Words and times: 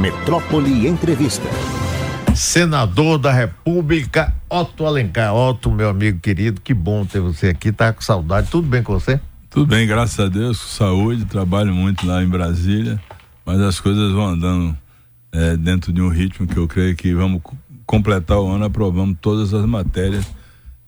Metrópole 0.00 0.86
Entrevista. 0.86 1.46
Senador 2.34 3.18
da 3.18 3.30
República, 3.30 4.34
Otto 4.48 4.86
Alencar. 4.86 5.34
Otto, 5.34 5.70
meu 5.70 5.90
amigo 5.90 6.18
querido, 6.20 6.58
que 6.58 6.72
bom 6.72 7.04
ter 7.04 7.20
você 7.20 7.48
aqui. 7.48 7.70
Tá 7.70 7.92
com 7.92 8.00
saudade. 8.00 8.48
Tudo 8.50 8.66
bem 8.66 8.82
com 8.82 8.94
você? 8.94 9.20
Tudo 9.50 9.66
bem, 9.66 9.86
graças 9.86 10.18
a 10.18 10.26
Deus, 10.30 10.58
com 10.58 10.68
saúde. 10.68 11.26
Trabalho 11.26 11.74
muito 11.74 12.06
lá 12.06 12.22
em 12.22 12.26
Brasília, 12.26 12.98
mas 13.44 13.60
as 13.60 13.78
coisas 13.78 14.10
vão 14.12 14.28
andando 14.28 14.74
é, 15.32 15.54
dentro 15.58 15.92
de 15.92 16.00
um 16.00 16.08
ritmo 16.08 16.46
que 16.46 16.56
eu 16.56 16.66
creio 16.66 16.96
que 16.96 17.12
vamos 17.12 17.42
completar 17.84 18.38
o 18.38 18.50
ano 18.50 18.64
aprovando 18.64 19.14
todas 19.20 19.52
as 19.52 19.66
matérias 19.66 20.24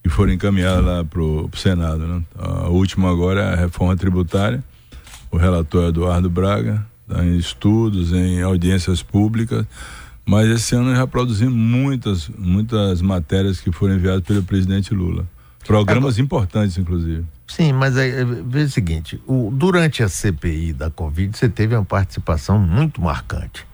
que 0.03 0.09
foram 0.09 0.33
encaminhadas 0.33 0.87
lá 0.87 1.05
pro, 1.05 1.51
pro 1.51 1.61
Senado. 1.61 2.07
Né? 2.07 2.23
A 2.39 2.71
última 2.71 3.11
agora 3.11 3.43
é 3.43 3.53
a 3.53 3.57
reforma 3.57 3.95
tributária. 3.95 4.65
O 5.31 5.37
relator 5.37 5.91
Eduardo 5.91 6.31
Braga, 6.31 6.87
em 7.09 7.37
estudos, 7.37 8.13
em 8.13 8.43
audiências 8.43 9.03
públicas. 9.03 9.67
Mas 10.25 10.49
esse 10.49 10.75
ano 10.75 10.95
já 10.95 11.07
produzimos 11.07 11.55
muitas, 11.55 12.29
muitas 12.29 13.03
matérias 13.03 13.61
que 13.61 13.73
foram 13.73 13.95
enviadas 13.95 14.23
pelo 14.23 14.43
presidente 14.43 14.95
Lula. 14.95 15.27
Programas 15.67 16.15
Agora, 16.15 16.23
importantes, 16.23 16.79
inclusive. 16.79 17.25
Sim, 17.47 17.73
mas 17.73 17.97
é, 17.97 18.25
veja 18.25 18.67
o 18.67 18.71
seguinte: 18.71 19.21
o, 19.27 19.51
durante 19.53 20.03
a 20.03 20.09
CPI 20.09 20.73
da 20.73 20.91
Covid, 20.91 21.37
você 21.37 21.49
teve 21.49 21.75
uma 21.75 21.85
participação 21.85 22.59
muito 22.59 23.01
marcante. 23.01 23.67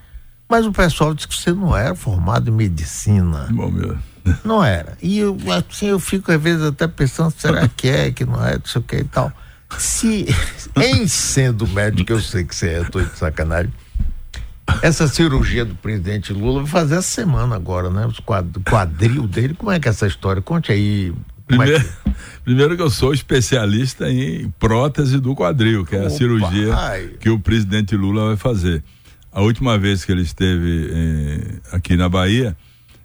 Mas 0.49 0.65
o 0.66 0.73
pessoal 0.73 1.15
disse 1.15 1.29
que 1.29 1.37
você 1.37 1.52
não 1.52 1.77
era 1.77 1.95
formado 1.95 2.49
em 2.49 2.52
medicina. 2.52 3.49
Bom, 3.51 3.71
meu. 3.71 3.99
Não 4.45 4.65
era. 4.65 4.97
E 5.02 5.19
eu, 5.19 5.37
assim, 5.52 5.87
eu 5.87 5.99
fico 5.99 6.33
às 6.33 6.41
vezes 6.41 6.63
até 6.63 6.87
pensando, 6.87 7.33
será 7.37 7.69
que 7.69 7.88
é, 7.88 8.10
que 8.10 8.24
não 8.24 8.45
é, 8.45 8.55
não 8.55 8.65
sei 8.65 8.80
o 8.80 8.85
que 8.85 8.97
e 8.97 9.05
tal. 9.05 9.33
Se, 9.77 10.27
em 10.77 11.07
sendo 11.07 11.67
médico, 11.69 12.13
eu 12.13 12.21
sei 12.21 12.45
que 12.45 12.55
você 12.55 12.69
é, 12.69 12.79
eu 12.79 12.91
tô 12.91 13.01
de 13.01 13.17
sacanagem. 13.17 13.73
Essa 14.83 15.09
cirurgia 15.09 15.65
do 15.65 15.75
presidente 15.75 16.33
Lula 16.33 16.63
vai 16.63 16.71
fazer 16.71 16.97
essa 16.97 17.09
semana 17.09 17.57
agora, 17.57 17.91
né? 17.91 18.07
Os 18.07 18.21
quadril 18.21 19.27
dele, 19.27 19.55
como 19.55 19.71
é 19.71 19.80
que 19.80 19.88
é 19.88 19.91
essa 19.91 20.07
história? 20.07 20.41
Conte 20.43 20.71
aí. 20.73 21.10
É 21.10 21.47
primeiro, 21.47 21.77
é 21.77 21.80
que... 21.80 21.88
primeiro 22.45 22.77
que 22.77 22.83
eu 22.83 22.91
sou 22.91 23.13
especialista 23.13 24.10
em 24.10 24.51
prótese 24.59 25.19
do 25.19 25.35
quadril, 25.35 25.85
que 25.85 25.97
é 25.97 26.01
a 26.01 26.03
Opa, 26.03 26.10
cirurgia 26.10 26.75
ai. 26.75 27.10
que 27.19 27.30
o 27.30 27.38
presidente 27.38 27.97
Lula 27.97 28.27
vai 28.27 28.37
fazer. 28.37 28.82
A 29.32 29.41
última 29.41 29.79
vez 29.79 30.05
que 30.05 30.13
ele 30.13 30.23
esteve 30.23 30.91
eh, 30.93 31.60
aqui 31.73 31.97
na 31.97 32.09
Bahia, 32.09 32.57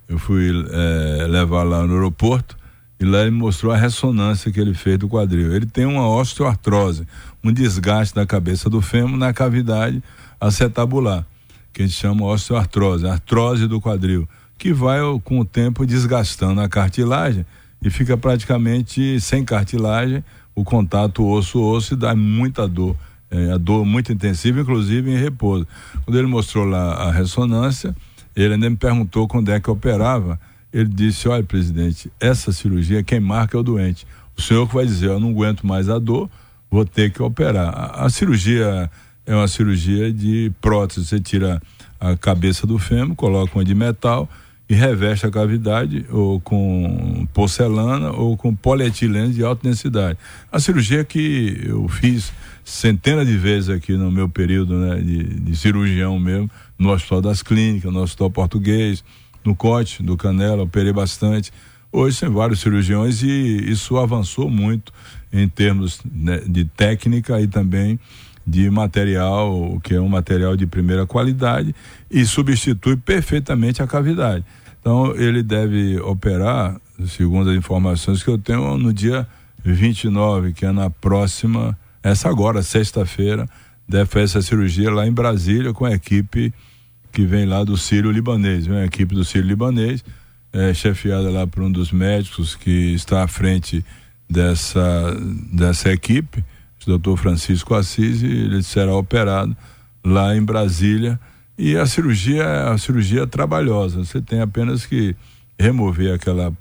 eu 0.08 0.17
fui 0.17 0.50
eh, 0.50 1.27
levar 1.27 1.64
lá 1.64 1.86
no 1.86 1.94
aeroporto 1.94 2.58
e 2.99 3.05
lá 3.05 3.22
ele 3.22 3.31
mostrou 3.31 3.72
a 3.72 3.77
ressonância 3.77 4.52
que 4.52 4.59
ele 4.59 4.73
fez 4.73 4.97
do 4.97 5.08
quadril. 5.08 5.53
Ele 5.53 5.66
tem 5.66 5.86
uma 5.86 6.08
osteoartrose, 6.08 7.08
um 7.44 7.52
desgaste 7.52 8.16
da 8.16 8.25
cabeça 8.25 8.69
do 8.69 8.81
fêmur 8.81 9.17
na 9.17 9.33
cavidade 9.33 10.02
acetabular, 10.39 11.25
que 11.71 11.81
a 11.81 11.86
gente 11.86 11.97
chama 11.97 12.25
osteoartrose, 12.25 13.08
artrose 13.08 13.67
do 13.67 13.81
quadril, 13.81 14.27
que 14.58 14.71
vai 14.73 14.99
com 15.23 15.39
o 15.39 15.45
tempo 15.45 15.86
desgastando 15.86 16.61
a 16.61 16.69
cartilagem 16.69 17.45
e 17.81 17.89
fica 17.89 18.17
praticamente 18.17 19.19
sem 19.19 19.44
cartilagem, 19.44 20.23
o 20.55 20.64
contato 20.64 21.27
osso-osso 21.27 21.95
e 21.95 21.97
dá 21.97 22.16
muita 22.16 22.67
dor 22.67 22.95
é, 23.33 23.52
a 23.52 23.58
dor 23.58 23.83
muito 23.83 24.14
intensiva, 24.14 24.61
inclusive 24.61 25.11
em 25.11 25.17
repouso. 25.17 25.67
Quando 26.05 26.17
ele 26.17 26.27
mostrou 26.27 26.66
lá 26.66 26.94
a 26.94 27.11
ressonância, 27.11 27.95
ele 28.36 28.53
ainda 28.53 28.69
me 28.69 28.75
perguntou 28.75 29.27
quando 29.27 29.49
é 29.49 29.59
que 29.59 29.71
operava. 29.71 30.39
Ele 30.73 30.89
disse: 30.89 31.27
Olha, 31.27 31.43
presidente, 31.43 32.11
essa 32.19 32.52
cirurgia 32.52 33.03
quem 33.03 33.19
marca 33.19 33.55
é 33.55 33.59
o 33.59 33.63
doente. 33.63 34.07
O 34.35 34.41
senhor 34.41 34.67
que 34.67 34.73
vai 34.73 34.85
dizer: 34.85 35.07
Eu 35.07 35.19
não 35.19 35.30
aguento 35.30 35.65
mais 35.65 35.88
a 35.89 35.99
dor, 35.99 36.30
vou 36.69 36.83
ter 36.83 37.11
que 37.11 37.21
operar. 37.21 37.69
A, 37.69 38.05
a 38.05 38.09
cirurgia 38.09 38.89
é 39.25 39.35
uma 39.35 39.47
cirurgia 39.47 40.11
de 40.11 40.52
prótese. 40.59 41.05
Você 41.05 41.19
tira 41.19 41.61
a 41.99 42.17
cabeça 42.17 42.65
do 42.65 42.80
fêmur, 42.80 43.15
coloca 43.15 43.57
uma 43.57 43.63
de 43.63 43.75
metal 43.75 44.27
e 44.67 44.73
reveste 44.73 45.25
a 45.25 45.31
cavidade 45.31 46.05
ou 46.09 46.39
com 46.39 47.27
porcelana 47.33 48.11
ou 48.11 48.35
com 48.35 48.55
polietileno 48.55 49.31
de 49.31 49.43
alta 49.43 49.67
densidade. 49.67 50.17
A 50.52 50.59
cirurgia 50.59 51.03
que 51.03 51.61
eu 51.65 51.87
fiz 51.87 52.33
centenas 52.64 53.27
de 53.27 53.37
vezes 53.37 53.69
aqui 53.69 53.93
no 53.93 54.11
meu 54.11 54.27
período 54.30 54.75
né, 54.75 54.95
de, 54.95 55.23
de 55.23 55.55
cirurgião 55.55 56.19
mesmo, 56.19 56.49
no 56.77 56.92
Hospital 56.92 57.21
das 57.21 57.43
Clínicas, 57.43 57.92
no 57.92 58.02
Hospital 58.02 58.31
Português, 58.31 59.03
no 59.43 59.55
Cote 59.55 60.02
do 60.02 60.15
Canela, 60.17 60.64
operei 60.64 60.93
bastante. 60.93 61.52
Hoje 61.92 62.20
tem 62.20 62.30
vários 62.30 62.59
cirurgiões 62.59 63.21
e 63.21 63.70
isso 63.70 63.98
avançou 63.98 64.49
muito 64.49 64.92
em 65.31 65.48
termos 65.48 65.99
né, 66.04 66.42
de 66.45 66.65
técnica 66.65 67.39
e 67.39 67.48
também 67.48 67.99
de 68.45 68.70
material, 68.70 69.80
que 69.83 69.95
é 69.95 70.02
um 70.02 70.09
material 70.09 70.55
de 70.55 70.65
primeira 70.65 71.05
qualidade 71.05 71.73
e 72.11 72.26
substitui 72.26 72.98
perfeitamente 72.98 73.81
a 73.81 73.87
cavidade. 73.87 74.43
Então, 74.80 75.15
ele 75.15 75.42
deve 75.42 75.98
operar, 76.02 76.75
segundo 77.08 77.49
as 77.49 77.55
informações 77.55 78.21
que 78.21 78.30
eu 78.30 78.37
tenho, 78.37 78.77
no 78.77 78.92
dia 78.92 79.25
29, 79.64 80.52
que 80.52 80.65
é 80.65 80.71
na 80.71 80.89
próxima, 80.89 81.77
essa 82.02 82.27
agora, 82.27 82.61
sexta-feira, 82.61 83.48
deve 83.87 84.05
fazer 84.08 84.25
essa 84.25 84.42
cirurgia 84.42 84.92
lá 84.92 85.08
em 85.08 85.11
Brasília 85.11 85.71
com 85.73 85.86
a 85.86 85.93
equipe 85.93 86.54
que 87.13 87.25
vem 87.25 87.45
lá 87.45 87.63
do 87.63 87.77
Sírio 87.77 88.11
Libanês, 88.11 88.65
vem 88.65 88.79
a 88.79 88.85
equipe 88.85 89.13
do 89.13 89.23
Sírio 89.23 89.47
Libanês, 89.47 90.03
é, 90.51 90.73
chefiada 90.73 91.29
lá 91.29 91.47
por 91.47 91.63
um 91.63 91.71
dos 91.71 91.91
médicos 91.91 92.55
que 92.55 92.93
está 92.93 93.23
à 93.23 93.27
frente 93.27 93.85
dessa, 94.29 95.15
dessa 95.51 95.91
equipe, 95.91 96.43
o 96.85 96.85
doutor 96.85 97.17
Francisco 97.17 97.75
Assis, 97.75 98.21
e 98.21 98.25
ele 98.25 98.61
será 98.61 98.93
operado 98.93 99.55
lá 100.03 100.35
em 100.35 100.43
Brasília 100.43 101.17
e 101.57 101.77
a 101.77 101.85
cirurgia 101.85 102.43
é 102.43 102.69
a 102.69 102.77
cirurgia 102.77 103.27
trabalhosa. 103.27 104.03
Você 104.03 104.19
tem 104.19 104.41
apenas 104.41 104.85
que 104.85 105.15
remover 105.57 106.13
aquela 106.13 106.51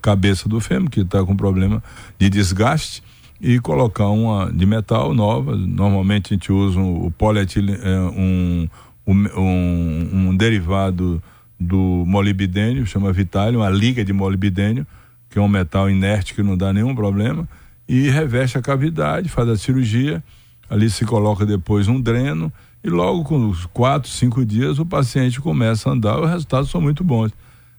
cabeça 0.00 0.48
do 0.48 0.58
fêmur 0.58 0.90
que 0.90 1.00
está 1.00 1.22
com 1.24 1.36
problema 1.36 1.82
de 2.18 2.28
desgaste 2.28 3.02
e 3.40 3.60
colocar 3.60 4.08
uma 4.08 4.50
de 4.52 4.66
metal 4.66 5.14
nova. 5.14 5.54
Normalmente 5.54 6.32
a 6.32 6.36
gente 6.36 6.50
usa 6.50 6.80
o 6.80 7.12
polietileno, 7.16 7.78
é, 7.82 8.00
um, 8.00 8.68
um, 9.08 10.28
um, 10.28 10.36
derivado 10.36 11.22
do 11.58 12.04
molibdênio, 12.06 12.86
chama 12.86 13.12
Vitalium, 13.12 13.62
a 13.62 13.70
liga 13.70 14.04
de 14.04 14.12
molibdênio, 14.12 14.86
que 15.30 15.38
é 15.38 15.42
um 15.42 15.48
metal 15.48 15.90
inerte 15.90 16.34
que 16.34 16.42
não 16.42 16.56
dá 16.56 16.72
nenhum 16.72 16.94
problema, 16.94 17.48
e 17.88 18.10
reveste 18.10 18.58
a 18.58 18.62
cavidade, 18.62 19.28
faz 19.28 19.48
a 19.48 19.56
cirurgia. 19.56 20.22
Ali 20.68 20.90
se 20.90 21.06
coloca 21.06 21.46
depois 21.46 21.88
um 21.88 21.98
dreno 21.98 22.52
e 22.84 22.90
logo 22.90 23.24
com 23.24 23.48
os 23.48 23.64
quatro, 23.66 24.10
cinco 24.10 24.44
dias 24.44 24.78
o 24.78 24.84
paciente 24.84 25.40
começa 25.40 25.88
a 25.88 25.92
andar, 25.92 26.20
os 26.20 26.28
resultados 26.28 26.70
são 26.70 26.80
muito 26.80 27.02
bons. 27.02 27.32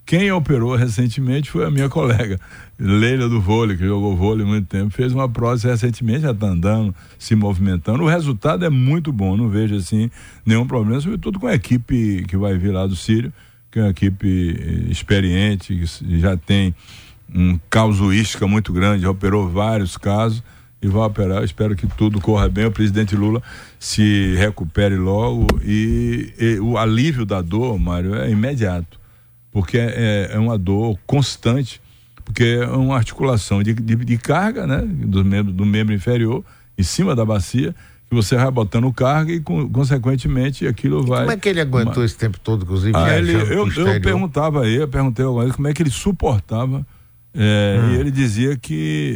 Quem 0.09 0.31
operou 0.31 0.75
recentemente 0.75 1.51
foi 1.51 1.63
a 1.63 1.69
minha 1.69 1.87
colega, 1.87 2.39
Leila 2.79 3.29
do 3.29 3.39
vôlei, 3.39 3.77
que 3.77 3.85
jogou 3.85 4.17
vôlei 4.17 4.43
muito 4.43 4.65
tempo, 4.65 4.89
fez 4.89 5.13
uma 5.13 5.29
prótese 5.29 5.67
recentemente, 5.67 6.21
já 6.21 6.31
está 6.31 6.47
andando, 6.47 6.95
se 7.19 7.35
movimentando. 7.35 8.03
O 8.03 8.07
resultado 8.07 8.65
é 8.65 8.71
muito 8.71 9.13
bom, 9.13 9.37
não 9.37 9.49
vejo 9.49 9.75
assim 9.75 10.09
nenhum 10.43 10.65
problema, 10.65 10.99
sobretudo 10.99 11.39
com 11.39 11.45
a 11.45 11.53
equipe 11.53 12.25
que 12.27 12.35
vai 12.35 12.57
vir 12.57 12.71
lá 12.71 12.87
do 12.87 12.95
Sírio, 12.95 13.31
que 13.69 13.77
é 13.77 13.83
uma 13.83 13.91
equipe 13.91 14.57
eh, 14.59 14.91
experiente, 14.91 15.75
que 15.75 16.19
já 16.19 16.35
tem 16.35 16.73
um 17.31 17.59
causuística 17.69 18.47
muito 18.47 18.73
grande, 18.73 19.03
já 19.03 19.11
operou 19.11 19.47
vários 19.47 19.95
casos 19.95 20.41
e 20.81 20.87
vai 20.87 21.03
operar. 21.03 21.43
Espero 21.43 21.75
que 21.75 21.85
tudo 21.85 22.19
corra 22.19 22.49
bem. 22.49 22.65
O 22.65 22.71
presidente 22.71 23.15
Lula 23.15 23.43
se 23.77 24.33
recupere 24.37 24.95
logo 24.95 25.45
e, 25.63 26.33
e 26.39 26.59
o 26.59 26.79
alívio 26.79 27.27
da 27.27 27.43
dor, 27.43 27.77
Mário, 27.77 28.15
é 28.15 28.31
imediato, 28.31 28.98
porque 29.51 29.77
é, 29.77 30.29
é, 30.31 30.39
uma 30.39 30.57
dor 30.57 30.97
constante, 31.05 31.81
porque 32.23 32.59
é 32.61 32.67
uma 32.67 32.95
articulação 32.95 33.63
de, 33.63 33.73
de, 33.73 33.95
de 33.95 34.17
carga, 34.17 34.67
né, 34.67 34.81
do 34.81 35.23
membro, 35.25 35.51
do 35.51 35.65
membro 35.65 35.93
inferior 35.93 36.43
em 36.77 36.83
cima 36.83 37.15
da 37.15 37.25
bacia 37.25 37.75
que 38.07 38.15
você 38.15 38.35
vai 38.35 38.49
botando 38.49 38.91
carga 38.91 39.31
e, 39.31 39.39
consequentemente, 39.39 40.65
aquilo 40.65 41.05
vai. 41.05 41.19
Como 41.19 41.31
é 41.31 41.37
que 41.37 41.47
ele 41.47 41.61
aguentou 41.61 42.01
Mas... 42.01 42.11
esse 42.11 42.17
tempo 42.17 42.39
todo, 42.39 42.63
inclusive? 42.63 42.93
Ah, 42.95 43.15
ele, 43.15 43.33
eu, 43.33 43.67
eu 43.67 44.01
perguntava 44.01 44.63
a 44.63 44.67
ele, 44.67 44.81
eu 44.81 44.87
perguntei 44.87 45.23
alguma 45.23 45.43
vez 45.43 45.55
como 45.55 45.67
é 45.67 45.73
que 45.73 45.83
ele 45.83 45.91
suportava 45.91 46.83
é, 47.33 47.79
hum. 47.81 47.91
E 47.91 47.99
ele 47.99 48.11
dizia 48.11 48.57
que 48.57 48.73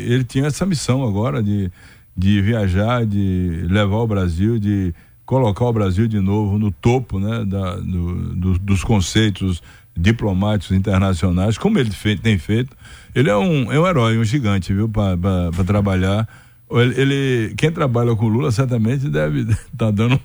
ele 0.07 0.23
tinha 0.23 0.47
essa 0.47 0.65
missão 0.65 1.03
agora 1.03 1.41
de, 1.41 1.71
de 2.15 2.41
viajar, 2.41 3.05
de 3.05 3.65
levar 3.69 3.97
o 3.97 4.07
Brasil, 4.07 4.59
de 4.59 4.93
colocar 5.25 5.65
o 5.65 5.73
Brasil 5.73 6.07
de 6.07 6.19
novo 6.19 6.59
no 6.59 6.71
topo 6.71 7.19
né, 7.19 7.43
da, 7.45 7.75
do, 7.77 8.35
do, 8.35 8.59
dos 8.59 8.83
conceitos 8.83 9.63
diplomáticos 9.95 10.75
internacionais, 10.75 11.57
como 11.57 11.77
ele 11.77 11.91
fe 11.91 12.17
tem 12.17 12.37
feito. 12.37 12.75
Ele 13.13 13.29
é 13.29 13.37
um, 13.37 13.71
é 13.71 13.79
um 13.79 13.87
herói, 13.87 14.17
um 14.17 14.23
gigante, 14.23 14.73
viu, 14.73 14.89
para 14.89 15.63
trabalhar. 15.65 16.27
Ele, 16.71 17.01
ele, 17.01 17.53
quem 17.55 17.71
trabalha 17.71 18.15
com 18.15 18.27
Lula 18.27 18.51
certamente 18.51 19.07
deve 19.07 19.41
estar 19.41 19.57
tá 19.77 19.91
dando, 19.91 20.19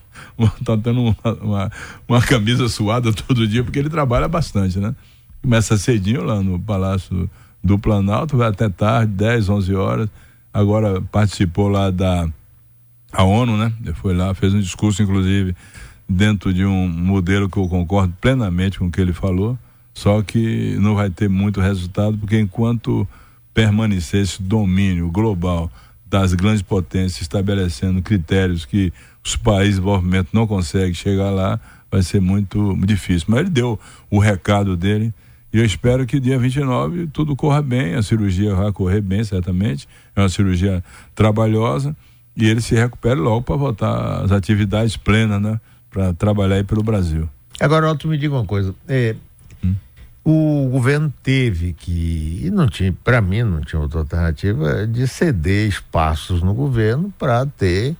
tá 0.64 0.76
dando 0.76 1.00
uma, 1.02 1.32
uma, 1.42 1.72
uma, 2.08 2.22
camisa 2.22 2.68
suada 2.68 3.12
todo 3.12 3.46
dia, 3.46 3.62
porque 3.62 3.78
ele 3.78 3.90
trabalha 3.90 4.26
bastante, 4.26 4.78
né? 4.78 4.94
Começa 5.42 5.76
cedinho 5.76 6.24
lá 6.24 6.42
no 6.42 6.58
Palácio 6.58 7.30
do 7.62 7.78
Planalto, 7.78 8.36
vai 8.36 8.48
até 8.48 8.68
tarde, 8.68 9.12
10, 9.12 9.48
11 9.50 9.74
horas. 9.74 10.08
Agora 10.52 11.02
participou 11.02 11.68
lá 11.68 11.90
da 11.90 12.28
a 13.12 13.24
ONU, 13.24 13.56
né? 13.56 13.72
Ele 13.82 13.94
foi 13.94 14.14
lá, 14.14 14.34
fez 14.34 14.54
um 14.54 14.60
discurso, 14.60 15.02
inclusive, 15.02 15.54
dentro 16.08 16.54
de 16.54 16.64
um 16.64 16.88
modelo 16.88 17.48
que 17.48 17.58
eu 17.58 17.68
concordo 17.68 18.14
plenamente 18.20 18.78
com 18.78 18.86
o 18.86 18.90
que 18.90 19.00
ele 19.00 19.12
falou, 19.12 19.58
só 19.92 20.22
que 20.22 20.76
não 20.80 20.94
vai 20.94 21.10
ter 21.10 21.28
muito 21.28 21.60
resultado, 21.60 22.16
porque 22.16 22.38
enquanto 22.38 23.06
permanecer 23.52 24.22
esse 24.22 24.40
domínio 24.42 25.10
global 25.10 25.70
das 26.06 26.32
grandes 26.32 26.62
potências 26.62 27.20
estabelecendo 27.20 28.00
critérios 28.00 28.64
que 28.64 28.92
os 29.24 29.36
países 29.36 29.74
de 29.74 29.80
desenvolvimento 29.80 30.28
não 30.32 30.46
conseguem 30.46 30.94
chegar 30.94 31.30
lá, 31.30 31.60
vai 31.90 32.02
ser 32.02 32.20
muito 32.20 32.76
difícil. 32.86 33.26
Mas 33.28 33.40
ele 33.40 33.50
deu 33.50 33.78
o 34.10 34.18
recado 34.18 34.76
dele 34.76 35.12
e 35.52 35.58
eu 35.58 35.64
espero 35.64 36.06
que 36.06 36.20
dia 36.20 36.38
29 36.38 37.08
tudo 37.08 37.34
corra 37.34 37.60
bem, 37.60 37.94
a 37.94 38.02
cirurgia 38.02 38.54
vai 38.54 38.70
correr 38.72 39.00
bem, 39.00 39.24
certamente. 39.24 39.88
É 40.14 40.20
uma 40.20 40.28
cirurgia 40.28 40.82
trabalhosa 41.14 41.96
e 42.36 42.46
ele 42.46 42.60
se 42.60 42.74
recupere 42.74 43.18
logo 43.18 43.42
para 43.42 43.56
voltar 43.56 44.22
às 44.22 44.30
atividades 44.30 44.96
plenas, 44.96 45.40
né? 45.40 45.60
Para 45.90 46.12
trabalhar 46.14 46.56
aí 46.56 46.64
pelo 46.64 46.82
Brasil. 46.82 47.28
Agora, 47.60 47.90
Otto, 47.90 48.06
me 48.08 48.16
diga 48.16 48.34
uma 48.34 48.44
coisa. 48.44 48.74
É, 48.86 49.16
hum? 49.64 49.74
O 50.24 50.68
governo 50.70 51.12
teve 51.22 51.72
que, 51.72 52.42
e 52.44 52.50
não 52.50 52.66
tinha, 52.68 52.94
para 53.02 53.20
mim, 53.20 53.42
não 53.42 53.60
tinha 53.60 53.80
outra 53.80 54.00
alternativa, 54.00 54.86
de 54.86 55.08
ceder 55.08 55.68
espaços 55.68 56.42
no 56.42 56.54
governo 56.54 57.12
para 57.18 57.44
ter 57.46 57.96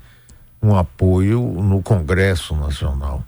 um 0.62 0.76
apoio 0.76 1.40
no 1.62 1.82
Congresso 1.82 2.55
Nacional. 2.55 3.25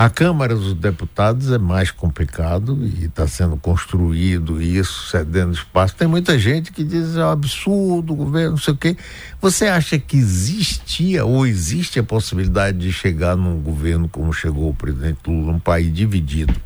A 0.00 0.08
Câmara 0.08 0.56
dos 0.56 0.72
Deputados 0.72 1.52
é 1.52 1.58
mais 1.58 1.90
complicado 1.90 2.78
e 2.82 3.04
está 3.04 3.28
sendo 3.28 3.54
construído 3.58 4.62
isso, 4.62 5.10
cedendo 5.10 5.52
espaço. 5.52 5.94
Tem 5.94 6.08
muita 6.08 6.38
gente 6.38 6.72
que 6.72 6.82
diz 6.82 7.16
é 7.16 7.22
um 7.22 7.28
absurdo, 7.28 8.14
o 8.14 8.16
governo, 8.16 8.52
não 8.52 8.56
sei 8.56 8.72
o 8.72 8.76
quê. 8.78 8.96
Você 9.42 9.66
acha 9.66 9.98
que 9.98 10.16
existia 10.16 11.26
ou 11.26 11.46
existe 11.46 11.98
a 11.98 12.02
possibilidade 12.02 12.78
de 12.78 12.90
chegar 12.90 13.36
num 13.36 13.60
governo 13.60 14.08
como 14.08 14.32
chegou 14.32 14.70
o 14.70 14.74
presidente 14.74 15.18
Lula, 15.26 15.52
um 15.52 15.60
país 15.60 15.92
dividido, 15.92 16.58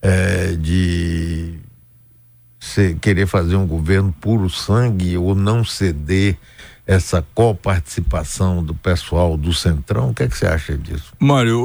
é, 0.00 0.52
de 0.52 1.58
querer 3.02 3.26
fazer 3.26 3.56
um 3.56 3.66
governo 3.66 4.10
puro 4.10 4.48
sangue 4.48 5.18
ou 5.18 5.34
não 5.34 5.62
ceder? 5.62 6.38
Essa 6.88 7.22
coparticipação 7.34 8.64
do 8.64 8.74
pessoal 8.74 9.36
do 9.36 9.52
Centrão? 9.52 10.08
O 10.08 10.14
que, 10.14 10.22
é 10.22 10.28
que 10.28 10.38
você 10.38 10.46
acha 10.46 10.74
disso? 10.74 11.12
Mário, 11.20 11.60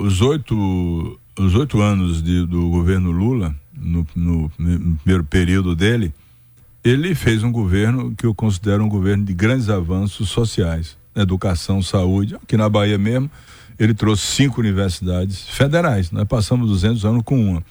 os 0.00 0.20
oito, 0.20 1.20
os 1.38 1.54
oito 1.54 1.80
anos 1.80 2.20
de, 2.20 2.44
do 2.44 2.68
governo 2.68 3.12
Lula, 3.12 3.54
no, 3.72 4.04
no, 4.16 4.50
no, 4.58 4.96
primeiro 4.96 5.22
período 5.22 5.76
dele, 5.76 6.12
ele 6.82 7.14
fez 7.14 7.44
um 7.44 7.52
governo 7.52 8.12
que 8.16 8.26
eu 8.26 8.34
considero 8.34 8.82
um 8.82 8.88
governo 8.88 9.24
de 9.24 9.32
grandes 9.32 9.70
avanços 9.70 10.30
sociais, 10.30 10.98
educação, 11.14 11.80
saúde. 11.80 12.34
Aqui 12.34 12.56
na 12.56 12.68
Bahia 12.68 12.98
mesmo, 12.98 13.30
ele 13.78 13.94
trouxe 13.94 14.26
cinco 14.26 14.60
universidades 14.60 15.48
federais. 15.48 16.10
Nós 16.10 16.26
passamos 16.26 16.68
200 16.68 17.04
anos 17.04 17.22
com 17.24 17.38
uma. 17.40 17.62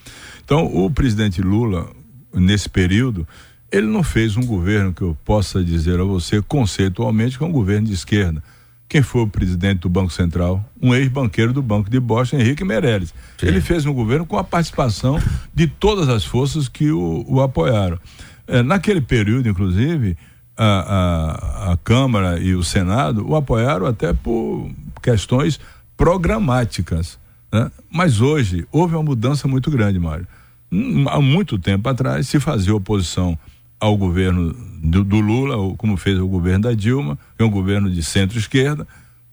Então, 0.46 0.66
o 0.66 0.90
presidente 0.90 1.42
Lula, 1.42 1.90
nesse 2.34 2.70
período, 2.70 3.28
ele 3.72 3.88
não 3.88 4.04
fez 4.04 4.38
um 4.38 4.46
governo 4.46 4.94
que 4.94 5.02
eu 5.02 5.18
possa 5.26 5.64
dizer 5.64 6.00
a 6.00 6.04
você 6.04 6.42
conceitualmente 6.42 7.38
que 7.38 7.44
é 7.44 7.48
um 7.48 7.52
governo 7.52 7.88
de 7.88 7.94
esquerda. 7.94 8.42
Quem 8.88 9.02
foi 9.02 9.24
o 9.24 9.28
presidente 9.28 9.80
do 9.80 9.90
Banco 9.90 10.12
Central? 10.12 10.64
Um 10.82 10.94
ex-banqueiro 10.94 11.52
do 11.52 11.62
Banco 11.62 11.90
de 11.90 12.00
Boston, 12.00 12.38
Henrique 12.38 12.64
Meirelles. 12.64 13.14
Sim. 13.38 13.48
Ele 13.48 13.60
fez 13.60 13.86
um 13.86 13.94
governo 13.94 14.26
com 14.26 14.38
a 14.38 14.44
participação 14.44 15.20
de 15.54 15.68
todas 15.68 16.08
as 16.08 16.24
forças 16.24 16.68
que 16.68 16.92
o, 16.92 17.26
o 17.28 17.42
apoiaram. 17.42 18.00
É, 18.48 18.62
naquele 18.62 19.02
período, 19.02 19.50
inclusive, 19.50 20.16
a, 20.56 20.66
a, 20.66 21.74
a 21.74 21.78
Câmara 21.78 22.40
e 22.40 22.54
o 22.54 22.64
Senado 22.64 23.28
o 23.28 23.36
apoiaram 23.36 23.88
até 23.88 24.14
por 24.14 24.70
questões 25.02 25.60
programáticas. 25.98 27.18
Né? 27.52 27.72
Mas 27.92 28.22
hoje 28.22 28.68
houve 28.72 28.96
uma 28.96 29.04
mudança 29.04 29.48
muito 29.48 29.72
grande, 29.72 29.98
Mário. 29.98 30.28
Hum, 30.72 31.06
há 31.10 31.20
muito 31.20 31.58
tempo 31.58 31.90
atrás 31.90 32.28
se 32.28 32.40
fazia 32.40 32.76
oposição 32.76 33.38
ao 33.80 33.98
governo 33.98 34.54
do, 34.82 35.04
do 35.04 35.20
Lula, 35.20 35.76
como 35.78 35.98
fez 35.98 36.20
o 36.20 36.28
governo 36.28 36.64
da 36.64 36.74
Dilma, 36.74 37.18
que 37.36 37.44
é 37.44 37.46
um 37.46 37.52
governo 37.52 37.90
de 37.90 38.02
centro-esquerda, 38.04 38.88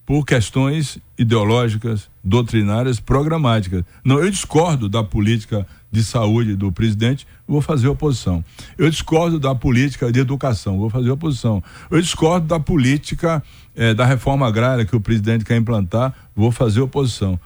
por 0.05 0.25
questões 0.25 0.97
ideológicas, 1.17 2.09
doutrinárias, 2.23 2.99
programáticas. 2.99 3.83
Não, 4.03 4.19
eu 4.19 4.29
discordo 4.29 4.89
da 4.89 5.03
política 5.03 5.65
de 5.89 6.03
saúde 6.03 6.55
do 6.55 6.71
presidente, 6.71 7.25
vou 7.47 7.61
fazer 7.61 7.87
oposição. 7.87 8.43
Eu 8.77 8.89
discordo 8.89 9.39
da 9.39 9.55
política 9.55 10.11
de 10.11 10.19
educação, 10.19 10.77
vou 10.77 10.89
fazer 10.89 11.09
oposição. 11.11 11.63
Eu 11.89 12.01
discordo 12.01 12.47
da 12.47 12.59
política 12.59 13.41
eh, 13.75 13.93
da 13.93 14.05
reforma 14.05 14.47
agrária 14.47 14.85
que 14.85 14.95
o 14.95 14.99
presidente 14.99 15.45
quer 15.45 15.55
implantar, 15.55 16.13
vou 16.35 16.51
fazer 16.51 16.81
oposição. 16.81 17.39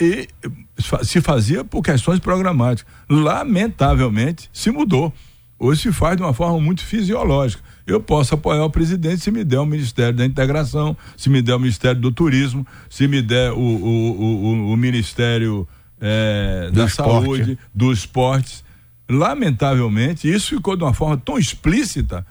E 0.00 0.28
se 1.02 1.20
fazia 1.20 1.64
por 1.64 1.82
questões 1.82 2.20
programáticas. 2.20 2.90
Lamentavelmente, 3.08 4.48
se 4.52 4.70
mudou. 4.70 5.12
Hoje 5.62 5.82
se 5.82 5.92
faz 5.92 6.16
de 6.16 6.22
uma 6.22 6.32
forma 6.32 6.58
muito 6.58 6.82
fisiológica. 6.82 7.62
Eu 7.86 8.00
posso 8.00 8.34
apoiar 8.34 8.64
o 8.64 8.70
presidente 8.70 9.18
se 9.18 9.30
me 9.30 9.44
der 9.44 9.58
o 9.58 9.66
Ministério 9.66 10.14
da 10.14 10.24
Integração, 10.24 10.96
se 11.18 11.28
me 11.28 11.42
der 11.42 11.54
o 11.54 11.60
Ministério 11.60 12.00
do 12.00 12.10
Turismo, 12.10 12.66
se 12.88 13.06
me 13.06 13.20
der 13.20 13.52
o, 13.52 13.58
o, 13.58 14.20
o, 14.22 14.72
o 14.72 14.76
Ministério 14.78 15.68
é, 16.00 16.70
da 16.72 16.86
esporte. 16.86 17.26
Saúde, 17.26 17.58
dos 17.74 17.98
esportes. 17.98 18.64
Lamentavelmente, 19.06 20.32
isso 20.32 20.56
ficou 20.56 20.78
de 20.78 20.82
uma 20.82 20.94
forma 20.94 21.18
tão 21.18 21.36
explícita, 21.36 22.26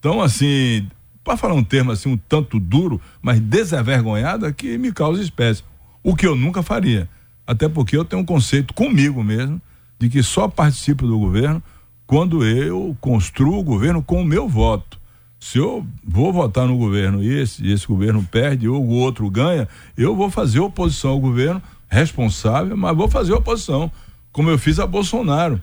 tão 0.00 0.20
assim, 0.20 0.88
para 1.22 1.36
falar 1.36 1.54
um 1.54 1.62
termo 1.62 1.92
assim 1.92 2.08
um 2.08 2.16
tanto 2.16 2.58
duro, 2.58 3.00
mas 3.22 3.38
desavergonhada, 3.38 4.52
que 4.52 4.76
me 4.76 4.90
causa 4.90 5.22
espécie. 5.22 5.62
O 6.02 6.16
que 6.16 6.26
eu 6.26 6.34
nunca 6.34 6.64
faria. 6.64 7.08
Até 7.46 7.68
porque 7.68 7.96
eu 7.96 8.04
tenho 8.04 8.22
um 8.22 8.24
conceito 8.26 8.74
comigo 8.74 9.22
mesmo 9.22 9.62
de 10.00 10.08
que 10.08 10.20
só 10.20 10.48
participo 10.48 11.06
do 11.06 11.16
governo 11.16 11.62
quando 12.12 12.44
eu 12.44 12.94
construo 13.00 13.58
o 13.58 13.62
governo 13.62 14.02
com 14.02 14.20
o 14.20 14.24
meu 14.24 14.46
voto. 14.46 15.00
Se 15.40 15.56
eu 15.56 15.86
vou 16.06 16.30
votar 16.30 16.68
no 16.68 16.76
governo 16.76 17.24
e 17.24 17.40
esse, 17.40 17.66
esse 17.66 17.86
governo 17.86 18.22
perde 18.22 18.68
ou 18.68 18.84
o 18.84 18.90
outro 18.90 19.30
ganha, 19.30 19.66
eu 19.96 20.14
vou 20.14 20.28
fazer 20.28 20.60
oposição 20.60 21.12
ao 21.12 21.18
governo 21.18 21.62
responsável, 21.88 22.76
mas 22.76 22.94
vou 22.94 23.08
fazer 23.08 23.32
oposição, 23.32 23.90
como 24.30 24.50
eu 24.50 24.58
fiz 24.58 24.78
a 24.78 24.86
Bolsonaro. 24.86 25.58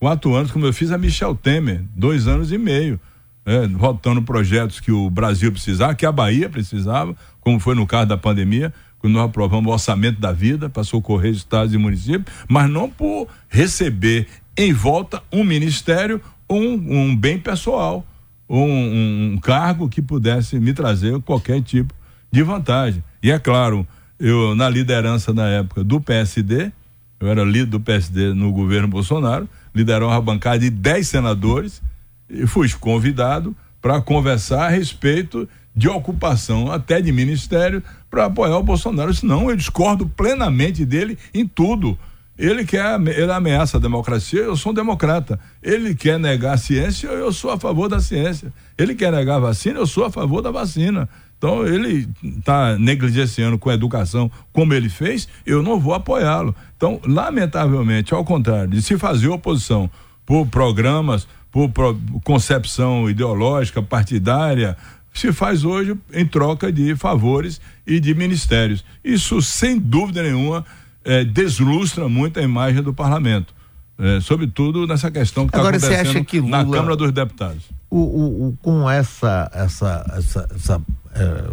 Quatro 0.00 0.34
anos, 0.34 0.50
como 0.50 0.66
eu 0.66 0.72
fiz 0.72 0.90
a 0.90 0.98
Michel 0.98 1.36
Temer, 1.36 1.84
dois 1.94 2.26
anos 2.26 2.50
e 2.50 2.58
meio. 2.58 2.98
É, 3.46 3.64
votando 3.68 4.20
projetos 4.20 4.80
que 4.80 4.90
o 4.90 5.08
Brasil 5.08 5.52
precisava, 5.52 5.94
que 5.94 6.04
a 6.04 6.10
Bahia 6.10 6.50
precisava, 6.50 7.14
como 7.40 7.60
foi 7.60 7.76
no 7.76 7.86
caso 7.86 8.08
da 8.08 8.16
pandemia, 8.16 8.74
quando 8.98 9.14
nós 9.14 9.26
aprovamos 9.26 9.70
o 9.70 9.72
orçamento 9.72 10.20
da 10.20 10.32
vida 10.32 10.68
para 10.68 10.82
socorrer 10.82 11.30
estados 11.30 11.72
e 11.72 11.78
municípios, 11.78 12.34
mas 12.48 12.68
não 12.68 12.90
por 12.90 13.28
receber 13.48 14.26
em 14.56 14.72
volta 14.72 15.22
um 15.32 15.44
ministério 15.44 16.20
um, 16.48 16.74
um 17.08 17.16
bem 17.16 17.38
pessoal, 17.38 18.04
um, 18.48 19.32
um, 19.34 19.38
cargo 19.38 19.88
que 19.88 20.02
pudesse 20.02 20.58
me 20.58 20.72
trazer 20.72 21.20
qualquer 21.22 21.62
tipo 21.62 21.94
de 22.30 22.42
vantagem. 22.42 23.02
E 23.22 23.30
é 23.30 23.38
claro, 23.38 23.86
eu 24.18 24.54
na 24.54 24.68
liderança 24.68 25.32
na 25.32 25.48
época 25.48 25.82
do 25.82 26.00
PSD, 26.00 26.70
eu 27.18 27.28
era 27.28 27.42
líder 27.42 27.66
do 27.66 27.80
PSD 27.80 28.34
no 28.34 28.52
governo 28.52 28.88
Bolsonaro, 28.88 29.48
liderou 29.74 30.10
uma 30.10 30.20
bancada 30.20 30.58
de 30.58 30.70
10 30.70 31.08
senadores 31.08 31.82
e 32.28 32.46
fui 32.46 32.68
convidado 32.78 33.56
para 33.80 34.00
conversar 34.00 34.66
a 34.66 34.68
respeito 34.68 35.48
de 35.74 35.88
ocupação 35.88 36.70
até 36.70 37.00
de 37.00 37.10
ministério 37.10 37.82
para 38.10 38.26
apoiar 38.26 38.58
o 38.58 38.62
Bolsonaro. 38.62 39.12
Senão 39.12 39.50
eu 39.50 39.56
discordo 39.56 40.06
plenamente 40.06 40.84
dele 40.84 41.18
em 41.32 41.46
tudo. 41.46 41.98
Ele 42.36 42.64
quer, 42.64 43.00
ele 43.00 43.30
ameaça 43.30 43.76
a 43.76 43.80
democracia, 43.80 44.40
eu 44.40 44.56
sou 44.56 44.72
um 44.72 44.74
democrata. 44.74 45.38
Ele 45.62 45.94
quer 45.94 46.18
negar 46.18 46.54
a 46.54 46.56
ciência, 46.56 47.06
eu 47.06 47.32
sou 47.32 47.50
a 47.50 47.58
favor 47.58 47.88
da 47.88 48.00
ciência. 48.00 48.52
Ele 48.76 48.94
quer 48.94 49.12
negar 49.12 49.36
a 49.36 49.40
vacina, 49.40 49.78
eu 49.78 49.86
sou 49.86 50.04
a 50.04 50.10
favor 50.10 50.42
da 50.42 50.50
vacina. 50.50 51.08
Então 51.38 51.64
ele 51.66 52.08
está 52.22 52.76
negligenciando 52.78 53.58
com 53.58 53.70
a 53.70 53.74
educação 53.74 54.30
como 54.52 54.74
ele 54.74 54.88
fez, 54.88 55.28
eu 55.46 55.62
não 55.62 55.78
vou 55.78 55.94
apoiá-lo. 55.94 56.54
Então, 56.76 57.00
lamentavelmente, 57.04 58.14
ao 58.14 58.24
contrário, 58.24 58.70
de 58.70 58.82
se 58.82 58.98
fazer 58.98 59.28
oposição 59.28 59.90
por 60.26 60.46
programas, 60.46 61.28
por, 61.52 61.68
por 61.68 61.96
concepção 62.24 63.08
ideológica, 63.08 63.82
partidária, 63.82 64.76
se 65.12 65.32
faz 65.32 65.64
hoje 65.64 65.96
em 66.12 66.26
troca 66.26 66.72
de 66.72 66.96
favores 66.96 67.60
e 67.86 68.00
de 68.00 68.14
ministérios. 68.14 68.84
Isso, 69.04 69.40
sem 69.40 69.78
dúvida 69.78 70.22
nenhuma, 70.22 70.64
é, 71.04 71.24
deslustra 71.24 72.08
muito 72.08 72.40
a 72.40 72.42
imagem 72.42 72.82
do 72.82 72.92
parlamento. 72.92 73.54
É, 73.96 74.20
sobretudo 74.20 74.86
nessa 74.86 75.10
questão 75.10 75.46
que 75.46 75.56
está 75.56 75.68
acontecendo 75.68 76.24
que 76.24 76.40
Lula, 76.40 76.64
na 76.64 76.70
Câmara 76.70 76.96
dos 76.96 77.12
Deputados. 77.12 77.64
O, 77.88 77.98
o, 77.98 78.48
o, 78.48 78.58
com 78.60 78.90
essa, 78.90 79.48
essa, 79.54 80.04
essa, 80.16 80.48
essa 80.52 80.82
é, 81.14 81.44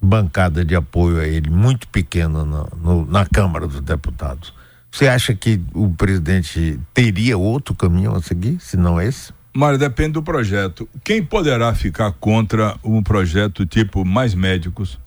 bancada 0.00 0.64
de 0.64 0.76
apoio 0.76 1.18
a 1.18 1.26
ele 1.26 1.50
muito 1.50 1.88
pequena 1.88 2.44
no, 2.44 2.68
no, 2.80 3.06
na 3.06 3.26
Câmara 3.26 3.66
dos 3.66 3.80
Deputados, 3.80 4.54
você 4.90 5.08
acha 5.08 5.34
que 5.34 5.60
o 5.74 5.90
presidente 5.90 6.78
teria 6.94 7.36
outro 7.36 7.74
caminho 7.74 8.14
a 8.14 8.22
seguir, 8.22 8.58
se 8.60 8.76
não 8.76 9.00
esse? 9.00 9.32
Mário, 9.54 9.78
depende 9.78 10.12
do 10.12 10.22
projeto. 10.22 10.88
Quem 11.02 11.22
poderá 11.22 11.74
ficar 11.74 12.12
contra 12.12 12.76
um 12.84 13.02
projeto 13.02 13.66
tipo 13.66 14.04
mais 14.04 14.34
médicos, 14.34 14.98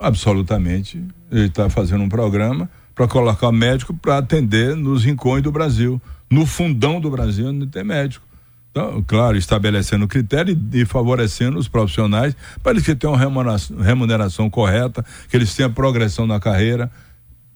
Absolutamente. 0.00 1.04
Ele 1.30 1.46
está 1.46 1.68
fazendo 1.68 2.02
um 2.02 2.08
programa 2.08 2.70
para 2.94 3.06
colocar 3.06 3.52
médico 3.52 3.92
para 3.92 4.18
atender 4.18 4.74
nos 4.74 5.04
rincões 5.04 5.42
do 5.42 5.52
Brasil. 5.52 6.00
No 6.30 6.46
fundão 6.46 7.00
do 7.00 7.10
Brasil 7.10 7.52
não 7.52 7.66
tem 7.66 7.84
médico. 7.84 8.26
Então, 8.70 9.04
claro, 9.06 9.36
estabelecendo 9.36 10.06
critério 10.06 10.58
e, 10.72 10.84
favorecendo 10.84 11.58
os 11.58 11.66
profissionais 11.66 12.36
para 12.62 12.72
eles 12.72 12.84
que 12.84 12.94
tenham 12.94 13.16
remuneração, 13.16 13.76
remuneração 13.78 14.48
correta, 14.48 15.04
que 15.28 15.36
eles 15.36 15.54
tenham 15.54 15.72
progressão 15.72 16.26
na 16.26 16.38
carreira. 16.38 16.90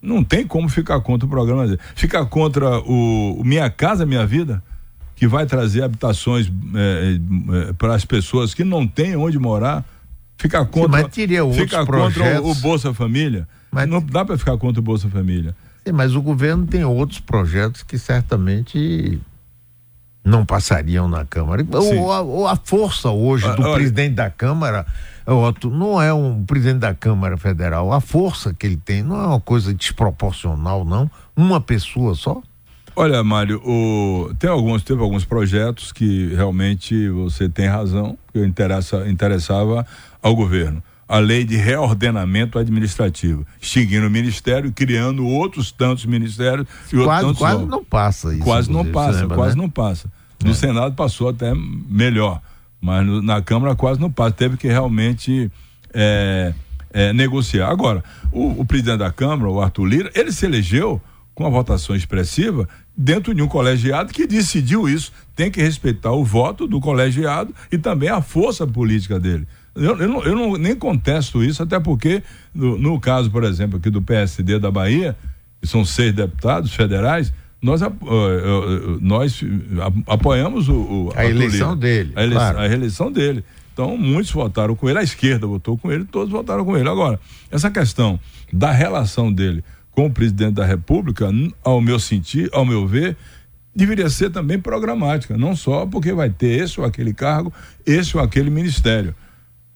Não 0.02 0.24
tem 0.24 0.46
como 0.46 0.68
ficar 0.68 1.00
contra 1.00 1.24
o 1.24 1.30
programa. 1.30 1.78
Ficar 1.94 2.26
contra 2.26 2.80
o, 2.80 3.40
o 3.40 3.44
Minha 3.44 3.70
Casa 3.70 4.04
Minha 4.04 4.26
Vida, 4.26 4.62
que 5.14 5.26
vai 5.26 5.46
trazer 5.46 5.84
habitações 5.84 6.52
é, 6.74 7.18
é, 7.68 7.72
para 7.74 7.94
as 7.94 8.04
pessoas 8.04 8.52
que 8.52 8.64
não 8.64 8.86
têm 8.86 9.16
onde 9.16 9.38
morar. 9.38 9.84
Ficar 10.36 10.64
contra, 10.66 11.08
Sim, 11.10 11.52
ficar 11.54 11.86
contra 11.86 12.42
o, 12.42 12.50
o, 12.50 12.54
Bolsa 12.56 12.92
Família. 12.92 13.48
Mas, 13.70 13.88
não 13.88 14.00
dá 14.00 14.24
para 14.24 14.36
ficar 14.36 14.56
contra 14.58 14.80
o 14.80 14.82
Bolsa 14.82 15.08
Família. 15.08 15.54
Sim, 15.86 15.92
mas 15.92 16.14
o 16.14 16.22
governo 16.22 16.66
tem 16.66 16.84
outros 16.84 17.20
projetos 17.20 17.82
que 17.82 17.98
certamente 17.98 19.20
não 20.24 20.44
passariam 20.44 21.06
na 21.06 21.24
Câmara. 21.24 21.64
Ou 21.70 22.12
a, 22.12 22.20
ou 22.20 22.48
a, 22.48 22.56
força 22.56 23.10
hoje 23.10 23.44
do 23.54 23.62
Olha, 23.62 23.74
presidente 23.74 24.14
da 24.14 24.30
Câmara, 24.30 24.86
Otto, 25.26 25.70
não 25.70 26.00
é 26.00 26.12
um 26.12 26.44
presidente 26.44 26.78
da 26.78 26.94
Câmara 26.94 27.36
Federal. 27.36 27.92
A 27.92 28.00
força 28.00 28.54
que 28.54 28.66
ele 28.66 28.76
tem 28.76 29.02
não 29.02 29.20
é 29.20 29.26
uma 29.26 29.40
coisa 29.40 29.74
desproporcional, 29.74 30.84
não. 30.84 31.10
Uma 31.36 31.60
pessoa 31.60 32.14
só. 32.14 32.42
Olha, 32.96 33.22
Mário, 33.24 33.60
o, 33.64 34.32
tem 34.38 34.48
alguns, 34.48 34.84
teve 34.84 35.02
alguns 35.02 35.24
projetos 35.24 35.90
que 35.92 36.32
realmente 36.34 37.08
você 37.08 37.48
tem 37.48 37.66
razão, 37.66 38.16
que 38.32 38.38
interessa, 38.38 39.08
interessava 39.08 39.84
ao 40.24 40.34
governo. 40.34 40.82
A 41.06 41.18
lei 41.18 41.44
de 41.44 41.54
reordenamento 41.54 42.58
administrativo, 42.58 43.46
extinguindo 43.60 44.06
o 44.06 44.10
ministério, 44.10 44.72
criando 44.72 45.26
outros 45.26 45.70
tantos 45.70 46.06
ministérios 46.06 46.66
e 46.90 46.96
quase, 46.96 47.26
outros 47.26 47.38
Quase 47.38 47.66
não 47.66 47.84
passa 47.84 48.32
isso. 48.32 48.42
Quase 48.42 48.72
não 48.72 48.86
passa, 48.86 49.20
lembra, 49.20 49.36
quase 49.36 49.54
né? 49.54 49.62
não 49.62 49.68
passa. 49.68 50.10
No 50.42 50.52
é. 50.52 50.54
Senado 50.54 50.94
passou 50.94 51.28
até 51.28 51.52
melhor, 51.54 52.40
mas 52.80 53.06
no, 53.06 53.20
na 53.20 53.42
Câmara 53.42 53.76
quase 53.76 54.00
não 54.00 54.10
passa. 54.10 54.32
Teve 54.32 54.56
que 54.56 54.66
realmente 54.66 55.52
é, 55.92 56.54
é, 56.90 57.12
negociar. 57.12 57.68
Agora, 57.68 58.02
o, 58.32 58.62
o 58.62 58.64
presidente 58.64 58.98
da 58.98 59.12
Câmara, 59.12 59.50
o 59.50 59.60
Arthur 59.60 59.84
Lira, 59.84 60.10
ele 60.14 60.32
se 60.32 60.46
elegeu 60.46 61.02
com 61.34 61.44
uma 61.44 61.50
votação 61.50 61.94
expressiva 61.94 62.66
dentro 62.96 63.34
de 63.34 63.42
um 63.42 63.48
colegiado 63.48 64.10
que 64.10 64.26
decidiu 64.26 64.88
isso. 64.88 65.12
Tem 65.36 65.50
que 65.50 65.60
respeitar 65.60 66.12
o 66.12 66.24
voto 66.24 66.66
do 66.66 66.80
colegiado 66.80 67.54
e 67.70 67.76
também 67.76 68.08
a 68.08 68.22
força 68.22 68.66
política 68.66 69.20
dele. 69.20 69.46
Eu, 69.74 69.98
eu, 69.98 70.08
não, 70.08 70.22
eu 70.22 70.34
não, 70.34 70.56
nem 70.56 70.76
contesto 70.76 71.42
isso, 71.42 71.62
até 71.62 71.80
porque, 71.80 72.22
no, 72.54 72.78
no, 72.78 73.00
caso, 73.00 73.30
por 73.30 73.42
exemplo, 73.44 73.78
aqui 73.78 73.90
do 73.90 74.00
PSD 74.00 74.58
da 74.58 74.70
Bahia, 74.70 75.16
que 75.60 75.66
são 75.66 75.84
seis 75.84 76.12
deputados 76.12 76.72
federais, 76.74 77.32
nós, 77.60 77.80
nós 79.00 79.40
apoiamos 80.06 80.68
o, 80.68 80.74
o 80.74 81.12
a 81.16 81.24
eleição 81.24 81.76
dele. 81.76 82.12
A, 82.14 82.22
eleição, 82.22 82.40
claro. 82.40 82.58
a 82.58 82.68
reeleição 82.68 83.10
dele. 83.10 83.44
Então, 83.72 83.96
muitos 83.96 84.30
votaram 84.30 84.76
com 84.76 84.88
ele, 84.88 85.00
a 85.00 85.02
esquerda 85.02 85.46
votou 85.46 85.76
com 85.76 85.90
ele, 85.90 86.04
todos 86.04 86.30
votaram 86.30 86.64
com 86.64 86.76
ele. 86.76 86.88
Agora, 86.88 87.18
essa 87.50 87.70
questão 87.70 88.20
da 88.52 88.70
relação 88.70 89.32
dele 89.32 89.64
com 89.90 90.06
o 90.06 90.10
presidente 90.10 90.54
da 90.54 90.64
República, 90.64 91.28
ao 91.62 91.80
meu 91.80 91.98
sentir, 91.98 92.48
ao 92.52 92.64
meu 92.64 92.86
ver, 92.86 93.16
deveria 93.74 94.08
ser 94.08 94.30
também 94.30 94.58
programática, 94.58 95.36
não 95.36 95.56
só 95.56 95.86
porque 95.86 96.12
vai 96.12 96.30
ter 96.30 96.62
esse 96.62 96.80
ou 96.80 96.86
aquele 96.86 97.12
cargo, 97.12 97.52
esse 97.84 98.16
ou 98.16 98.22
aquele 98.22 98.50
ministério. 98.50 99.14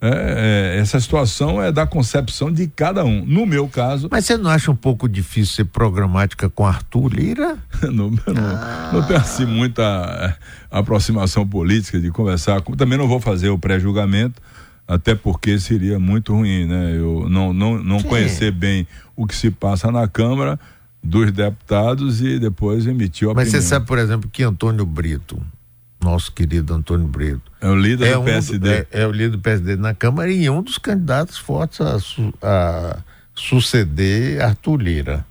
É, 0.00 0.76
é, 0.76 0.80
essa 0.80 1.00
situação 1.00 1.60
é 1.60 1.72
da 1.72 1.84
concepção 1.84 2.52
de 2.52 2.68
cada 2.68 3.04
um. 3.04 3.24
No 3.24 3.44
meu 3.44 3.68
caso. 3.68 4.08
Mas 4.10 4.26
você 4.26 4.36
não 4.36 4.48
acha 4.48 4.70
um 4.70 4.76
pouco 4.76 5.08
difícil 5.08 5.56
ser 5.56 5.64
programática 5.64 6.48
com 6.48 6.64
Arthur 6.64 7.08
Lira? 7.12 7.58
não, 7.82 8.10
não, 8.10 8.20
ah. 8.36 8.90
não 8.92 9.02
tenho 9.02 9.18
assim 9.18 9.44
muita 9.44 9.82
é, 9.82 10.34
aproximação 10.70 11.46
política 11.46 11.98
de 11.98 12.10
conversar. 12.12 12.60
Com, 12.62 12.76
também 12.76 12.96
não 12.96 13.08
vou 13.08 13.20
fazer 13.20 13.48
o 13.48 13.58
pré-julgamento, 13.58 14.40
até 14.86 15.16
porque 15.16 15.58
seria 15.58 15.98
muito 15.98 16.32
ruim, 16.32 16.66
né? 16.66 16.96
Eu 16.96 17.28
não, 17.28 17.52
não, 17.52 17.82
não 17.82 18.00
conhecer 18.00 18.52
bem 18.52 18.86
o 19.16 19.26
que 19.26 19.34
se 19.34 19.50
passa 19.50 19.90
na 19.90 20.06
Câmara 20.06 20.60
dos 21.02 21.32
deputados 21.32 22.20
e 22.20 22.38
depois 22.38 22.86
emitir 22.86 23.28
a 23.28 23.34
Mas 23.34 23.48
opinião. 23.48 23.62
você 23.62 23.68
sabe, 23.68 23.86
por 23.86 23.98
exemplo, 23.98 24.30
que 24.32 24.44
Antônio 24.44 24.86
Brito, 24.86 25.40
nosso 26.02 26.32
querido 26.32 26.74
Antônio 26.74 27.06
Brito. 27.06 27.50
É 27.60 27.68
o 27.68 27.76
líder 27.76 28.08
é 28.08 28.12
do 28.14 28.20
um 28.20 28.24
PSD. 28.24 28.68
é, 28.70 28.86
é, 28.92 29.06
o 29.06 29.12
líder 29.12 29.30
do 29.30 29.38
PSD 29.38 29.76
na 29.76 29.94
Câmara 29.94 30.30
e 30.30 30.48
um 30.48 30.62
dos 30.62 30.78
candidatos 30.78 31.38
fortes 31.38 31.80
a, 31.80 31.98
a 32.42 32.98
suceder 33.34 34.42
Arthur 34.42 34.76
Lira. 34.76 35.26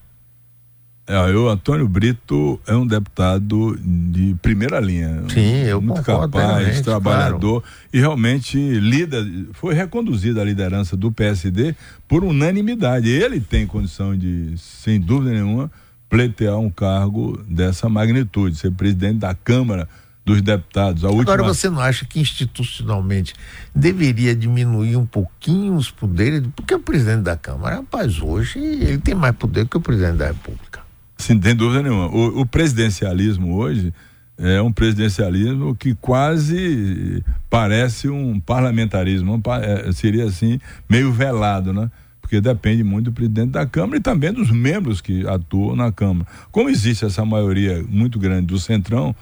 É, 1.10 1.18
o 1.34 1.48
Antônio 1.48 1.88
Brito 1.88 2.60
é 2.68 2.76
um 2.76 2.86
deputado 2.86 3.80
de 3.82 4.36
primeira 4.42 4.78
linha. 4.82 5.24
Sim, 5.30 5.64
eu 5.64 5.82
muito 5.82 6.04
capaz, 6.04 6.82
trabalhador 6.82 7.62
claro. 7.62 7.76
e 7.94 8.00
realmente 8.00 8.58
lida, 8.58 9.26
foi 9.54 9.74
reconduzida 9.74 10.42
a 10.42 10.44
liderança 10.44 10.98
do 10.98 11.10
PSD 11.10 11.74
por 12.10 12.26
unanimidade. 12.26 13.10
Ele 13.10 13.40
tem 13.40 13.66
condição 13.66 14.18
de, 14.18 14.56
sem 14.58 15.00
dúvida 15.00 15.32
nenhuma, 15.32 15.72
pleitear 16.10 16.58
um 16.58 16.70
cargo 16.70 17.42
dessa 17.48 17.88
magnitude, 17.88 18.58
ser 18.58 18.72
presidente 18.72 19.20
da 19.20 19.34
Câmara 19.34 19.88
dos 20.28 20.42
deputados. 20.42 21.06
A 21.06 21.08
Agora 21.08 21.42
última... 21.42 21.48
você 21.54 21.70
não 21.70 21.80
acha 21.80 22.06
que 22.06 22.20
institucionalmente 22.20 23.34
deveria 23.74 24.36
diminuir 24.36 24.98
um 24.98 25.06
pouquinho 25.06 25.76
os 25.76 25.90
poderes? 25.90 26.44
Porque 26.54 26.76
o 26.76 26.80
presidente 26.82 27.22
da 27.22 27.38
Câmara, 27.38 27.78
rapaz, 27.78 28.22
hoje 28.22 28.60
ele 28.60 28.98
tem 28.98 29.16
mais 29.16 29.34
poder 29.38 29.66
que 29.66 29.78
o 29.78 29.82
presidente 29.82 30.18
da 30.18 30.28
República. 30.28 30.82
Sim, 31.18 31.40
tem 31.40 31.56
dúvida 31.56 31.82
nenhuma. 31.82 32.08
O, 32.08 32.42
o 32.42 32.46
presidencialismo 32.46 33.56
hoje 33.56 33.94
é 34.38 34.62
um 34.62 34.72
presidencialismo 34.72 35.74
que 35.74 35.96
quase 35.96 37.24
parece 37.50 38.10
um 38.10 38.38
parlamentarismo, 38.38 39.42
é, 39.62 39.94
seria 39.94 40.26
assim, 40.26 40.60
meio 40.90 41.10
velado, 41.10 41.72
né? 41.72 41.90
Porque 42.20 42.42
depende 42.42 42.84
muito 42.84 43.06
do 43.06 43.14
presidente 43.14 43.52
da 43.52 43.66
Câmara 43.66 43.98
e 43.98 44.02
também 44.02 44.34
dos 44.34 44.52
membros 44.52 45.00
que 45.00 45.26
atuam 45.26 45.74
na 45.74 45.90
Câmara. 45.90 46.28
Como 46.52 46.70
existe 46.70 47.06
essa 47.06 47.24
maioria 47.24 47.82
muito 47.88 48.20
grande 48.20 48.48
do 48.48 48.60
Centrão, 48.60 49.16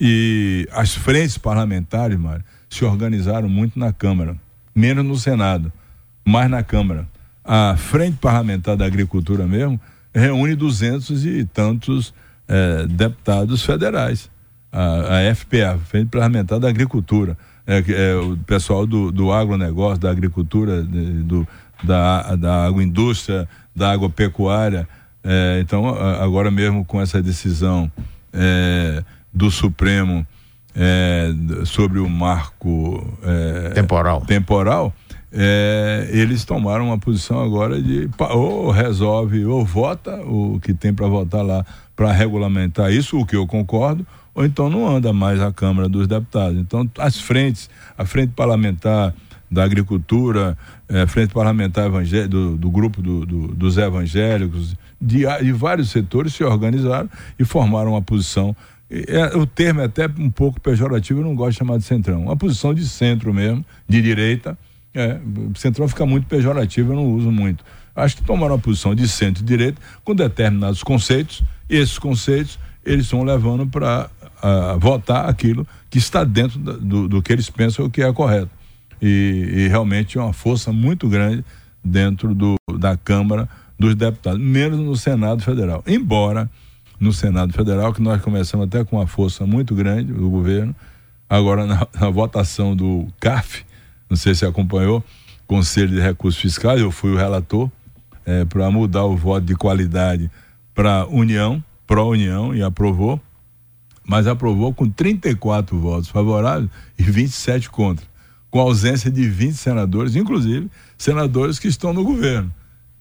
e 0.00 0.68
as 0.72 0.94
frentes 0.94 1.38
parlamentares, 1.38 2.18
Mário, 2.18 2.44
se 2.68 2.84
organizaram 2.84 3.48
muito 3.48 3.78
na 3.78 3.92
Câmara, 3.92 4.36
menos 4.74 5.04
no 5.04 5.16
Senado, 5.16 5.72
mais 6.24 6.50
na 6.50 6.62
Câmara. 6.62 7.06
A 7.44 7.76
Frente 7.76 8.18
Parlamentar 8.18 8.76
da 8.76 8.86
Agricultura 8.86 9.46
mesmo 9.46 9.80
reúne 10.14 10.54
duzentos 10.54 11.24
e 11.26 11.44
tantos 11.44 12.14
eh, 12.48 12.86
deputados 12.88 13.64
federais. 13.64 14.30
A, 14.70 15.18
a, 15.18 15.34
FPA, 15.34 15.78
Frente 15.84 16.08
Parlamentar 16.08 16.58
da 16.58 16.68
Agricultura, 16.68 17.36
é, 17.66 17.84
é, 17.88 18.16
o 18.16 18.36
pessoal 18.38 18.86
do, 18.86 19.12
do 19.12 19.30
agronegócio, 19.30 19.98
da 19.98 20.10
agricultura, 20.10 20.82
de, 20.82 21.22
do, 21.22 21.46
da, 21.84 22.34
da 22.36 22.66
agroindústria, 22.66 23.48
da 23.74 23.92
agropecuária. 23.92 24.88
É, 25.22 25.60
então, 25.60 25.88
agora 25.88 26.50
mesmo 26.50 26.84
com 26.84 27.00
essa 27.00 27.22
decisão 27.22 27.90
é, 28.32 29.04
do 29.32 29.50
Supremo 29.50 30.26
é, 30.74 31.32
sobre 31.64 31.98
o 31.98 32.08
marco 32.08 33.18
é, 33.22 33.70
temporal, 33.70 34.20
temporal 34.22 34.94
é, 35.32 36.08
eles 36.10 36.44
tomaram 36.44 36.86
uma 36.86 36.98
posição 36.98 37.42
agora 37.42 37.80
de 37.80 38.08
ou 38.18 38.70
resolve 38.70 39.44
ou 39.46 39.64
vota 39.64 40.16
o 40.22 40.60
que 40.60 40.74
tem 40.74 40.92
para 40.92 41.06
votar 41.06 41.42
lá 41.42 41.64
para 41.96 42.12
regulamentar 42.12 42.92
isso, 42.92 43.18
o 43.18 43.24
que 43.24 43.36
eu 43.36 43.46
concordo, 43.46 44.06
ou 44.34 44.44
então 44.44 44.68
não 44.68 44.88
anda 44.88 45.12
mais 45.12 45.40
a 45.40 45.52
Câmara 45.52 45.88
dos 45.88 46.06
Deputados. 46.06 46.58
Então, 46.58 46.88
as 46.98 47.18
frentes, 47.18 47.70
a 47.96 48.04
frente 48.04 48.32
parlamentar 48.34 49.14
da 49.50 49.62
agricultura, 49.62 50.56
é, 50.88 51.02
a 51.02 51.06
frente 51.06 51.32
parlamentar 51.32 51.90
do, 52.28 52.56
do 52.56 52.70
grupo 52.70 53.02
do, 53.02 53.26
do, 53.26 53.48
dos 53.48 53.76
evangélicos, 53.76 54.74
de, 55.00 55.24
de 55.42 55.52
vários 55.52 55.90
setores 55.90 56.34
se 56.34 56.42
organizaram 56.42 57.08
e 57.38 57.44
formaram 57.44 57.92
uma 57.92 58.02
posição 58.02 58.56
é, 59.08 59.36
o 59.36 59.46
termo 59.46 59.80
é 59.80 59.84
até 59.84 60.06
um 60.06 60.30
pouco 60.30 60.60
pejorativo, 60.60 61.20
eu 61.20 61.24
não 61.24 61.34
gosto 61.34 61.52
de 61.52 61.58
chamar 61.58 61.78
de 61.78 61.84
centrão. 61.84 62.22
Uma 62.22 62.36
posição 62.36 62.74
de 62.74 62.86
centro 62.86 63.32
mesmo, 63.32 63.64
de 63.88 64.02
direita. 64.02 64.58
É, 64.94 65.18
centrão 65.56 65.88
fica 65.88 66.04
muito 66.04 66.26
pejorativo, 66.26 66.92
eu 66.92 66.96
não 66.96 67.06
uso 67.06 67.32
muito. 67.32 67.64
Acho 67.96 68.16
que 68.16 68.22
tomaram 68.22 68.54
uma 68.54 68.60
posição 68.60 68.94
de 68.94 69.08
centro-direita 69.08 69.80
com 70.04 70.14
determinados 70.14 70.82
conceitos, 70.82 71.42
e 71.68 71.76
esses 71.76 71.98
conceitos 71.98 72.58
eles 72.84 73.04
estão 73.04 73.22
levando 73.22 73.66
para 73.66 74.10
votar 74.78 75.28
aquilo 75.28 75.66
que 75.88 75.98
está 75.98 76.24
dentro 76.24 76.58
da, 76.58 76.72
do, 76.72 77.06
do, 77.06 77.22
que 77.22 77.32
eles 77.32 77.48
pensam 77.48 77.88
que 77.88 78.02
é 78.02 78.12
correto. 78.12 78.50
E, 79.00 79.52
e 79.56 79.68
realmente 79.68 80.18
é 80.18 80.20
uma 80.20 80.32
força 80.32 80.72
muito 80.72 81.08
grande 81.08 81.44
dentro 81.82 82.34
do, 82.34 82.56
da 82.78 82.96
Câmara 82.96 83.48
dos 83.78 83.94
Deputados, 83.94 84.40
menos 84.40 84.78
no 84.78 84.96
Senado 84.96 85.42
Federal. 85.42 85.82
Embora 85.86 86.50
no 87.02 87.12
Senado 87.12 87.52
Federal, 87.52 87.92
que 87.92 88.00
nós 88.00 88.22
começamos 88.22 88.68
até 88.68 88.84
com 88.84 88.96
uma 88.96 89.08
força 89.08 89.44
muito 89.44 89.74
grande 89.74 90.12
do 90.12 90.30
governo. 90.30 90.72
Agora, 91.28 91.66
na, 91.66 91.84
na 92.00 92.08
votação 92.08 92.76
do 92.76 93.08
CAF, 93.18 93.64
não 94.08 94.16
sei 94.16 94.36
se 94.36 94.46
acompanhou, 94.46 95.02
Conselho 95.44 95.88
de 95.88 96.00
Recursos 96.00 96.40
Fiscais, 96.40 96.80
eu 96.80 96.92
fui 96.92 97.10
o 97.10 97.16
relator 97.16 97.68
é, 98.24 98.44
para 98.44 98.70
mudar 98.70 99.04
o 99.04 99.16
voto 99.16 99.44
de 99.44 99.56
qualidade 99.56 100.30
para 100.72 101.04
União, 101.08 101.62
pró-União, 101.88 102.54
e 102.54 102.62
aprovou, 102.62 103.20
mas 104.06 104.28
aprovou 104.28 104.72
com 104.72 104.88
34 104.88 105.76
votos 105.76 106.08
favoráveis 106.08 106.70
e 106.96 107.02
27 107.02 107.68
contra, 107.68 108.06
com 108.48 108.60
ausência 108.60 109.10
de 109.10 109.28
20 109.28 109.54
senadores, 109.54 110.14
inclusive 110.14 110.70
senadores 110.96 111.58
que 111.58 111.66
estão 111.66 111.92
no 111.92 112.04
governo, 112.04 112.54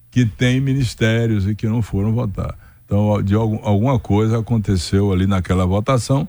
que 0.10 0.26
têm 0.26 0.60
ministérios 0.60 1.48
e 1.48 1.54
que 1.54 1.68
não 1.68 1.84
foram 1.84 2.12
votar. 2.12 2.71
Então, 2.92 3.24
de 3.24 3.34
algum, 3.36 3.58
alguma 3.64 3.98
coisa 3.98 4.40
aconteceu 4.40 5.14
ali 5.14 5.26
naquela 5.26 5.66
votação 5.66 6.28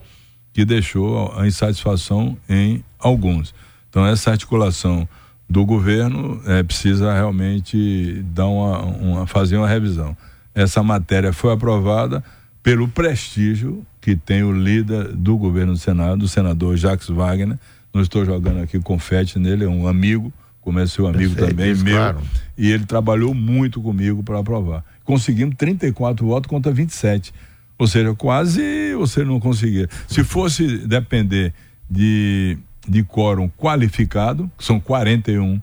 que 0.53 0.65
deixou 0.65 1.33
a 1.37 1.45
insatisfação 1.45 2.37
em 2.49 2.85
alguns. 3.01 3.53
Então, 3.91 4.07
essa 4.07 4.31
articulação 4.31 5.09
do 5.51 5.67
governo 5.67 6.41
é, 6.47 6.63
precisa 6.63 7.13
realmente 7.13 8.23
dar 8.27 8.47
uma, 8.47 8.79
uma, 8.79 9.27
fazer 9.27 9.57
uma 9.57 9.67
revisão. 9.67 10.17
Essa 10.55 10.85
matéria 10.85 11.33
foi 11.33 11.53
aprovada 11.53 12.23
pelo 12.63 12.87
prestígio 12.87 13.85
que 14.01 14.15
tem 14.15 14.45
o 14.45 14.53
líder 14.53 15.09
do 15.09 15.37
governo 15.37 15.73
do 15.73 15.79
Senado, 15.81 16.27
o 16.27 16.29
senador 16.29 16.77
Jacques 16.77 17.09
Wagner. 17.09 17.59
Não 17.93 18.01
estou 18.01 18.25
jogando 18.25 18.63
aqui 18.63 18.79
confete 18.79 19.37
nele, 19.37 19.65
é 19.65 19.69
um 19.69 19.89
amigo, 19.89 20.33
como 20.63 20.79
é 20.79 20.87
seu 20.87 21.07
amigo 21.07 21.35
Perfeito, 21.35 21.51
também, 21.51 21.75
meu. 21.75 21.97
Claro. 21.97 22.23
E 22.57 22.71
ele 22.71 22.87
trabalhou 22.87 23.35
muito 23.35 23.83
comigo 23.83 24.23
para 24.23 24.39
aprovar. 24.39 24.85
Conseguimos 25.05 25.55
34 25.57 26.27
votos 26.27 26.49
contra 26.49 26.73
27. 26.73 27.35
Ou 27.77 27.87
seja, 27.87 28.15
quase 28.15 28.95
você 28.95 29.25
não 29.25 29.41
conseguia. 29.41 29.89
Se 30.07 30.23
fosse 30.23 30.79
depender 30.87 31.53
de, 31.91 32.57
de 32.89 33.03
quórum 33.03 33.51
qualificado, 33.59 34.51
que 34.57 34.65
são 34.65 34.79
41 34.79 35.61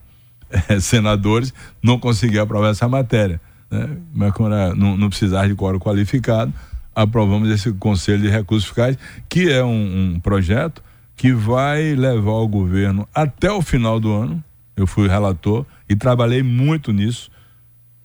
é, 0.68 0.79
senadores, 0.82 1.53
não 1.82 1.98
conseguia 1.98 2.41
aprovar 2.41 2.72
essa 2.72 2.88
matéria. 2.88 3.39
Né? 3.72 3.89
Mas 4.13 4.34
quando 4.34 4.75
não, 4.75 4.98
não 4.98 5.10
precisar 5.10 5.48
de 5.48 5.56
quórum 5.56 5.79
qualificado, 5.79 6.53
aprovamos 6.94 7.50
esse 7.50 7.72
Conselho 7.74 8.22
de 8.22 8.29
Recursos 8.29 8.65
Fiscais, 8.65 8.98
que 9.29 9.50
é 9.50 9.63
um, 9.63 10.15
um 10.15 10.20
projeto 10.20 10.84
que 11.15 11.32
vai 11.32 11.96
levar 11.96 12.32
o 12.32 12.48
governo 12.48 13.08
até 13.13 13.51
o 13.51 13.62
final 13.62 14.00
do 14.00 14.12
ano. 14.12 14.44
Eu 14.79 14.88
fui 14.88 15.09
relator 15.09 15.65
e 15.89 15.95
trabalhei 15.95 16.41
muito 16.41 16.93
nisso. 16.93 17.29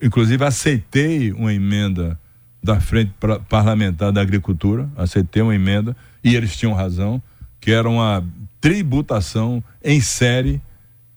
Inclusive, 0.02 0.44
aceitei 0.44 1.30
uma 1.30 1.54
emenda 1.54 2.18
da 2.60 2.80
Frente 2.80 3.12
Parlamentar 3.48 4.10
da 4.10 4.20
Agricultura, 4.20 4.90
aceitei 4.96 5.40
uma 5.40 5.54
emenda, 5.54 5.96
e 6.22 6.34
eles 6.34 6.56
tinham 6.56 6.74
razão, 6.74 7.22
que 7.60 7.70
era 7.70 7.88
uma 7.88 8.24
tributação 8.60 9.62
em 9.84 10.00
série 10.00 10.60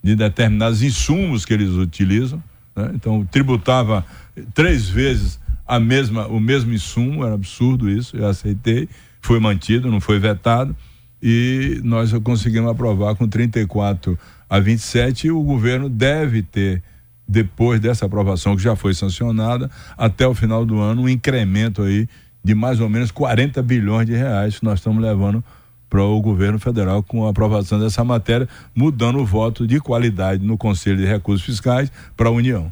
de 0.04 0.16
determinados 0.16 0.84
insumos 0.84 1.44
que 1.44 1.54
eles 1.54 1.72
utilizam. 1.72 2.44
Né? 2.76 2.92
Então, 2.94 3.26
tributava 3.26 4.06
três 4.54 4.88
vezes 4.88 5.40
a 5.66 5.80
mesma, 5.80 6.28
o 6.28 6.40
mesmo 6.40 6.72
insumo, 6.72 7.26
era 7.26 7.34
absurdo 7.34 7.90
isso, 7.90 8.16
eu 8.16 8.28
aceitei, 8.28 8.88
foi 9.22 9.40
mantido, 9.40 9.90
não 9.90 10.00
foi 10.00 10.20
vetado, 10.20 10.76
e 11.22 11.80
nós 11.84 12.12
conseguimos 12.24 12.70
aprovar 12.70 13.16
com 13.16 13.28
34 13.28 14.18
a 14.50 14.60
27, 14.60 15.28
e 15.28 15.32
o 15.32 15.42
governo 15.42 15.90
deve 15.90 16.42
ter 16.42 16.82
depois 17.28 17.80
dessa 17.80 18.06
aprovação 18.06 18.56
que 18.56 18.64
já 18.64 18.76
foi 18.76 18.94
sancionada, 18.94 19.70
até 19.98 20.26
o 20.26 20.34
final 20.34 20.66
do 20.66 20.80
ano, 20.80 21.04
um 21.04 21.10
incremento 21.10 21.82
aí 21.82 22.08
de 22.44 22.56
mais 22.56 22.80
ou 22.80 22.88
menos 22.88 23.12
40 23.12 23.62
bilhões 23.62 24.08
de 24.08 24.16
reais 24.16 24.60
que 24.60 24.64
nós 24.64 24.80
estamos 24.80 25.04
levando 25.04 25.44
para 25.90 26.02
o 26.02 26.22
governo 26.22 26.60
federal 26.60 27.04
com 27.04 27.26
a 27.26 27.30
aprovação 27.30 27.80
dessa 27.80 28.04
matéria, 28.04 28.48
mudando 28.74 29.20
o 29.20 29.26
voto 29.26 29.68
de 29.68 29.80
qualidade 29.80 30.44
no 30.46 30.58
Conselho 30.58 30.98
de 30.98 31.06
Recursos 31.06 31.46
Fiscais 31.46 31.92
para 32.16 32.30
a 32.30 32.32
União. 32.32 32.72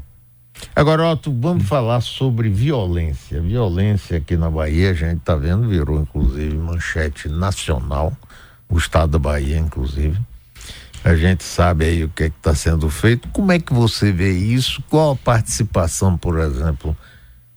Agora, 0.74 1.12
Otto, 1.12 1.34
vamos 1.38 1.68
falar 1.68 2.02
sobre 2.02 2.50
violência. 2.50 3.42
Violência 3.42 4.18
aqui 4.18 4.38
na 4.38 4.50
Bahia, 4.50 4.92
a 4.92 4.94
gente 4.94 5.20
está 5.20 5.36
vendo, 5.36 5.68
virou 5.68 6.00
inclusive 6.02 6.56
manchete 6.58 7.28
nacional, 7.28 8.14
o 8.70 8.78
estado 8.78 9.12
da 9.12 9.20
Bahia, 9.20 9.58
inclusive 9.58 10.20
a 11.06 11.16
gente 11.16 11.44
sabe 11.44 11.86
aí 11.86 12.04
o 12.04 12.10
que 12.10 12.24
é 12.24 12.28
está 12.28 12.56
sendo 12.56 12.90
feito. 12.90 13.30
Como 13.30 13.52
é 13.52 13.60
que 13.60 13.72
você 13.72 14.12
vê 14.12 14.32
isso? 14.32 14.82
Qual 14.90 15.12
a 15.12 15.16
participação, 15.16 16.18
por 16.18 16.40
exemplo, 16.40 16.98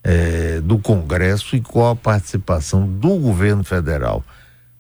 é, 0.05 0.61
do 0.61 0.79
Congresso 0.79 1.57
e 1.57 1.61
qual 1.63 1.93
a 1.93 1.97
participação 1.97 2.87
do 2.87 3.17
governo 3.17 3.65
federal? 3.65 4.23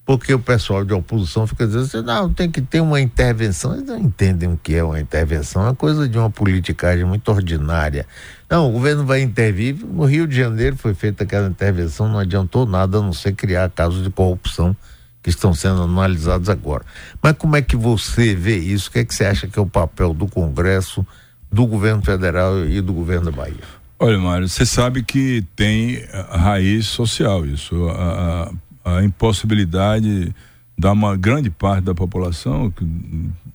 Porque 0.05 0.35
o 0.35 0.38
pessoal 0.38 0.85
de 0.85 0.93
oposição 0.93 1.47
fica 1.47 1.67
dizendo 1.67 1.85
assim, 1.85 2.03
não, 2.03 2.31
tem 2.31 2.51
que 2.51 2.61
ter 2.61 2.83
uma 2.83 3.01
intervenção. 3.01 3.73
Eles 3.73 3.87
não 3.87 3.99
entendem 3.99 4.53
o 4.53 4.61
que 4.62 4.75
é 4.75 4.85
uma 4.85 5.01
intervenção, 5.01 5.67
é 5.67 5.75
coisa 5.75 6.07
de 6.07 6.19
uma 6.19 6.29
politicagem 6.29 7.07
muito 7.07 7.33
ordinária. 7.33 8.05
Não, 8.51 8.69
o 8.69 8.73
governo 8.73 9.07
vai 9.07 9.23
intervir. 9.23 9.77
No 9.83 10.05
Rio 10.05 10.27
de 10.27 10.37
Janeiro 10.37 10.77
foi 10.77 10.93
feita 10.93 11.25
aquela 11.25 11.49
intervenção, 11.49 12.07
não 12.07 12.19
adiantou 12.19 12.67
nada 12.67 12.99
a 12.99 13.01
não 13.01 13.14
ser 13.14 13.33
criar 13.33 13.71
casos 13.71 14.05
de 14.05 14.11
corrupção 14.11 14.77
que 15.22 15.31
estão 15.31 15.52
sendo 15.54 15.83
analisados 15.83 16.48
agora. 16.48 16.85
Mas 17.22 17.33
como 17.37 17.57
é 17.57 17.62
que 17.62 17.76
você 17.76 18.35
vê 18.35 18.57
isso? 18.57 18.88
O 18.88 18.92
que 18.92 19.00
é 19.00 19.04
que 19.04 19.14
você 19.14 19.24
acha 19.24 19.46
que 19.46 19.59
é 19.59 19.62
o 19.62 19.66
papel 19.66 20.14
do 20.14 20.26
Congresso, 20.26 21.07
do 21.50 21.66
governo 21.66 22.02
federal 22.02 22.64
e 22.64 22.81
do 22.81 22.92
governo 22.92 23.31
da 23.31 23.37
Bahia? 23.37 23.78
Olha, 23.98 24.18
Mário, 24.18 24.48
você 24.48 24.64
sabe 24.64 25.02
que 25.02 25.44
tem 25.57 26.04
raiz 26.31 26.87
social 26.87 27.44
isso, 27.44 27.88
a, 27.88 28.52
a, 28.85 28.98
a 28.98 29.04
impossibilidade 29.04 30.33
da 30.78 30.92
uma 30.92 31.16
grande 31.16 31.50
parte 31.50 31.83
da 31.83 31.94
população, 31.94 32.72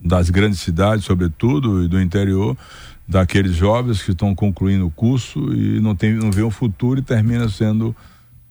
das 0.02 0.30
grandes 0.30 0.60
cidades, 0.60 1.06
sobretudo, 1.06 1.86
e 1.86 1.88
do 1.88 2.02
interior, 2.02 2.58
daqueles 3.08 3.56
jovens 3.56 4.02
que 4.02 4.12
estão 4.12 4.36
concluindo 4.36 4.86
o 4.86 4.91
curso 4.91 5.39
e 5.54 5.80
não 5.80 5.95
tem, 5.95 6.13
não 6.13 6.30
vê 6.30 6.43
um 6.43 6.52
futuro 6.52 6.99
e 6.99 7.04
termina 7.04 7.47
sendo 7.47 7.95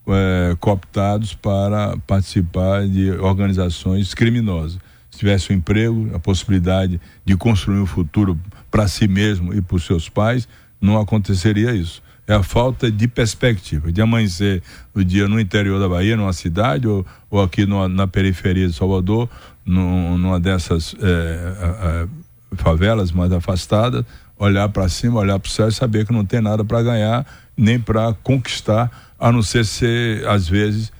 é, 0.09 0.57
cooptados 0.59 1.35
para 1.35 1.97
participar 2.07 2.87
de 2.87 3.11
organizações 3.13 4.15
criminosas. 4.15 4.79
Se 5.11 5.19
tivesse 5.19 5.53
um 5.53 5.57
emprego, 5.57 6.11
a 6.15 6.19
possibilidade 6.19 7.01
de 7.25 7.37
construir 7.37 7.79
um 7.79 7.87
futuro 7.87 8.39
para 8.71 8.89
si 8.89 9.07
mesmo 9.07 9.53
e 9.53 9.61
para 9.61 9.77
os 9.77 9.85
seus 9.85 10.09
pais, 10.09 10.49
não 10.81 10.99
aconteceria 10.99 11.73
isso. 11.75 12.03
É 12.27 12.35
a 12.35 12.43
falta 12.43 12.91
de 12.91 13.07
perspectiva, 13.09 13.93
de 13.93 14.01
amanhecer 14.01 14.63
o 14.95 15.05
dia 15.05 15.29
no 15.29 15.39
interior 15.39 15.79
da 15.79 15.89
Bahia, 15.89 16.17
numa 16.17 16.33
cidade, 16.33 16.87
ou, 16.87 17.05
ou 17.31 17.43
aqui 17.43 17.67
numa, 17.67 17.89
na 17.89 18.07
periferia 18.07 18.67
de 18.67 18.73
Salvador, 18.73 19.29
num, 19.65 20.17
numa 20.17 20.41
dessas 20.41 20.95
é, 21.01 22.07
favelas 22.57 23.13
mais 23.13 23.33
afastadas, 23.33 24.05
olhar 24.39 24.69
para 24.69 24.89
cima, 24.89 25.21
olhar 25.21 25.39
para 25.39 25.49
o 25.49 25.51
céu 25.51 25.69
e 25.69 25.73
saber 25.73 26.07
que 26.07 26.13
não 26.13 26.25
tem 26.25 26.41
nada 26.41 26.65
para 26.65 26.83
ganhar, 26.83 27.27
nem 27.57 27.79
para 27.79 28.13
conquistar 28.23 29.12
a 29.23 29.31
não 29.31 29.41
ser 29.41 29.65
ser, 29.65 30.27
às 30.27 30.49
vezes, 30.49 30.93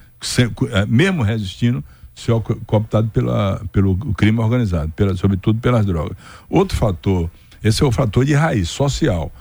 é, 0.71 0.87
mesmo 0.87 1.25
resistindo, 1.25 1.83
ser 2.15 2.33
cooptado 2.67 3.09
pela, 3.09 3.61
pelo 3.73 3.97
crime 4.15 4.39
organizado, 4.39 4.93
pela, 4.93 5.17
sobretudo 5.17 5.59
pelas 5.59 5.85
drogas. 5.85 6.17
Outro 6.49 6.77
fator, 6.77 7.29
esse 7.65 7.83
é 7.83 7.87
o 7.87 7.91
fator 7.91 8.25
de 8.25 8.33
raiz 8.33 8.69
social. 8.69 9.33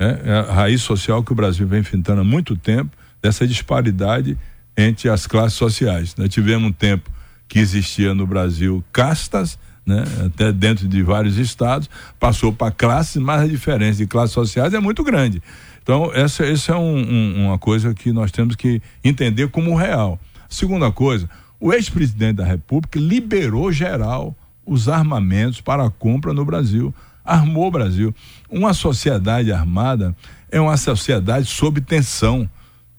Né? 0.00 0.18
É 0.24 0.32
a 0.48 0.52
raiz 0.52 0.80
social 0.80 1.22
que 1.22 1.30
o 1.30 1.34
Brasil 1.34 1.66
vem 1.68 1.80
enfrentando 1.80 2.22
há 2.22 2.24
muito 2.24 2.56
tempo, 2.56 2.96
dessa 3.20 3.46
disparidade 3.46 4.38
entre 4.78 5.10
as 5.10 5.26
classes 5.26 5.58
sociais. 5.58 6.16
Nós 6.16 6.30
tivemos 6.30 6.66
um 6.66 6.72
tempo 6.72 7.10
que 7.46 7.58
existia 7.58 8.14
no 8.14 8.26
Brasil 8.26 8.82
castas, 8.90 9.58
né? 9.84 10.04
até 10.24 10.50
dentro 10.50 10.88
de 10.88 11.02
vários 11.02 11.36
estados, 11.36 11.90
passou 12.18 12.50
para 12.50 12.72
classes, 12.72 13.16
mas 13.16 13.42
a 13.42 13.46
diferença 13.46 13.98
de 13.98 14.06
classes 14.06 14.32
sociais 14.32 14.72
é 14.72 14.80
muito 14.80 15.04
grande. 15.04 15.42
Então, 15.82 16.10
essa, 16.14 16.44
essa 16.44 16.72
é 16.72 16.76
um, 16.76 16.96
um, 16.96 17.46
uma 17.46 17.58
coisa 17.58 17.92
que 17.92 18.12
nós 18.12 18.30
temos 18.30 18.54
que 18.54 18.80
entender 19.02 19.48
como 19.48 19.74
real. 19.74 20.18
Segunda 20.48 20.90
coisa, 20.92 21.28
o 21.60 21.72
ex-presidente 21.72 22.36
da 22.36 22.44
República 22.44 22.98
liberou 22.98 23.72
geral 23.72 24.36
os 24.64 24.88
armamentos 24.88 25.60
para 25.60 25.84
a 25.84 25.90
compra 25.90 26.32
no 26.32 26.44
Brasil. 26.44 26.94
Armou 27.24 27.66
o 27.66 27.70
Brasil. 27.70 28.14
Uma 28.50 28.72
sociedade 28.74 29.52
armada 29.52 30.16
é 30.50 30.60
uma 30.60 30.76
sociedade 30.76 31.46
sob 31.46 31.80
tensão, 31.80 32.48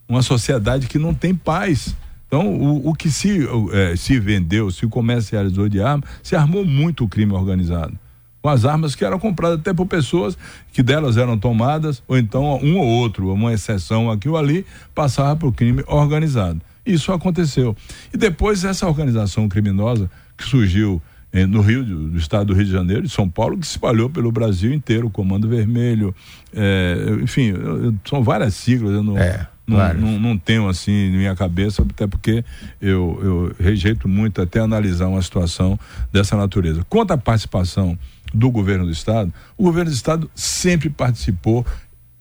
uma 0.08 0.22
sociedade 0.22 0.88
que 0.88 1.00
não 1.00 1.13
tem 1.13 1.34
paz. 1.34 1.96
Então, 2.28 2.54
o, 2.54 2.89
o 2.89 2.93
que 2.96 3.12
se, 3.12 3.48
é, 3.72 3.96
se 3.96 4.19
vendeu, 4.19 4.72
se 4.72 4.88
comercializou 4.88 5.69
de 5.69 5.82
arma, 5.82 6.04
se 6.22 6.36
armou 6.36 6.65
muito 6.65 7.06
o 7.06 7.08
crime 7.08 7.34
organizado 7.34 7.98
com 8.43 8.49
as 8.49 8.65
armas 8.65 8.93
que 8.93 9.06
eram 9.06 9.17
compradas 9.17 9.58
até 9.58 9.73
por 9.73 9.86
pessoas 9.86 10.38
que 10.73 10.84
delas 10.84 11.15
eram 11.15 11.38
tomadas, 11.39 12.03
ou 12.06 12.17
então 12.17 12.60
um 12.62 12.77
ou 12.77 12.86
outro, 12.86 13.34
uma 13.34 13.53
exceção 13.53 14.12
aqui 14.12 14.27
ou 14.27 14.38
ali, 14.38 14.65
passava 14.93 15.34
para 15.38 15.47
o 15.47 15.53
crime 15.53 15.82
organizado. 15.88 16.60
Isso 16.86 17.13
aconteceu. 17.13 17.73
E 18.13 18.17
depois 18.17 18.65
essa 18.65 18.86
organização 18.86 19.47
criminosa 19.47 20.12
que 20.38 20.43
surgiu 20.43 21.01
eh, 21.32 21.45
no 21.45 21.62
Rio, 21.62 21.86
do 21.86 22.17
estado 22.17 22.47
do 22.47 22.53
Rio 22.53 22.65
de 22.65 22.71
Janeiro, 22.71 23.03
de 23.03 23.10
São 23.10 23.29
Paulo, 23.29 23.58
que 23.58 23.65
se 23.65 23.71
espalhou 23.71 24.10
pelo 24.10 24.29
Brasil 24.29 24.73
inteiro, 24.73 25.08
o 25.08 25.10
Comando 25.10 25.47
Vermelho, 25.47 26.13
eh, 26.53 27.17
enfim, 27.21 27.47
eu, 27.47 27.86
eu, 27.86 27.95
são 28.03 28.21
várias 28.21 28.56
siglas, 28.56 28.91
eu 28.91 29.03
não, 29.03 29.17
é, 29.17 29.47
não, 29.65 29.93
não, 29.93 30.19
não, 30.19 30.38
tenho 30.38 30.67
assim 30.67 31.12
na 31.12 31.17
minha 31.17 31.36
cabeça, 31.36 31.82
até 31.82 32.06
porque 32.06 32.43
eu, 32.82 33.19
eu 33.23 33.56
rejeito 33.58 34.10
muito 34.10 34.41
até 34.41 34.60
analisar 34.60 35.08
uma 35.08 35.21
situação 35.21 35.79
dessa 36.12 36.36
natureza. 36.36 36.86
Quanto 36.89 37.12
à 37.12 37.17
participação 37.17 37.97
do 38.34 38.50
governo 38.50 38.86
do 38.86 38.91
estado, 38.91 39.34
o 39.58 39.63
governo 39.63 39.91
do 39.91 39.96
estado 39.96 40.30
sempre 40.34 40.89
participou 40.89 41.65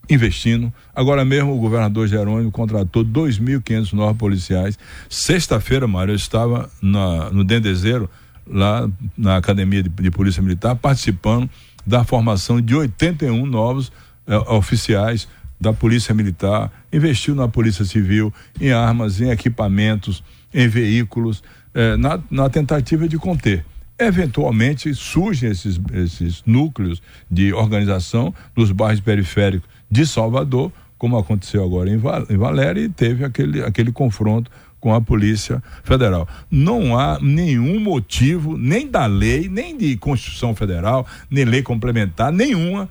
investindo. 0.09 0.72
Agora 0.94 1.25
mesmo 1.25 1.55
o 1.55 1.59
governador 1.59 2.07
Jerônimo 2.07 2.51
contratou 2.51 3.05
2.500 3.05 3.92
novos 3.92 4.16
policiais. 4.16 4.79
Sexta-feira, 5.09 5.87
Mário, 5.87 6.12
eu 6.12 6.16
estava 6.16 6.70
na, 6.81 7.31
no 7.31 7.44
Dendezeiro, 7.44 8.11
lá 8.46 8.88
na 9.16 9.37
Academia 9.37 9.83
de, 9.83 9.88
de, 9.88 10.11
Polícia 10.11 10.42
Militar, 10.42 10.75
participando 10.77 11.48
da 11.87 12.05
formação 12.05 12.61
de 12.61 12.75
81 12.75 13.46
novos 13.46 13.92
eh, 14.27 14.37
oficiais 14.48 15.29
da 15.61 15.72
Polícia 15.72 16.14
Militar. 16.14 16.70
Investiu 16.92 17.35
na 17.35 17.48
Polícia 17.48 17.85
Civil, 17.85 18.33
em 18.61 18.72
armas, 18.72 19.20
em 19.20 19.31
equipamentos, 19.31 20.22
em 20.53 20.68
veículos, 20.68 21.42
eh, 21.75 21.96
na, 21.96 22.20
na 22.31 22.51
tentativa 22.51 23.09
de 23.09 23.16
conter. 23.16 23.64
Eventualmente 24.02 24.92
surgem 24.94 25.48
esses, 25.48 25.80
esses 25.94 26.42
núcleos 26.44 27.00
de 27.30 27.52
organização 27.52 28.34
nos 28.56 28.72
bairros 28.72 29.00
periféricos 29.00 29.68
de 29.88 30.04
Salvador, 30.04 30.72
como 30.98 31.16
aconteceu 31.16 31.62
agora 31.62 31.88
em, 31.88 31.96
Val, 31.96 32.26
em 32.28 32.36
Valéria, 32.36 32.80
e 32.80 32.88
teve 32.88 33.24
aquele, 33.24 33.62
aquele 33.62 33.92
confronto 33.92 34.50
com 34.80 34.92
a 34.92 35.00
Polícia 35.00 35.62
Federal. 35.84 36.26
Não 36.50 36.98
há 36.98 37.20
nenhum 37.20 37.78
motivo, 37.78 38.58
nem 38.58 38.90
da 38.90 39.06
lei, 39.06 39.48
nem 39.48 39.78
de 39.78 39.96
Constituição 39.96 40.52
Federal, 40.52 41.06
nem 41.30 41.44
lei 41.44 41.62
complementar, 41.62 42.32
nenhuma 42.32 42.88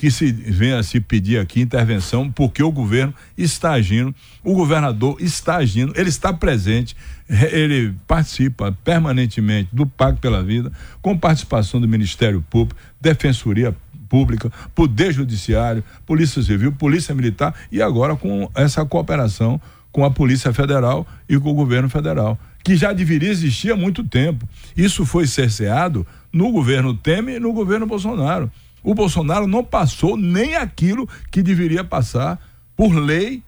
que 0.00 0.10
se 0.10 0.32
venha 0.32 0.82
se 0.82 0.98
pedir 0.98 1.38
aqui 1.38 1.60
intervenção, 1.60 2.32
porque 2.32 2.62
o 2.62 2.72
governo 2.72 3.12
está 3.36 3.72
agindo, 3.72 4.14
o 4.42 4.54
governador 4.54 5.18
está 5.20 5.56
agindo, 5.56 5.92
ele 5.94 6.08
está 6.08 6.32
presente, 6.32 6.96
ele 7.28 7.94
participa 8.06 8.74
permanentemente 8.82 9.68
do 9.70 9.84
Pacto 9.84 10.18
pela 10.18 10.42
Vida, 10.42 10.72
com 11.02 11.18
participação 11.18 11.78
do 11.78 11.86
Ministério 11.86 12.42
Público, 12.48 12.80
Defensoria 12.98 13.76
Pública, 14.08 14.50
Poder 14.74 15.12
Judiciário, 15.12 15.84
Polícia 16.06 16.42
Civil, 16.42 16.72
Polícia 16.72 17.14
Militar 17.14 17.54
e 17.70 17.82
agora 17.82 18.16
com 18.16 18.50
essa 18.54 18.82
cooperação 18.86 19.60
com 19.92 20.02
a 20.02 20.10
Polícia 20.10 20.50
Federal 20.54 21.06
e 21.28 21.38
com 21.38 21.50
o 21.50 21.54
governo 21.54 21.90
federal, 21.90 22.38
que 22.64 22.74
já 22.74 22.94
deveria 22.94 23.28
existir 23.28 23.70
há 23.70 23.76
muito 23.76 24.02
tempo. 24.02 24.48
Isso 24.74 25.04
foi 25.04 25.26
cerceado 25.26 26.06
no 26.32 26.50
governo 26.52 26.94
Temer 26.94 27.36
e 27.36 27.40
no 27.40 27.52
governo 27.52 27.86
Bolsonaro. 27.86 28.50
O 28.82 28.94
Bolsonaro 28.94 29.46
não 29.46 29.62
passou 29.62 30.16
nem 30.16 30.56
aquilo 30.56 31.08
que 31.30 31.42
deveria 31.42 31.84
passar 31.84 32.38
por 32.76 32.94
lei 32.94 33.42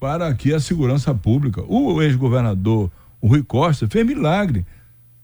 para 0.00 0.26
aqui 0.26 0.52
a 0.52 0.58
segurança 0.58 1.14
pública. 1.14 1.62
O 1.68 2.02
ex-governador, 2.02 2.90
o 3.20 3.28
Rui 3.28 3.42
Costa, 3.42 3.86
fez 3.88 4.04
milagre, 4.04 4.66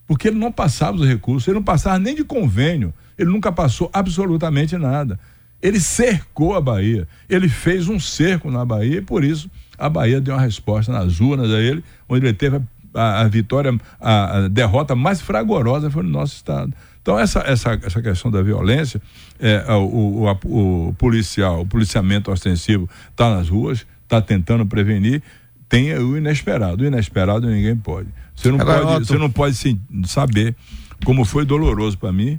porque 0.07 0.29
ele 0.29 0.39
não 0.39 0.53
passava 0.53 0.97
os 0.97 1.07
recursos, 1.07 1.49
ele 1.49 1.57
não 1.57 1.65
passava 1.65 1.99
nem 1.99 2.15
de 2.15 2.23
convênio, 2.23 2.95
ele 3.19 3.29
nunca 3.31 3.51
passou 3.51 3.91
absolutamente 3.93 4.77
nada. 4.77 5.19
Ele 5.61 5.81
cercou 5.81 6.55
a 6.55 6.61
Bahia, 6.61 7.09
ele 7.29 7.49
fez 7.49 7.89
um 7.89 7.99
cerco 7.99 8.49
na 8.49 8.65
Bahia 8.65 8.99
e 8.99 9.03
por 9.03 9.25
isso 9.25 9.51
a 9.77 9.89
Bahia 9.89 10.21
deu 10.21 10.35
uma 10.35 10.41
resposta 10.41 10.93
nas 10.93 11.21
urnas 11.21 11.51
a 11.51 11.61
ele, 11.61 11.83
onde 12.09 12.25
ele 12.25 12.35
teve 12.35 12.61
a, 12.95 13.23
a, 13.23 13.29
vitória, 13.29 13.77
a, 14.01 14.39
a 14.39 14.49
derrota 14.49 14.95
mais 14.95 15.21
fragorosa 15.21 15.91
foi 15.91 16.05
no 16.05 16.11
nosso 16.11 16.37
estado. 16.37 16.73
Então, 17.09 17.19
essa, 17.19 17.39
essa, 17.41 17.81
essa 17.83 18.03
questão 18.03 18.31
da 18.31 18.43
violência, 18.43 19.01
é, 19.41 19.65
o, 19.73 20.29
o, 20.45 20.89
o 20.89 20.93
policial, 20.99 21.63
o 21.63 21.67
policiamento 21.67 22.31
ostensivo 22.31 22.87
está 23.11 23.35
nas 23.35 23.49
ruas, 23.49 23.87
está 24.03 24.21
tentando 24.21 24.67
prevenir, 24.67 25.23
tem 25.71 25.95
o 25.95 26.19
inesperado. 26.19 26.85
O 26.85 26.87
inesperado 26.87 27.47
ninguém 27.47 27.75
pode. 27.75 28.11
Você 28.37 28.51
não 28.51 28.61
Agora, 28.61 28.83
pode, 28.83 29.07
você 29.07 29.17
não 29.17 29.31
pode 29.31 29.55
sim, 29.55 29.81
saber 30.05 30.55
como 31.03 31.25
foi 31.25 31.47
doloroso 31.47 31.97
para 31.97 32.13
mim 32.13 32.39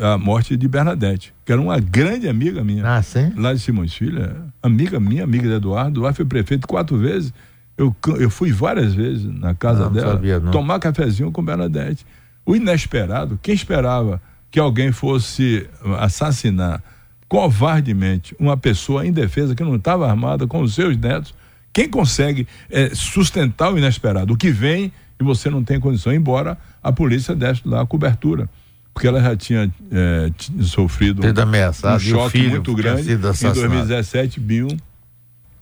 a, 0.00 0.14
a, 0.14 0.18
morte 0.18 0.56
de 0.56 0.66
Bernadette, 0.66 1.34
que 1.44 1.52
era 1.52 1.60
uma 1.60 1.78
grande 1.78 2.26
amiga 2.26 2.64
minha. 2.64 2.96
Ah, 2.96 3.02
sim? 3.02 3.34
Lá 3.36 3.52
de 3.52 3.60
Simões 3.60 3.92
Filha, 3.92 4.34
amiga 4.62 4.98
minha, 4.98 5.24
amiga 5.24 5.46
de 5.46 5.56
Eduardo. 5.56 6.00
Lá 6.00 6.14
foi 6.14 6.24
prefeito 6.24 6.66
quatro 6.66 6.96
vezes. 6.96 7.34
Eu, 7.76 7.94
eu 8.18 8.30
fui 8.30 8.50
várias 8.50 8.94
vezes 8.94 9.26
na 9.26 9.54
casa 9.54 9.84
não, 9.84 9.92
dela 9.92 10.12
sabia, 10.14 10.40
tomar 10.40 10.78
cafezinho 10.78 11.30
com 11.30 11.44
Bernadette. 11.44 12.06
O 12.48 12.56
inesperado, 12.56 13.38
quem 13.42 13.54
esperava 13.54 14.22
que 14.50 14.58
alguém 14.58 14.90
fosse 14.90 15.68
assassinar 15.98 16.82
covardemente 17.28 18.34
uma 18.40 18.56
pessoa 18.56 19.06
indefesa 19.06 19.54
que 19.54 19.62
não 19.62 19.76
estava 19.76 20.08
armada 20.08 20.46
com 20.46 20.62
os 20.62 20.74
seus 20.74 20.96
netos, 20.96 21.34
quem 21.74 21.90
consegue 21.90 22.48
é, 22.70 22.88
sustentar 22.94 23.70
o 23.70 23.76
inesperado? 23.76 24.32
O 24.32 24.36
que 24.38 24.50
vem 24.50 24.90
e 25.20 25.22
você 25.22 25.50
não 25.50 25.62
tem 25.62 25.78
condição, 25.78 26.10
embora 26.10 26.56
a 26.82 26.90
polícia 26.90 27.34
desse 27.34 27.68
lá 27.68 27.82
a 27.82 27.86
cobertura. 27.86 28.48
Porque 28.94 29.06
ela 29.06 29.20
já 29.20 29.36
tinha 29.36 29.70
é, 29.92 30.30
sofrido 30.62 31.20
um, 31.22 31.96
um 31.96 31.98
choque 31.98 32.48
muito 32.48 32.74
grande. 32.74 33.12
Em 33.12 33.16
2017, 33.18 34.40
Bill 34.40 34.68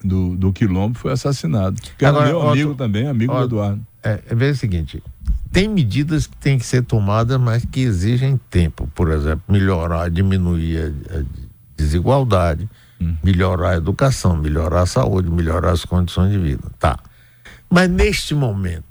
do, 0.05 0.37
do 0.37 0.53
Quilombo 0.53 0.97
foi 0.97 1.11
assassinado. 1.11 1.81
Que 1.99 2.05
Agora, 2.05 2.29
era 2.29 2.33
meu 2.33 2.49
amigo 2.49 2.69
outro, 2.69 2.85
também, 2.85 3.09
amigo 3.09 3.33
outro, 3.33 3.49
do 3.49 3.57
Eduardo. 3.57 3.87
É, 4.05 4.21
é 4.31 4.35
o 4.35 4.55
seguinte, 4.55 5.03
tem 5.57 5.69
medidas 5.69 6.27
que 6.27 6.37
têm 6.37 6.59
que 6.59 6.67
ser 6.67 6.83
tomadas, 6.83 7.41
mas 7.41 7.65
que 7.65 7.81
exigem 7.81 8.39
tempo. 8.51 8.87
Por 8.95 9.11
exemplo, 9.11 9.43
melhorar, 9.49 10.11
diminuir 10.11 10.77
a, 10.77 11.21
a 11.21 11.23
desigualdade, 11.75 12.69
hum. 13.01 13.17
melhorar 13.25 13.71
a 13.71 13.77
educação, 13.77 14.37
melhorar 14.37 14.83
a 14.83 14.87
saúde, 14.87 15.31
melhorar 15.31 15.71
as 15.71 15.83
condições 15.83 16.31
de 16.31 16.37
vida. 16.37 16.69
Tá. 16.79 16.99
Mas 17.71 17.89
neste 17.89 18.35
momento 18.35 18.85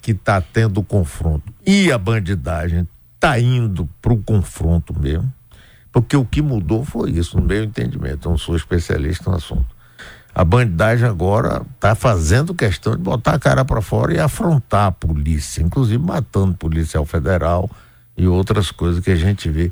que 0.00 0.10
está 0.10 0.40
tendo 0.40 0.80
o 0.80 0.82
confronto 0.82 1.54
e 1.64 1.92
a 1.92 1.98
bandidagem 1.98 2.88
está 3.14 3.38
indo 3.38 3.88
para 4.02 4.12
o 4.12 4.20
confronto 4.20 4.92
mesmo, 4.98 5.32
porque 5.92 6.16
o 6.16 6.24
que 6.24 6.42
mudou 6.42 6.84
foi 6.84 7.12
isso, 7.12 7.38
no 7.38 7.46
meu 7.46 7.62
entendimento. 7.62 8.26
Eu 8.26 8.30
não 8.32 8.38
sou 8.38 8.56
especialista 8.56 9.30
no 9.30 9.36
assunto 9.36 9.71
a 10.34 10.44
bandidagem 10.44 11.06
agora 11.06 11.62
está 11.74 11.94
fazendo 11.94 12.54
questão 12.54 12.96
de 12.96 13.02
botar 13.02 13.34
a 13.34 13.38
cara 13.38 13.64
para 13.64 13.82
fora 13.82 14.14
e 14.14 14.18
afrontar 14.18 14.86
a 14.86 14.92
polícia, 14.92 15.62
inclusive 15.62 16.02
matando 16.02 16.54
policial 16.54 17.04
federal 17.04 17.70
e 18.16 18.26
outras 18.26 18.70
coisas 18.70 19.04
que 19.04 19.10
a 19.10 19.16
gente 19.16 19.50
vê. 19.50 19.70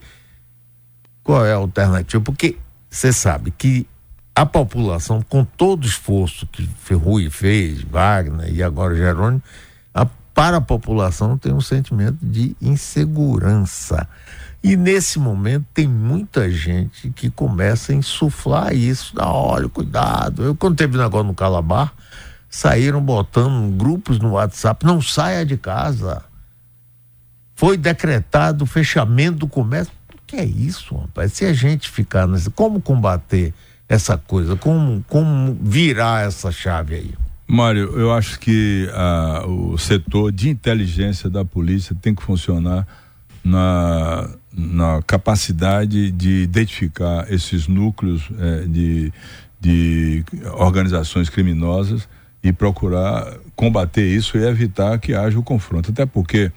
Qual 1.22 1.44
é 1.46 1.52
a 1.52 1.56
alternativa? 1.56 2.22
Porque 2.22 2.58
você 2.90 3.12
sabe 3.12 3.50
que 3.50 3.86
a 4.34 4.44
população, 4.44 5.22
com 5.22 5.44
todo 5.44 5.84
o 5.84 5.86
esforço 5.86 6.46
que 6.46 6.68
Rui 6.94 7.30
fez, 7.30 7.82
Wagner 7.82 8.52
e 8.52 8.62
agora 8.62 8.94
Jerônimo, 8.94 9.42
a, 9.94 10.06
para 10.34 10.58
a 10.58 10.60
população 10.60 11.38
tem 11.38 11.52
um 11.52 11.60
sentimento 11.60 12.18
de 12.22 12.54
insegurança. 12.60 14.06
E 14.62 14.76
nesse 14.76 15.18
momento 15.18 15.64
tem 15.72 15.88
muita 15.88 16.50
gente 16.50 17.10
que 17.10 17.30
começa 17.30 17.92
a 17.92 17.94
insuflar 17.94 18.74
isso. 18.74 19.14
Dá, 19.14 19.26
olha, 19.26 19.68
cuidado. 19.68 20.42
Eu, 20.42 20.54
quando 20.54 20.76
teve 20.76 20.98
negócio 20.98 21.26
no 21.26 21.34
Calabar, 21.34 21.92
saíram 22.48 23.00
botando 23.00 23.74
grupos 23.76 24.18
no 24.18 24.32
WhatsApp, 24.32 24.84
não 24.84 25.00
saia 25.00 25.46
de 25.46 25.56
casa. 25.56 26.22
Foi 27.54 27.76
decretado 27.76 28.64
o 28.64 28.66
fechamento 28.66 29.38
do 29.38 29.48
comércio. 29.48 29.92
O 30.12 30.26
que 30.26 30.36
é 30.36 30.44
isso, 30.44 30.94
rapaz? 30.94 31.32
Se 31.32 31.46
a 31.46 31.52
gente 31.52 31.90
ficar 31.90 32.26
nesse. 32.26 32.50
Como 32.50 32.82
combater 32.82 33.54
essa 33.88 34.16
coisa? 34.18 34.56
Como, 34.56 35.02
como 35.08 35.58
virar 35.60 36.26
essa 36.26 36.52
chave 36.52 36.94
aí? 36.94 37.14
Mário, 37.46 37.98
eu 37.98 38.12
acho 38.12 38.38
que 38.38 38.88
ah, 38.92 39.44
o 39.46 39.76
setor 39.76 40.30
de 40.30 40.48
inteligência 40.48 41.28
da 41.28 41.44
polícia 41.44 41.96
tem 42.00 42.14
que 42.14 42.22
funcionar 42.22 42.86
na, 43.42 44.30
na 44.52 45.00
capacidade 45.06 46.10
de 46.10 46.42
identificar 46.42 47.30
esses 47.32 47.68
núcleos 47.68 48.28
é, 48.38 48.66
de, 48.66 49.12
de 49.60 50.24
organizações 50.54 51.28
criminosas 51.28 52.08
e 52.42 52.52
procurar 52.52 53.38
combater 53.54 54.06
isso 54.06 54.36
e 54.36 54.44
evitar 54.44 54.98
que 54.98 55.14
haja 55.14 55.38
o 55.38 55.42
confronto. 55.42 55.90
Até 55.90 56.04
porque 56.06 56.50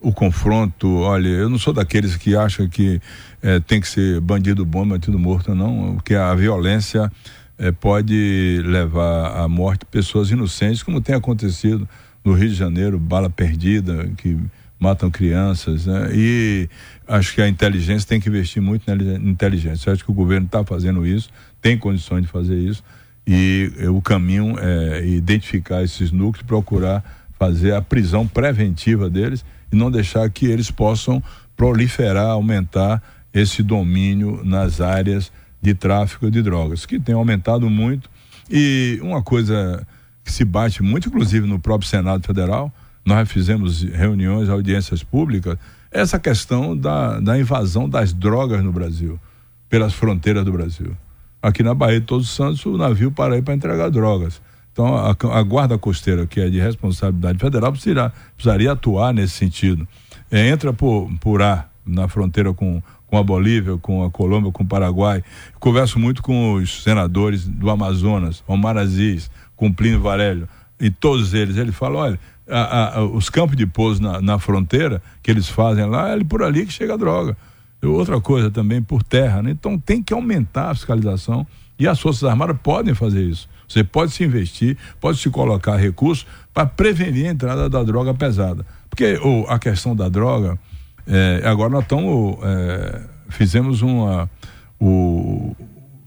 o 0.00 0.12
confronto, 0.12 0.88
olha, 0.98 1.28
eu 1.28 1.48
não 1.48 1.58
sou 1.58 1.72
daqueles 1.72 2.16
que 2.16 2.36
acham 2.36 2.68
que 2.68 3.00
é, 3.42 3.60
tem 3.60 3.80
que 3.80 3.88
ser 3.88 4.20
bandido 4.20 4.64
bom, 4.64 4.86
bandido 4.86 5.18
morto, 5.18 5.54
não, 5.54 5.94
porque 5.94 6.14
a 6.14 6.34
violência 6.34 7.10
é, 7.58 7.70
pode 7.70 8.60
levar 8.64 9.42
à 9.42 9.48
morte 9.48 9.84
pessoas 9.84 10.30
inocentes, 10.30 10.82
como 10.82 11.00
tem 11.00 11.14
acontecido 11.14 11.88
no 12.24 12.34
Rio 12.34 12.48
de 12.48 12.54
Janeiro, 12.54 12.98
bala 12.98 13.30
perdida, 13.30 14.10
que 14.16 14.36
matam 14.78 15.10
crianças, 15.10 15.86
né? 15.86 16.10
E 16.12 16.68
acho 17.06 17.34
que 17.34 17.42
a 17.42 17.48
inteligência 17.48 18.08
tem 18.08 18.20
que 18.20 18.28
investir 18.28 18.62
muito 18.62 18.84
na 18.86 18.94
inteligência. 19.30 19.88
Eu 19.88 19.94
acho 19.94 20.04
que 20.04 20.10
o 20.10 20.14
governo 20.14 20.46
está 20.46 20.64
fazendo 20.64 21.06
isso, 21.06 21.28
tem 21.60 21.76
condições 21.78 22.22
de 22.22 22.28
fazer 22.28 22.56
isso 22.56 22.82
e 23.26 23.70
o 23.88 24.00
caminho 24.00 24.56
é 24.58 25.06
identificar 25.06 25.82
esses 25.82 26.10
núcleos, 26.10 26.46
procurar 26.46 27.04
fazer 27.38 27.74
a 27.74 27.82
prisão 27.82 28.26
preventiva 28.26 29.10
deles 29.10 29.44
e 29.72 29.76
não 29.76 29.90
deixar 29.90 30.28
que 30.30 30.46
eles 30.46 30.70
possam 30.70 31.22
proliferar, 31.56 32.26
aumentar 32.26 33.02
esse 33.34 33.62
domínio 33.62 34.42
nas 34.44 34.80
áreas 34.80 35.32
de 35.60 35.74
tráfico 35.74 36.30
de 36.30 36.42
drogas, 36.42 36.86
que 36.86 37.00
tem 37.00 37.14
aumentado 37.14 37.68
muito. 37.70 38.08
E 38.50 38.98
uma 39.02 39.22
coisa 39.22 39.86
que 40.24 40.30
se 40.30 40.44
bate 40.44 40.82
muito, 40.82 41.08
inclusive 41.08 41.46
no 41.46 41.58
próprio 41.58 41.88
Senado 41.88 42.24
Federal, 42.24 42.72
nós 43.04 43.28
fizemos 43.30 43.82
reuniões, 43.82 44.48
audiências 44.48 45.02
públicas, 45.02 45.58
essa 45.92 46.18
questão 46.18 46.76
da, 46.76 47.20
da 47.20 47.38
invasão 47.38 47.88
das 47.88 48.12
drogas 48.12 48.62
no 48.64 48.72
Brasil, 48.72 49.20
pelas 49.68 49.92
fronteiras 49.92 50.44
do 50.44 50.52
Brasil. 50.52 50.96
Aqui 51.42 51.62
na 51.62 51.74
Bahia 51.74 52.00
de 52.00 52.06
Todos 52.06 52.28
os 52.28 52.34
Santos, 52.34 52.64
o 52.64 52.76
navio 52.76 53.10
para 53.10 53.34
aí 53.34 53.42
para 53.42 53.54
entregar 53.54 53.90
drogas. 53.90 54.40
Então, 54.72 54.96
a, 54.96 55.10
a, 55.10 55.42
guarda 55.42 55.76
costeira, 55.76 56.26
que 56.26 56.40
é 56.40 56.48
de 56.48 56.58
responsabilidade 56.58 57.38
federal, 57.38 57.72
precisaria, 57.72 58.12
precisaria 58.34 58.72
atuar 58.72 59.12
nesse 59.12 59.34
sentido. 59.34 59.86
É, 60.30 60.48
entra 60.48 60.72
por, 60.72 61.10
por 61.20 61.42
ar 61.42 61.70
na 61.84 62.08
fronteira 62.08 62.54
com, 62.54 62.82
com 63.06 63.18
a 63.18 63.22
Bolívia, 63.22 63.76
com 63.76 64.02
a 64.02 64.10
Colômbia, 64.10 64.50
com 64.50 64.62
o 64.62 64.66
Paraguai. 64.66 65.22
Converso 65.60 65.98
muito 65.98 66.22
com 66.22 66.54
os 66.54 66.82
senadores 66.82 67.46
do 67.46 67.68
Amazonas, 67.68 68.42
Omar 68.46 68.78
Aziz, 68.78 69.30
com 69.54 69.70
Plínio 69.70 70.00
Varelho, 70.00 70.48
e 70.80 70.90
todos 70.90 71.34
eles. 71.34 71.56
Ele 71.56 71.72
fala: 71.72 71.98
olha, 71.98 72.20
a, 72.48 72.98
a, 72.98 73.04
os 73.04 73.30
campos 73.30 73.56
de 73.56 73.66
pouso 73.66 74.02
na, 74.02 74.20
na, 74.20 74.38
fronteira 74.38 75.02
que 75.22 75.30
eles 75.30 75.48
fazem 75.48 75.86
lá, 75.86 76.10
é 76.10 76.24
por 76.24 76.42
ali 76.42 76.66
que 76.66 76.72
chega 76.72 76.94
a 76.94 76.96
droga. 76.96 77.36
Outra 77.82 78.20
coisa 78.20 78.50
também, 78.50 78.80
por 78.80 79.02
terra. 79.02 79.42
Né? 79.42 79.50
Então 79.50 79.78
tem 79.78 80.02
que 80.02 80.14
aumentar 80.14 80.70
a 80.70 80.74
fiscalização 80.74 81.46
e 81.78 81.88
as 81.88 81.98
Forças 81.98 82.24
Armadas 82.24 82.56
podem 82.62 82.94
fazer 82.94 83.22
isso. 83.24 83.48
Você 83.66 83.82
pode 83.82 84.12
se 84.12 84.22
investir, 84.22 84.76
pode 85.00 85.18
se 85.18 85.30
colocar 85.30 85.76
recursos 85.76 86.26
para 86.52 86.66
prevenir 86.66 87.26
a 87.26 87.30
entrada 87.30 87.68
da 87.68 87.82
droga 87.82 88.14
pesada. 88.14 88.64
Porque 88.88 89.18
oh, 89.22 89.46
a 89.48 89.58
questão 89.58 89.96
da 89.96 90.08
droga, 90.08 90.58
é, 91.06 91.42
agora 91.44 91.70
nós 91.70 91.82
estamos. 91.82 92.36
É, 92.42 93.00
fizemos 93.30 93.82
uma. 93.82 94.30
O, 94.78 95.56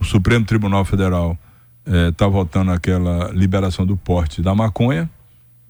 o, 0.00 0.04
Supremo 0.04 0.44
Tribunal 0.44 0.84
Federal 0.84 1.36
está 1.84 2.26
é, 2.26 2.30
votando 2.30 2.70
aquela 2.70 3.30
liberação 3.32 3.84
do 3.84 3.96
porte 3.96 4.40
da 4.40 4.54
maconha. 4.54 5.10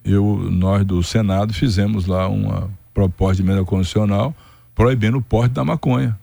Eu, 0.07 0.49
nós 0.51 0.85
do 0.85 1.03
Senado 1.03 1.53
fizemos 1.53 2.07
lá 2.07 2.29
uma 2.29 2.71
proposta 2.95 3.42
de 3.42 3.42
emenda 3.42 3.64
constitucional 3.64 4.35
proibindo 4.75 5.19
o 5.19 5.23
porte 5.23 5.53
da 5.53 5.64
maconha. 5.64 6.16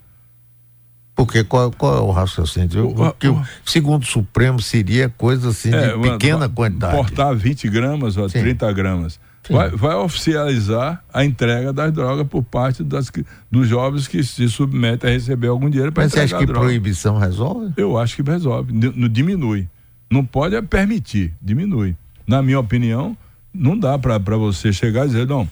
Porque 1.16 1.44
qual, 1.44 1.72
qual 1.72 1.98
é 1.98 2.02
o 2.02 2.12
raciocínio? 2.12 2.88
O, 2.88 3.12
que, 3.14 3.28
o, 3.28 3.42
segundo 3.66 4.04
o 4.04 4.06
Supremo, 4.06 4.60
seria 4.60 5.10
coisa 5.10 5.50
assim 5.50 5.70
de 5.70 5.76
é, 5.76 5.98
pequena 5.98 6.50
quantidade. 6.50 6.96
Portar 6.96 7.36
20 7.36 7.70
gramas 7.70 8.18
ou 8.18 8.28
Sim. 8.30 8.42
30 8.42 8.72
gramas. 8.74 9.20
Vai, 9.50 9.70
vai, 9.72 9.96
oficializar 9.96 11.04
a 11.14 11.26
entrega 11.26 11.74
das 11.74 11.92
drogas 11.92 12.26
por 12.28 12.42
parte 12.44 12.82
das, 12.82 13.12
dos 13.52 13.68
jovens 13.68 14.08
que 14.08 14.24
se 14.24 14.48
submetem 14.48 15.10
a 15.10 15.14
receber 15.14 15.48
algum 15.48 15.70
dinheiro 15.70 15.92
para 15.92 16.06
entregar 16.06 16.24
Mas 16.24 16.30
você 16.30 16.36
acha 16.36 16.46
que 16.46 16.52
proibição 16.52 17.18
resolve? 17.18 17.74
Eu 17.76 17.98
acho 17.98 18.16
que 18.16 18.24
resolve. 18.24 18.72
Diminui. 19.10 19.68
Não 20.10 20.24
pode 20.24 20.56
é 20.56 20.62
permitir, 20.62 21.34
diminui. 21.42 21.96
Na 22.26 22.42
minha 22.42 22.60
opinião, 22.60 23.18
não 23.54 23.78
dá 23.78 23.98
para 24.00 24.18
você 24.38 24.74
chegar 24.74 25.06
e 25.06 25.10
dizer, 25.10 25.28
não, 25.28 25.48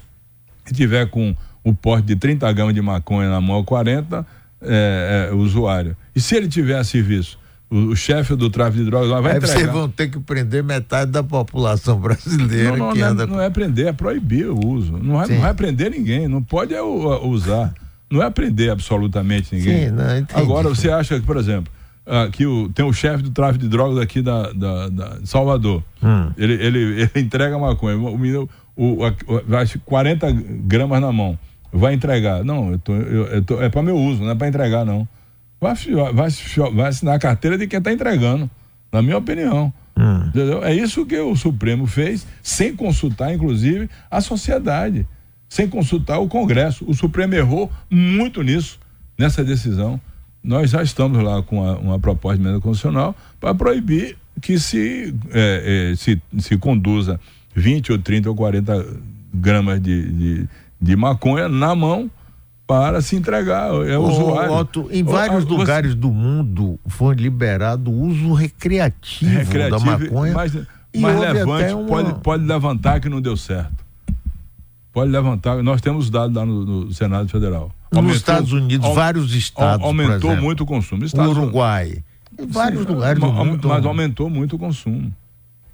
se 0.66 0.74
tiver 0.74 1.10
com 1.10 1.36
o 1.64 1.74
porte 1.74 2.08
de 2.08 2.16
30 2.16 2.52
gramas 2.54 2.74
de 2.74 2.82
maconha 2.82 3.30
na 3.30 3.40
mão, 3.40 3.64
40 3.64 4.26
é, 4.62 5.30
é, 5.30 5.36
usuário. 5.36 5.96
E 6.16 6.20
se 6.20 6.36
ele 6.36 6.48
tiver 6.48 6.78
a 6.78 6.84
serviço? 6.84 7.40
O, 7.70 7.96
chefe 7.96 8.36
do 8.36 8.50
tráfico 8.50 8.84
de 8.84 8.90
drogas 8.90 9.10
vai 9.10 9.32
Aí 9.32 9.38
entregar. 9.38 9.48
vocês 9.48 9.72
vão 9.72 9.88
ter 9.88 10.10
que 10.10 10.20
prender 10.20 10.62
metade 10.62 11.10
da 11.10 11.24
população 11.24 11.98
brasileira 11.98 12.72
não, 12.72 12.88
não, 12.88 12.94
que 12.94 13.00
não 13.00 13.08
é, 13.08 13.10
anda. 13.10 13.28
Não 13.28 13.42
é 13.42 13.50
prender, 13.50 13.88
é 13.88 13.94
proibir 13.94 14.48
o 14.48 14.60
uso. 14.60 14.98
Não 14.98 15.16
vai, 15.16 15.28
não 15.28 15.40
vai 15.40 15.54
prender 15.54 15.90
ninguém, 15.90 16.28
não 16.28 16.44
pode 16.44 16.74
é, 16.74 16.82
usar. 16.82 17.74
Não 18.10 18.22
é 18.22 18.30
prender 18.30 18.72
absolutamente 18.72 19.56
ninguém. 19.56 19.88
Sim, 19.88 19.92
não, 19.92 20.04
Agora, 20.34 20.68
você 20.68 20.92
acha 20.92 21.18
que, 21.18 21.26
por 21.26 21.38
exemplo, 21.38 21.72
que 22.32 22.46
o, 22.46 22.70
tem 22.70 22.86
o 22.86 22.92
chefe 22.92 23.24
do 23.24 23.32
tráfico 23.32 23.64
de 23.64 23.70
drogas 23.70 23.98
aqui 23.98 24.22
da, 24.22 24.52
da, 24.52 24.90
da 24.90 25.20
Salvador. 25.24 25.84
Hum. 26.04 26.32
Ele, 26.38 26.54
ele, 26.54 26.80
ele 27.02 27.12
entrega 27.16 27.58
maconha. 27.58 27.98
O, 27.98 28.16
o, 28.76 29.06
o, 29.06 29.42
vai 29.48 29.66
40 29.86 30.32
gramas 30.66 31.02
na 31.02 31.12
mão 31.12 31.38
vai 31.72 31.94
entregar. 31.94 32.44
Não, 32.44 32.72
eu 32.72 32.80
tô, 32.80 32.94
eu, 32.94 33.26
eu 33.28 33.42
tô, 33.44 33.62
é 33.62 33.70
para 33.70 33.82
meu 33.82 33.96
uso, 33.96 34.24
não 34.24 34.32
é 34.32 34.36
para 34.36 34.48
entregar, 34.48 34.86
não. 34.86 35.08
Vai, 35.60 35.74
vai, 36.14 36.30
vai 36.74 36.90
assinar 36.90 37.16
a 37.16 37.20
carteira 37.20 37.58
de 37.58 37.68
quem 37.68 37.80
está 37.80 37.92
entregando, 37.92 38.50
na 38.92 39.02
minha 39.02 39.18
opinião. 39.18 39.72
Hum. 39.98 40.32
É 40.64 40.74
isso 40.74 41.06
que 41.06 41.18
o 41.18 41.36
Supremo 41.36 41.86
fez, 41.86 42.26
sem 42.42 42.76
consultar, 42.76 43.34
inclusive, 43.34 43.90
a 44.10 44.22
sociedade, 44.22 45.08
sem 45.48 45.68
consultar 45.68 46.20
o 46.20 46.28
Congresso. 46.28 46.84
O 46.88 46.94
Supremo 46.94 47.36
errou 47.36 47.72
muito 47.90 48.42
nisso, 48.42 48.80
nessa 49.18 49.44
decisão. 49.44 50.02
Nós 50.44 50.72
já 50.72 50.82
estamos 50.82 51.22
lá 51.24 51.42
com 51.44 51.62
uma, 51.62 51.78
uma 51.78 52.00
proposta 52.00 52.38
de 52.38 52.44
emenda 52.44 52.62
constitucional 52.62 53.16
para 53.40 53.54
proibir 53.54 54.18
que 54.42 54.60
se, 54.60 55.14
é, 55.32 55.92
é, 55.92 55.96
se, 55.96 56.22
se 56.40 56.58
conduza 56.58 57.20
20 57.56 57.92
ou 57.92 58.00
30 58.00 58.30
ou 58.30 58.36
40 58.36 58.86
gramas 59.34 59.82
de, 59.82 60.12
de 60.12 60.50
de 60.82 60.96
maconha 60.96 61.48
na 61.48 61.76
mão 61.76 62.10
para 62.66 63.02
se 63.02 63.16
entregar 63.16 63.70
é 63.88 63.98
o 63.98 64.02
usuário. 64.02 64.54
Otto, 64.54 64.88
em 64.92 65.04
vários 65.04 65.44
Você... 65.44 65.54
lugares 65.54 65.94
do 65.96 66.10
mundo 66.10 66.80
foi 66.88 67.14
liberado 67.16 67.92
o 67.92 68.08
uso 68.08 68.34
recreativo, 68.34 69.32
recreativo 69.32 69.86
da 69.86 70.00
maconha. 70.00 70.34
Mas, 70.34 70.58
mas 70.98 71.20
levante, 71.20 71.74
uma... 71.74 71.86
pode, 71.86 72.14
pode 72.22 72.44
levantar 72.46 73.00
que 73.00 73.10
não 73.10 73.22
deu 73.22 73.38
certo. 73.38 73.81
Pode 74.94 75.10
levantar, 75.10 75.64
nós 75.64 75.80
temos 75.80 76.10
dados 76.10 76.36
lá 76.36 76.46
no, 76.46 76.66
no 76.66 76.94
Senado 76.94 77.30
Federal. 77.30 77.72
Aumentou, 77.92 78.04
Nos 78.04 78.18
Estados 78.18 78.52
Unidos, 78.52 78.94
vários 78.94 79.34
estados. 79.34 79.86
Aumentou 79.86 80.36
muito 80.36 80.64
o 80.64 80.66
consumo. 80.66 81.06
Estados, 81.06 81.38
Uruguai. 81.38 82.04
Em 82.40 82.48
vários 82.48 82.84
Sim, 82.84 82.94
lugares 82.94 83.20
do 83.20 83.32
mundo. 83.32 83.68
Mas 83.68 83.86
aumentou 83.86 84.30
muito 84.30 84.56
o 84.56 84.60
consumo. 84.60 85.14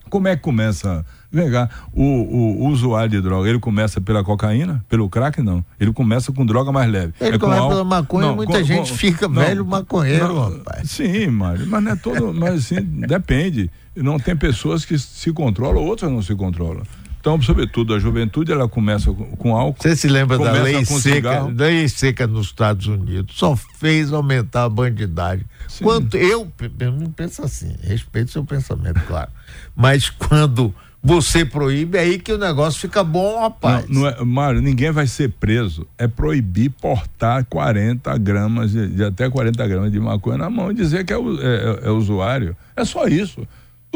Como 0.10 0.28
é 0.28 0.36
que 0.36 0.42
começa? 0.42 1.06
Vem 1.32 1.52
cá, 1.52 1.70
o, 1.94 2.02
o, 2.02 2.64
o, 2.64 2.68
usuário 2.70 3.10
de 3.10 3.22
droga, 3.22 3.50
ele 3.50 3.60
começa 3.60 4.00
pela 4.00 4.24
cocaína, 4.24 4.84
pelo 4.88 5.10
crack, 5.10 5.42
não. 5.42 5.64
Ele 5.78 5.92
começa 5.92 6.32
com 6.32 6.46
droga 6.46 6.72
mais 6.72 6.90
leve. 6.90 7.14
Ele 7.20 7.36
é 7.36 7.40
começa 7.40 7.68
pela 7.68 7.84
maconha, 7.84 8.28
não, 8.28 8.36
muita 8.36 8.60
com, 8.60 8.64
gente 8.64 8.92
com, 8.92 8.98
fica 8.98 9.28
não, 9.28 9.36
velho 9.36 9.66
maconheiro, 9.66 10.34
não, 10.34 10.58
rapaz. 10.58 10.90
Sim, 10.92 11.28
Mário, 11.28 11.68
mas 11.68 11.84
não 11.84 11.92
é 11.92 11.96
todo, 11.98 12.34
mas 12.34 12.56
assim, 12.56 12.82
depende. 12.82 13.70
Não 13.96 14.18
tem 14.18 14.38
pessoas 14.38 14.86
que 14.86 14.98
se 14.98 15.34
controlam, 15.34 15.84
outras 15.84 16.10
não 16.10 16.22
se 16.22 16.34
controlam. 16.34 16.84
Então, 17.28 17.42
sobretudo, 17.42 17.94
a 17.94 18.00
juventude 18.00 18.54
ela 18.54 18.70
começa 18.70 19.12
com, 19.12 19.54
álcool. 19.54 19.82
Você 19.82 19.98
se 19.98 20.08
lembra 20.08 20.38
da 20.38 20.50
lei 20.50 20.86
seca, 20.86 21.44
lei 21.44 21.90
seca 21.90 22.26
nos 22.26 22.46
Estados 22.46 22.88
Unidos? 22.88 23.36
Só 23.38 23.54
fez 23.54 24.14
aumentar 24.14 24.64
a 24.64 24.70
bandidagem. 24.70 25.46
Sim. 25.68 25.84
Quanto 25.84 26.16
eu, 26.16 26.50
eu 26.80 26.92
não 26.94 27.12
penso 27.12 27.44
assim, 27.44 27.76
respeito 27.84 28.32
seu 28.32 28.46
pensamento, 28.46 29.02
claro. 29.06 29.30
Mas 29.76 30.10
quando 30.10 30.74
você 31.04 31.44
proíbe, 31.44 31.98
é 31.98 32.02
aí 32.02 32.18
que 32.18 32.32
o 32.32 32.38
negócio 32.38 32.80
fica 32.80 33.04
bom, 33.04 33.42
rapaz. 33.42 33.90
Não, 33.90 34.04
não 34.04 34.08
é, 34.08 34.24
Mário, 34.24 34.62
ninguém 34.62 34.92
vai 34.92 35.06
ser 35.06 35.30
preso. 35.32 35.86
É 35.98 36.08
proibir 36.08 36.70
portar 36.70 37.44
40 37.44 38.18
gramas, 38.20 38.72
de, 38.72 38.88
de 38.88 39.04
até 39.04 39.30
40 39.30 39.68
gramas 39.68 39.92
de 39.92 40.00
maconha 40.00 40.38
na 40.38 40.50
mão 40.50 40.72
e 40.72 40.74
dizer 40.74 41.04
que 41.04 41.12
é, 41.12 41.18
é, 41.18 41.20
é, 41.20 41.88
é 41.88 41.92
usuário. 41.92 42.56
É 42.74 42.86
só 42.86 43.06
isso 43.06 43.46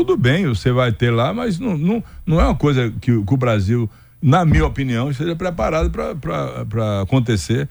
tudo 0.04 0.18
bem, 0.18 0.48
você 0.48 0.72
vai 0.72 0.92
ter 0.92 1.12
lá, 1.12 1.32
mas 1.32 1.60
não, 1.60 1.78
não, 1.78 2.04
não 2.26 2.42
é 2.42 2.46
uma 2.46 2.56
coisa 2.56 2.92
que, 3.00 3.24
que 3.24 3.34
o 3.34 3.38
Brasil, 3.38 3.88
na 4.20 4.44
minha 4.44 4.66
opinião, 4.66 5.12
esteja 5.12 5.36
preparado 5.36 5.92
para 5.92 7.02
acontecer. 7.02 7.70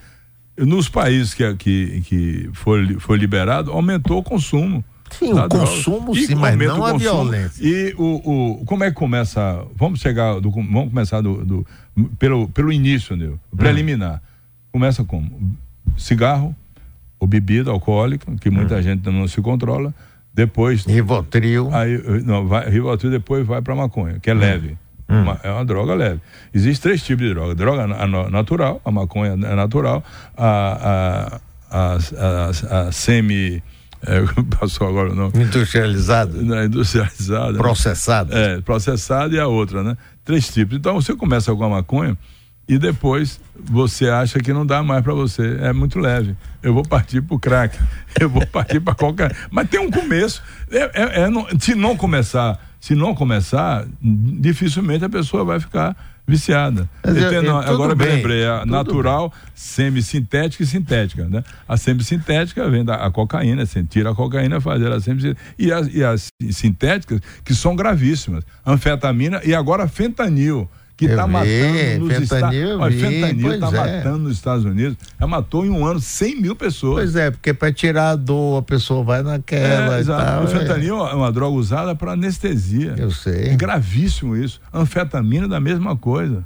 Nos 0.57 0.89
países 0.89 1.35
que, 1.35 1.55
que, 1.57 2.01
que 2.03 2.51
foi, 2.53 2.95
foi 3.01 3.19
liberado, 3.19 3.73
aumentou 3.73 4.19
o 4.19 4.23
consumo. 4.23 4.85
Sim, 5.11 5.33
o 5.33 5.49
consumo 5.49 6.15
sim, 6.15 6.37
mas 6.37 6.57
não 6.57 6.85
a 6.85 6.97
violência. 6.97 7.65
E 7.65 7.95
o, 7.99 8.61
o, 8.61 8.65
como 8.65 8.85
é 8.85 8.91
que 8.91 8.97
começa? 8.97 9.65
Vamos 9.75 9.99
chegar, 9.99 10.39
do, 10.39 10.51
vamos 10.53 10.91
começar 10.91 11.21
do, 11.21 11.45
do, 11.45 11.67
pelo, 12.17 12.49
pelo 12.49 12.73
início, 12.73 13.17
né, 13.17 13.33
preliminar. 13.57 14.17
Hum. 14.17 14.71
Começa 14.71 15.03
como? 15.03 15.57
Cigarro 15.99 16.55
ou 17.19 17.27
bebida 17.27 17.73
alcoólica, 17.73 18.33
que 18.41 18.51
muita 18.51 18.77
hum. 18.77 18.83
gente 18.83 19.11
não 19.11 19.27
se 19.27 19.41
controla 19.41 19.93
depois. 20.41 20.85
Rivotril. 20.85 21.71
Aí, 21.73 21.99
não, 22.25 22.47
vai, 22.47 22.69
Rivotril 22.69 23.11
depois 23.11 23.47
vai 23.47 23.61
para 23.61 23.75
maconha, 23.75 24.19
que 24.21 24.31
é 24.31 24.35
hum. 24.35 24.39
leve. 24.39 24.79
Hum. 25.09 25.23
Uma, 25.23 25.41
é 25.43 25.51
uma 25.51 25.65
droga 25.65 25.95
leve. 25.95 26.21
Existem 26.55 26.83
três 26.91 27.03
tipos 27.03 27.27
de 27.27 27.35
droga: 27.35 27.55
droga 27.55 27.87
natural, 28.31 28.81
a 28.85 28.91
maconha 28.91 29.33
é 29.33 29.55
natural, 29.55 30.03
a, 30.37 31.41
a, 31.71 31.99
a, 31.99 32.89
a, 32.89 32.93
semi. 32.93 33.63
É, 34.07 34.23
passou 34.59 34.89
agora 34.89 35.15
não. 35.15 35.27
Industrializada. 35.29 36.41
Não, 36.41 36.65
industrializada. 36.65 37.59
Processada. 37.59 38.35
Né? 38.35 38.55
É, 38.55 38.61
processada 38.61 39.35
e 39.35 39.39
a 39.39 39.47
outra, 39.47 39.83
né? 39.83 39.97
Três 40.25 40.49
tipos. 40.49 40.77
Então 40.77 40.95
você 40.95 41.15
começa 41.15 41.55
com 41.55 41.65
a 41.65 41.69
maconha 41.69 42.17
e 42.71 42.79
depois 42.79 43.41
você 43.53 44.09
acha 44.09 44.39
que 44.39 44.53
não 44.53 44.65
dá 44.65 44.81
mais 44.81 45.03
para 45.03 45.13
você. 45.13 45.59
É 45.61 45.73
muito 45.73 45.99
leve. 45.99 46.37
Eu 46.63 46.73
vou 46.73 46.85
partir 46.85 47.21
pro 47.21 47.37
crack. 47.37 47.77
Eu 48.19 48.31
vou 48.31 48.47
partir 48.47 48.79
para 48.79 48.95
qualquer. 48.95 49.37
Mas 49.51 49.69
tem 49.69 49.81
um 49.81 49.91
começo. 49.91 50.41
É, 50.71 50.79
é, 50.95 51.21
é 51.23 51.29
não, 51.29 51.49
se 51.59 51.75
não 51.75 51.97
começar, 51.97 52.65
se 52.81 52.95
não 52.95 53.13
começar, 53.13 53.85
dificilmente 54.01 55.05
a 55.05 55.09
pessoa 55.09 55.45
vai 55.45 55.59
ficar 55.59 55.97
viciada. 56.25 56.89
Eu, 57.03 57.57
agora 57.59 57.97
bem, 57.97 58.17
lembrei, 58.17 58.47
a 58.47 58.65
natural, 58.65 59.33
semissintética 59.53 60.63
e 60.63 60.67
sintética, 60.67 61.25
né? 61.29 61.43
A 61.67 61.77
semissintética 61.77 62.71
vem 62.71 62.85
da 62.85 62.95
a 63.05 63.11
cocaína, 63.11 63.67
você 63.67 63.83
tira 63.83 64.13
a 64.13 64.15
cocaína, 64.15 64.61
faz 64.61 64.81
ela 64.81 65.01
sempre 65.01 65.37
e 65.59 65.73
as, 65.73 65.93
e 65.93 66.05
as 66.05 66.29
sintéticas 66.53 67.21
que 67.45 67.53
são 67.53 67.75
gravíssimas, 67.75 68.45
anfetamina 68.65 69.41
e 69.45 69.53
agora 69.57 69.89
fentanil 69.89 70.71
que 71.01 71.07
está 71.07 71.27
matando 71.27 72.05
nos 72.05 72.21
Estados 72.21 72.59
Unidos. 72.59 73.01
Fentanil 73.01 73.53
está 73.55 73.69
é. 73.69 73.97
matando 73.97 74.19
nos 74.19 74.33
Estados 74.37 74.65
Unidos. 74.67 74.99
Já 75.19 75.27
matou 75.27 75.65
em 75.65 75.71
um 75.71 75.87
ano 75.87 75.99
100 75.99 76.41
mil 76.43 76.55
pessoas. 76.55 76.97
Pois 76.97 77.17
é, 77.17 77.31
porque 77.31 77.55
para 77.55 77.73
tirar 77.73 78.11
a 78.11 78.17
dor, 78.17 78.59
a 78.59 78.63
pessoa 78.63 79.03
vai 79.03 79.23
naquela. 79.23 79.99
É, 79.99 80.05
tal, 80.05 80.43
o 80.43 80.45
é. 80.45 80.47
fentanil 80.49 81.07
é. 81.07 81.13
é 81.13 81.15
uma 81.15 81.33
droga 81.33 81.57
usada 81.57 81.95
para 81.95 82.13
anestesia. 82.13 82.95
Eu 82.99 83.11
sei. 83.11 83.49
É 83.49 83.57
gravíssimo 83.57 84.37
isso. 84.37 84.61
Anfetamina 84.73 85.49
da 85.49 85.59
mesma 85.59 85.97
coisa. 85.97 86.45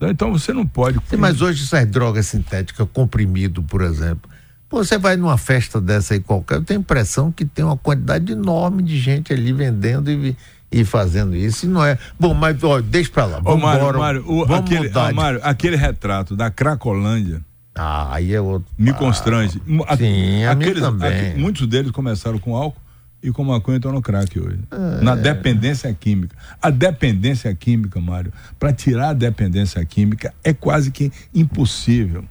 Então 0.00 0.30
você 0.30 0.52
não 0.52 0.66
pode. 0.66 1.00
Sim, 1.08 1.16
mas 1.16 1.42
hoje 1.42 1.64
essas 1.64 1.86
drogas 1.86 2.26
sintéticas, 2.26 2.86
comprimido, 2.92 3.62
por 3.62 3.80
exemplo. 3.82 4.30
Pô, 4.68 4.84
você 4.84 4.98
vai 4.98 5.16
numa 5.16 5.38
festa 5.38 5.80
dessa 5.80 6.14
aí 6.14 6.20
qualquer, 6.20 6.56
eu 6.56 6.62
tenho 6.62 6.80
a 6.80 6.82
impressão 6.82 7.32
que 7.32 7.44
tem 7.44 7.64
uma 7.64 7.76
quantidade 7.76 8.32
enorme 8.32 8.82
de 8.82 8.98
gente 8.98 9.32
ali 9.32 9.52
vendendo 9.52 10.10
e 10.10 10.36
e 10.70 10.84
fazendo 10.84 11.34
isso. 11.34 11.66
E 11.66 11.68
não 11.68 11.84
é. 11.84 11.98
Bom, 12.18 12.34
mas 12.34 12.62
ó, 12.62 12.80
deixa 12.80 13.10
pra 13.10 13.24
lá. 13.24 13.40
Vamos 13.40 13.62
Mário, 13.62 13.80
embora. 13.80 13.98
Mário, 13.98 14.24
o, 14.26 14.46
vamos 14.46 14.70
aquele. 14.70 15.12
Mário, 15.12 15.40
aquele 15.42 15.76
retrato 15.76 16.36
da 16.36 16.50
Cracolândia. 16.50 17.40
Ah, 17.74 18.14
aí 18.14 18.32
é 18.32 18.40
outro. 18.40 18.66
Me 18.78 18.92
constrange. 18.94 19.60
Ah, 19.86 19.96
sim, 19.96 20.44
a 20.44 20.52
Aqueles, 20.52 20.80
também. 20.80 21.30
Aqu, 21.30 21.38
muitos 21.38 21.66
deles 21.66 21.90
começaram 21.90 22.38
com 22.38 22.56
álcool 22.56 22.80
e 23.22 23.30
com 23.30 23.44
maconha 23.44 23.76
estão 23.76 23.92
no 23.92 24.00
crack 24.00 24.38
hoje. 24.38 24.60
É. 24.70 25.04
Na 25.04 25.14
dependência 25.14 25.92
química. 25.92 26.34
A 26.60 26.70
dependência 26.70 27.54
química, 27.54 28.00
Mário, 28.00 28.32
para 28.58 28.72
tirar 28.72 29.10
a 29.10 29.12
dependência 29.12 29.84
química 29.84 30.32
é 30.42 30.54
quase 30.54 30.90
que 30.90 31.12
impossível. 31.34 32.24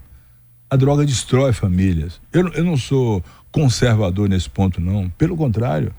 A 0.67 0.75
droga 0.75 1.05
destrói 1.05 1.53
famílias. 1.53 2.19
Eu, 2.33 2.47
eu 2.53 2.63
não 2.63 2.75
sou 2.75 3.23
conservador 3.51 4.27
nesse 4.27 4.49
ponto, 4.49 4.81
não. 4.81 5.09
Pelo 5.11 5.37
contrário 5.37 5.93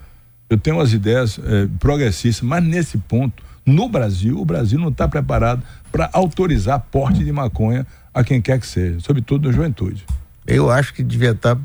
eu 0.49 0.57
tenho 0.57 0.77
umas 0.77 0.93
ideias 0.93 1.39
é, 1.39 1.69
progressistas, 1.79 2.47
mas 2.47 2.63
nesse 2.63 2.99
ponto, 2.99 3.43
no 3.65 3.89
Brasil, 3.89 4.39
o 4.39 4.45
Brasil 4.45 4.79
não 4.79 4.89
está 4.89 5.09
preparado 5.09 5.63
para 5.91 6.09
autorizar 6.13 6.79
porte 6.91 7.25
de 7.25 7.33
maconha 7.33 7.87
a 8.15 8.23
quem 8.23 8.41
quer 8.41 8.61
que 8.61 8.67
seja, 8.67 9.01
sobretudo 9.01 9.49
na 9.49 9.55
juventude. 9.55 10.05
Eu 10.47 10.71
acho 10.71 10.95
que 10.95 11.03
devia 11.03 11.33
estar. 11.33 11.57
Tá, 11.57 11.61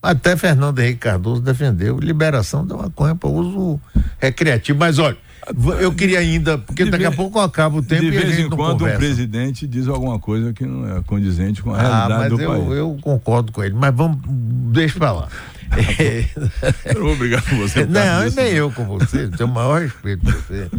até 0.00 0.36
Fernando 0.36 0.78
Henrique 0.78 1.00
Cardoso 1.00 1.40
defendeu 1.40 1.98
liberação 1.98 2.66
da 2.66 2.76
maconha 2.76 3.14
para 3.14 3.28
uso 3.28 3.80
recreativo. 4.18 4.78
Mas 4.78 4.98
olha, 4.98 5.16
eu 5.80 5.92
queria 5.92 6.20
ainda, 6.20 6.56
porque 6.56 6.84
de 6.84 6.90
daqui 6.90 7.04
a 7.04 7.10
pouco 7.10 7.40
acaba 7.40 7.78
o 7.78 7.82
tempo 7.82 8.02
de 8.02 8.10
vez 8.10 8.38
em 8.38 8.48
quando 8.48 8.80
conversa. 8.80 8.96
um 8.96 8.98
presidente 8.98 9.66
diz 9.66 9.88
alguma 9.88 10.18
coisa 10.18 10.52
que 10.52 10.64
não 10.64 10.96
é 10.96 11.02
condizente 11.02 11.62
com 11.62 11.74
a 11.74 11.78
ah, 11.78 12.06
realidade 12.06 12.36
do 12.36 12.40
eu, 12.40 12.50
país. 12.50 12.78
Eu 12.78 12.98
concordo 13.00 13.50
com 13.50 13.64
ele, 13.64 13.74
mas 13.74 13.92
vamos, 13.94 14.18
deixa 14.72 14.98
para 14.98 15.12
lá. 15.12 15.28
com 17.48 17.56
você. 17.56 17.86
Não, 17.86 18.30
nem 18.30 18.52
eu 18.52 18.70
com 18.70 18.84
você, 18.84 19.28
tenho 19.28 19.48
o 19.48 19.52
maior 19.52 19.80
respeito 19.80 20.24
por 20.24 20.32
você. 20.34 20.70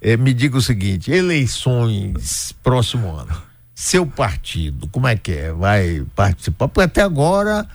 É, 0.00 0.16
me 0.16 0.32
diga 0.32 0.56
o 0.58 0.62
seguinte: 0.62 1.10
eleições 1.10 2.54
próximo 2.62 3.10
ano. 3.16 3.34
Seu 3.74 4.06
partido, 4.06 4.86
como 4.88 5.08
é 5.08 5.16
que 5.16 5.32
é? 5.32 5.52
Vai 5.52 6.04
participar? 6.14 6.68
Porque 6.68 6.82
até 6.82 7.02
agora 7.02 7.66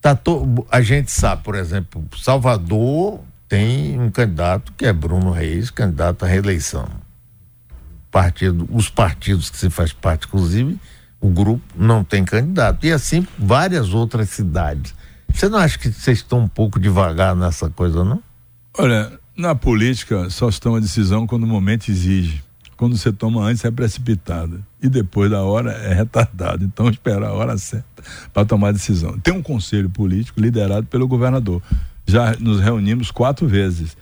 tá 0.00 0.16
to... 0.16 0.66
a 0.70 0.80
gente 0.80 1.12
sabe, 1.12 1.44
por 1.44 1.54
exemplo, 1.54 2.04
Salvador 2.16 3.20
tem 3.48 3.98
um 3.98 4.10
candidato 4.10 4.72
que 4.76 4.84
é 4.84 4.92
Bruno 4.92 5.30
Reis, 5.30 5.70
candidato 5.70 6.24
à 6.24 6.28
reeleição. 6.28 6.88
Partido, 8.10 8.68
os 8.70 8.90
partidos 8.90 9.48
que 9.50 9.56
se 9.56 9.70
faz 9.70 9.92
parte, 9.92 10.26
inclusive, 10.26 10.78
o 11.20 11.28
grupo 11.28 11.62
não 11.74 12.04
tem 12.04 12.24
candidato. 12.24 12.84
E 12.84 12.92
assim 12.92 13.26
várias 13.38 13.94
outras 13.94 14.28
cidades. 14.30 14.94
Você 15.32 15.48
não 15.48 15.58
acha 15.58 15.78
que 15.78 15.90
vocês 15.90 16.18
estão 16.18 16.40
um 16.40 16.48
pouco 16.48 16.78
devagar 16.78 17.34
nessa 17.34 17.70
coisa, 17.70 18.04
não? 18.04 18.22
Olha, 18.76 19.18
na 19.36 19.54
política 19.54 20.28
só 20.30 20.50
se 20.50 20.60
toma 20.60 20.80
decisão 20.80 21.26
quando 21.26 21.44
o 21.44 21.46
momento 21.46 21.90
exige. 21.90 22.42
Quando 22.76 22.96
você 22.96 23.12
toma 23.12 23.42
antes 23.42 23.64
é 23.64 23.70
precipitada 23.72 24.60
e 24.80 24.88
depois 24.88 25.30
da 25.30 25.42
hora 25.42 25.72
é 25.72 25.92
retardado. 25.92 26.64
Então 26.64 26.88
espera 26.90 27.28
a 27.28 27.32
hora 27.32 27.58
certa 27.58 28.02
para 28.32 28.44
tomar 28.44 28.72
decisão. 28.72 29.18
Tem 29.18 29.34
um 29.34 29.42
conselho 29.42 29.90
político 29.90 30.40
liderado 30.40 30.86
pelo 30.86 31.08
governador. 31.08 31.60
Já 32.08 32.34
nos 32.40 32.58
reunimos 32.58 33.10
quatro 33.10 33.46
vezes 33.46 33.94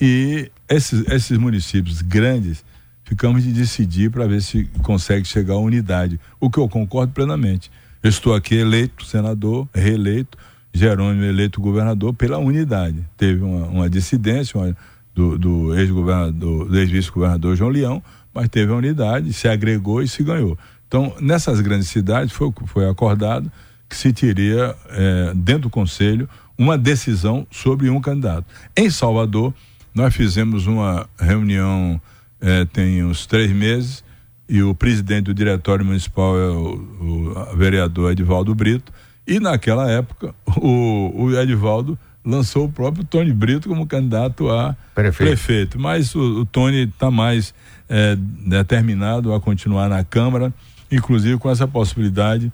e 0.00 0.50
esses, 0.66 1.06
esses 1.08 1.36
municípios 1.36 2.00
grandes 2.00 2.64
ficamos 3.04 3.42
de 3.42 3.52
decidir 3.52 4.10
para 4.10 4.26
ver 4.26 4.40
se 4.40 4.64
consegue 4.82 5.28
chegar 5.28 5.54
à 5.54 5.58
unidade. 5.58 6.18
O 6.40 6.48
que 6.48 6.58
eu 6.58 6.66
concordo 6.68 7.12
plenamente. 7.12 7.70
Eu 8.02 8.08
estou 8.08 8.34
aqui 8.34 8.54
eleito 8.54 9.04
senador, 9.04 9.68
reeleito 9.74 10.38
Jerônimo 10.72 11.24
eleito 11.24 11.60
governador 11.60 12.14
pela 12.14 12.38
unidade. 12.38 13.04
Teve 13.16 13.42
uma, 13.42 13.66
uma 13.66 13.90
dissidência 13.90 14.58
uma, 14.58 14.74
do, 15.14 15.36
do 15.36 15.76
ex-governador, 15.76 16.68
do 16.68 16.78
ex-vice-governador 16.78 17.56
João 17.56 17.70
Leão, 17.70 18.02
mas 18.32 18.48
teve 18.48 18.72
a 18.72 18.76
unidade, 18.76 19.32
se 19.32 19.48
agregou 19.48 20.02
e 20.02 20.08
se 20.08 20.22
ganhou. 20.22 20.56
Então, 20.86 21.14
nessas 21.20 21.60
grandes 21.60 21.88
cidades 21.88 22.32
foi, 22.32 22.52
foi 22.66 22.88
acordado 22.88 23.50
que 23.88 23.96
se 23.96 24.12
teria, 24.12 24.74
é, 24.90 25.32
dentro 25.34 25.62
do 25.62 25.70
Conselho, 25.70 26.28
uma 26.60 26.76
decisão 26.76 27.46
sobre 27.50 27.88
um 27.88 28.02
candidato. 28.02 28.44
Em 28.76 28.90
Salvador, 28.90 29.54
nós 29.94 30.14
fizemos 30.14 30.66
uma 30.66 31.08
reunião 31.18 31.98
é, 32.38 32.66
tem 32.66 33.02
uns 33.02 33.24
três 33.24 33.50
meses 33.50 34.04
e 34.46 34.62
o 34.62 34.74
presidente 34.74 35.24
do 35.24 35.34
diretório 35.34 35.86
municipal 35.86 36.38
é 36.38 36.50
o, 36.50 37.32
o 37.52 37.56
vereador 37.56 38.12
Edivaldo 38.12 38.54
Brito 38.54 38.92
e 39.26 39.40
naquela 39.40 39.90
época, 39.90 40.34
o, 40.60 41.24
o 41.24 41.40
Edivaldo 41.40 41.98
lançou 42.22 42.66
o 42.66 42.70
próprio 42.70 43.04
Tony 43.04 43.32
Brito 43.32 43.66
como 43.66 43.86
candidato 43.86 44.50
a 44.50 44.76
prefeito. 44.94 45.28
prefeito. 45.30 45.80
Mas 45.80 46.14
o, 46.14 46.40
o 46.40 46.44
Tony 46.44 46.88
está 46.88 47.10
mais 47.10 47.54
é, 47.88 48.14
determinado 48.16 49.32
a 49.32 49.40
continuar 49.40 49.88
na 49.88 50.04
Câmara, 50.04 50.52
inclusive 50.92 51.38
com 51.38 51.48
essa 51.48 51.66
possibilidade 51.66 52.52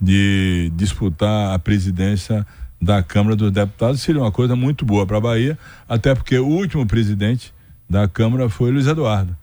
de 0.00 0.72
disputar 0.74 1.54
a 1.54 1.58
presidência 1.58 2.46
da 2.82 3.00
Câmara 3.00 3.36
dos 3.36 3.52
Deputados. 3.52 4.02
Seria 4.02 4.20
uma 4.20 4.32
coisa 4.32 4.56
muito 4.56 4.84
boa 4.84 5.06
para 5.06 5.18
a 5.18 5.20
Bahia, 5.20 5.56
até 5.88 6.14
porque 6.14 6.36
o 6.36 6.46
último 6.46 6.84
presidente 6.84 7.54
da 7.88 8.08
Câmara 8.08 8.48
foi 8.48 8.72
Luiz 8.72 8.88
Eduardo. 8.88 9.36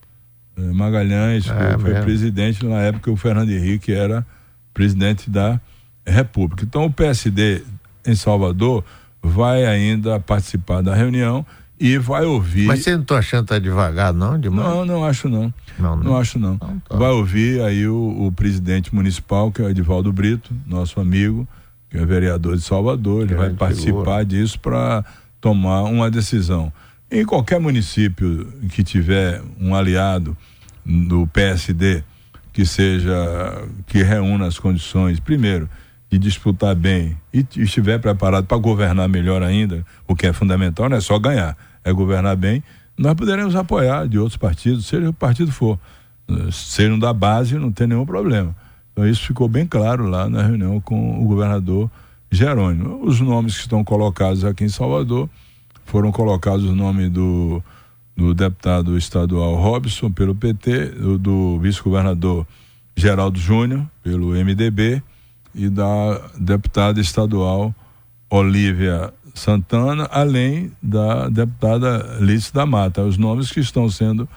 É, 0.56 0.60
Magalhães 0.60 1.48
é, 1.48 1.78
foi, 1.78 1.92
foi 1.94 2.02
presidente 2.02 2.66
na 2.66 2.82
época 2.82 3.04
que 3.04 3.10
o 3.10 3.16
Fernando 3.16 3.50
Henrique 3.50 3.92
era 3.92 4.26
presidente 4.74 5.30
da 5.30 5.58
República. 6.06 6.64
Então 6.64 6.84
o 6.84 6.92
PSD 6.92 7.62
em 8.06 8.14
Salvador 8.14 8.84
vai 9.22 9.64
ainda 9.64 10.20
participar 10.20 10.82
da 10.82 10.94
reunião 10.94 11.44
e 11.78 11.96
vai 11.96 12.26
ouvir. 12.26 12.66
Mas 12.66 12.82
você 12.82 12.92
não 12.92 13.02
está 13.02 13.18
achando 13.18 13.44
que 13.44 13.48
tá 13.48 13.58
devagar, 13.58 14.12
não? 14.12 14.38
Demais? 14.38 14.68
Não, 14.68 14.84
não 14.84 15.04
acho 15.04 15.30
não. 15.30 15.52
Não, 15.78 15.96
não. 15.96 16.04
não 16.04 16.16
acho 16.18 16.38
não. 16.38 16.54
Então, 16.54 16.82
tá. 16.86 16.96
Vai 16.96 17.08
ouvir 17.08 17.62
aí 17.62 17.88
o, 17.88 18.26
o, 18.26 18.32
presidente 18.32 18.94
municipal, 18.94 19.50
que 19.50 19.62
é 19.62 19.64
o 19.64 19.70
Edivaldo 19.70 20.12
Brito, 20.12 20.54
nosso 20.66 21.00
amigo, 21.00 21.48
que 21.90 21.98
é 21.98 22.06
vereador 22.06 22.56
de 22.56 22.62
Salvador. 22.62 23.24
Ele 23.24 23.34
vai 23.34 23.50
participar 23.50 23.98
figura. 23.98 24.24
disso 24.24 24.58
para 24.60 25.04
tomar 25.40 25.82
uma 25.82 26.10
decisão. 26.10 26.72
Em 27.10 27.24
qualquer 27.24 27.58
município 27.58 28.46
que 28.70 28.84
tiver 28.84 29.42
um 29.60 29.74
aliado 29.74 30.36
do 30.86 31.26
PSD 31.26 32.04
que 32.52 32.64
seja 32.64 33.64
que 33.86 34.02
reúna 34.02 34.46
as 34.46 34.58
condições, 34.58 35.20
primeiro, 35.20 35.68
de 36.10 36.18
disputar 36.18 36.74
bem 36.74 37.16
e 37.32 37.46
estiver 37.56 37.98
preparado 37.98 38.46
para 38.46 38.58
governar 38.58 39.08
melhor 39.08 39.42
ainda, 39.42 39.84
o 40.06 40.16
que 40.16 40.26
é 40.26 40.32
fundamental 40.32 40.88
não 40.88 40.96
é 40.96 41.00
só 41.00 41.18
ganhar, 41.18 41.56
é 41.84 41.92
governar 41.92 42.36
bem, 42.36 42.62
nós 42.98 43.14
poderemos 43.14 43.54
apoiar 43.54 44.06
de 44.08 44.18
outros 44.18 44.36
partidos, 44.36 44.86
seja 44.86 45.08
o 45.08 45.12
partido 45.12 45.52
for. 45.52 45.78
Sejam 46.52 46.98
da 46.98 47.12
base, 47.12 47.56
não 47.56 47.72
tem 47.72 47.86
nenhum 47.86 48.04
problema. 48.04 48.54
Então 49.00 49.08
isso 49.08 49.28
ficou 49.28 49.48
bem 49.48 49.66
claro 49.66 50.06
lá 50.06 50.28
na 50.28 50.42
reunião 50.42 50.78
com 50.78 51.24
o 51.24 51.26
governador 51.26 51.90
Jerônimo. 52.30 53.02
Os 53.02 53.18
nomes 53.18 53.54
que 53.54 53.62
estão 53.62 53.82
colocados 53.82 54.44
aqui 54.44 54.62
em 54.62 54.68
Salvador 54.68 55.26
foram 55.86 56.12
colocados 56.12 56.66
o 56.66 56.74
nome 56.74 57.08
do, 57.08 57.62
do 58.14 58.34
deputado 58.34 58.98
estadual 58.98 59.54
Robson 59.54 60.10
pelo 60.10 60.34
PT, 60.34 60.90
do, 60.90 61.18
do 61.18 61.58
vice-governador 61.60 62.46
Geraldo 62.94 63.38
Júnior 63.38 63.86
pelo 64.02 64.32
MDB 64.32 65.02
e 65.54 65.70
da 65.70 66.20
deputada 66.38 67.00
estadual 67.00 67.74
Olívia 68.28 69.14
Santana, 69.34 70.10
além 70.12 70.72
da 70.82 71.30
deputada 71.30 72.18
Lícia 72.20 72.52
da 72.52 72.66
Mata, 72.66 73.00
os 73.00 73.16
nomes 73.16 73.50
que 73.50 73.60
estão 73.60 73.88
sendo 73.88 74.28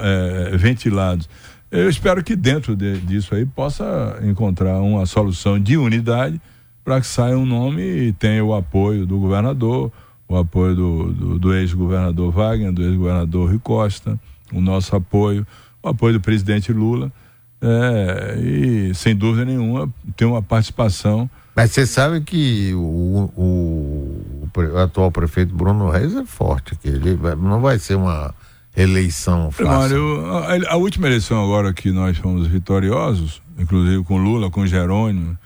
é, 0.00 0.56
ventilados. 0.56 1.28
Eu 1.70 1.88
espero 1.88 2.22
que 2.22 2.36
dentro 2.36 2.76
de, 2.76 2.98
disso 3.00 3.34
aí 3.34 3.44
possa 3.44 4.18
encontrar 4.22 4.80
uma 4.80 5.04
solução 5.04 5.58
de 5.58 5.76
unidade 5.76 6.40
para 6.84 7.00
que 7.00 7.06
saia 7.06 7.36
um 7.36 7.44
nome 7.44 7.82
e 7.82 8.12
tenha 8.12 8.44
o 8.44 8.54
apoio 8.54 9.04
do 9.04 9.18
governador, 9.18 9.90
o 10.28 10.36
apoio 10.36 10.76
do, 10.76 11.12
do, 11.12 11.38
do 11.38 11.54
ex-governador 11.54 12.32
Wagner, 12.32 12.72
do 12.72 12.82
ex-governador 12.82 13.50
Rui 13.50 13.58
Costa, 13.58 14.18
o 14.52 14.60
nosso 14.60 14.94
apoio, 14.94 15.46
o 15.82 15.88
apoio 15.88 16.14
do 16.14 16.20
presidente 16.20 16.72
Lula 16.72 17.12
é, 17.60 18.38
e, 18.38 18.94
sem 18.94 19.16
dúvida 19.16 19.44
nenhuma, 19.44 19.92
tem 20.16 20.26
uma 20.26 20.42
participação. 20.42 21.28
Mas 21.54 21.72
você 21.72 21.86
sabe 21.86 22.20
que 22.20 22.72
o, 22.74 23.30
o, 23.36 24.48
o, 24.54 24.78
atual 24.78 25.10
prefeito 25.10 25.54
Bruno 25.54 25.90
Reis 25.90 26.14
é 26.14 26.24
forte, 26.24 26.76
que 26.76 26.88
ele 26.88 27.14
vai, 27.14 27.34
não 27.34 27.60
vai 27.60 27.78
ser 27.78 27.96
uma 27.96 28.34
eleição 28.76 29.50
Primário, 29.56 30.26
a, 30.26 30.74
a, 30.74 30.76
última 30.76 31.06
eleição 31.06 31.42
agora 31.42 31.72
que 31.72 31.90
nós 31.90 32.18
fomos 32.18 32.46
vitoriosos, 32.46 33.40
inclusive 33.58 34.04
com 34.04 34.18
Lula, 34.18 34.50
com 34.50 34.66
Jerônimo, 34.66 35.36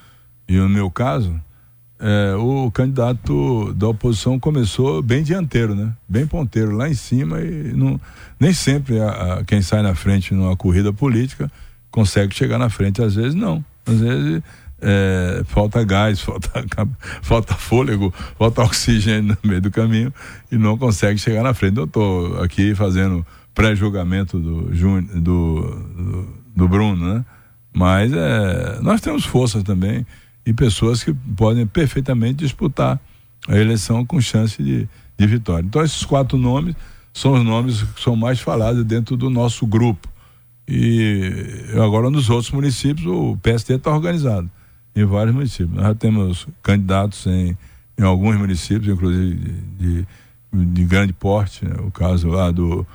e 0.49 0.57
no 0.57 0.69
meu 0.69 0.91
caso, 0.91 1.41
é, 2.01 2.35
o 2.35 2.71
candidato 2.71 3.73
da 3.75 3.89
oposição 3.89 4.39
começou 4.41 5.01
bem 5.03 5.23
dianteiro, 5.23 5.75
né? 5.75 5.93
Bem 6.09 6.27
ponteiro, 6.27 6.75
lá 6.75 6.89
em 6.89 6.95
cima 6.95 7.41
e 7.41 7.73
não, 7.73 8.01
nem 8.39 8.53
sempre 8.53 8.99
a, 8.99 9.35
a, 9.35 9.45
quem 9.45 9.63
sai 9.63 9.83
na 9.83 9.95
frente 9.95 10.35
numa 10.35 10.57
corrida 10.57 10.93
política 10.93 11.51
consegue 11.91 12.35
chegar 12.35 12.59
na 12.59 12.71
frente, 12.71 13.03
às 13.03 13.15
vezes 13.15 13.35
não. 13.35 13.65
Às 13.87 14.01
vezes 14.01 14.43
é, 14.81 15.43
falta 15.45 15.85
gás, 15.85 16.21
falta, 16.23 16.67
falta 17.23 17.55
fôlego, 17.55 18.13
falta 18.39 18.63
oxigênio 18.63 19.37
no 19.43 19.49
meio 19.49 19.61
do 19.61 19.71
caminho 19.71 20.13
e 20.51 20.57
não 20.57 20.77
consegue 20.79 21.19
chegar 21.19 21.43
na 21.43 21.55
frente. 21.55 21.77
Eu 21.77 21.85
estou 21.85 22.43
aqui 22.43 22.75
fazendo 22.75 23.25
pré-julgamento 23.55 24.39
do, 24.39 24.63
do, 24.63 25.01
do, 25.21 26.27
do, 26.57 26.69
Bruno, 26.69 27.15
né? 27.15 27.25
Mas 27.73 28.13
é, 28.13 28.79
nós 28.81 29.01
temos 29.01 29.25
força 29.25 29.63
também 29.63 30.07
e 30.45 30.53
pessoas 30.53 31.05
que 31.05 31.13
podem 31.13 31.67
perfeitamente 31.67 32.39
disputar 32.39 32.99
a 33.49 33.57
eleição 33.57 34.05
com 34.05 34.21
chance 34.21 34.63
de, 34.63 34.89
de 35.17 35.27
vitória. 35.27 35.65
Então, 35.65 35.83
esses 35.83 36.05
quatro 36.05 36.37
nomes 36.37 36.75
são 37.13 37.35
os 37.35 37.45
nomes 37.45 37.83
que 37.83 38.01
são 38.01 38.17
mais 38.17 38.41
falados 38.41 38.85
dentro 38.85 39.17
do 39.17 39.29
nosso 39.29 39.67
grupo. 39.67 40.09
E 40.67 41.33
agora 41.75 42.11
nos 42.11 42.31
outros 42.31 42.53
municípios 42.53 43.07
o 43.07 43.37
PST 43.43 43.73
está 43.73 43.91
organizado 43.91 44.49
em 44.95 45.05
vários 45.05 45.35
municípios. 45.35 45.73
Nós 45.73 45.87
já 45.87 45.95
temos 45.95 46.47
candidatos 46.63 47.27
em, 47.27 47.57
em 47.99 48.03
alguns 48.03 48.37
municípios, 48.37 48.89
inclusive 48.89 49.35
de, 49.35 50.03
de, 50.03 50.07
de 50.53 50.85
grande 50.85 51.13
porte, 51.13 51.65
né? 51.65 51.77
o 51.81 51.91
caso 51.91 52.29
lá 52.29 52.51
do, 52.51 52.87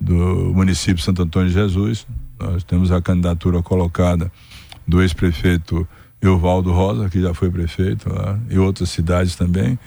do 0.00 0.52
município 0.54 1.02
Santo 1.02 1.22
Antônio 1.22 1.48
de 1.48 1.54
Jesus. 1.54 2.06
Nós 2.38 2.62
temos 2.62 2.92
a 2.92 3.00
candidatura 3.00 3.62
colocada 3.62 4.30
do 4.86 5.02
ex-prefeito 5.02 5.86
Euvaldo 6.20 6.72
Rosa, 6.72 7.08
que 7.08 7.20
já 7.20 7.32
foi 7.32 7.50
prefeito 7.50 8.12
lá, 8.12 8.38
e 8.50 8.58
outras 8.58 8.90
cidades 8.90 9.36
também. 9.36 9.78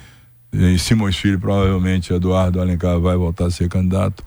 Em 0.52 0.76
Simões 0.76 1.16
Filho, 1.16 1.38
provavelmente 1.38 2.12
Eduardo 2.12 2.60
Alencar 2.60 3.00
vai 3.00 3.16
voltar 3.16 3.46
a 3.46 3.50
ser 3.50 3.68
candidato 3.68 4.22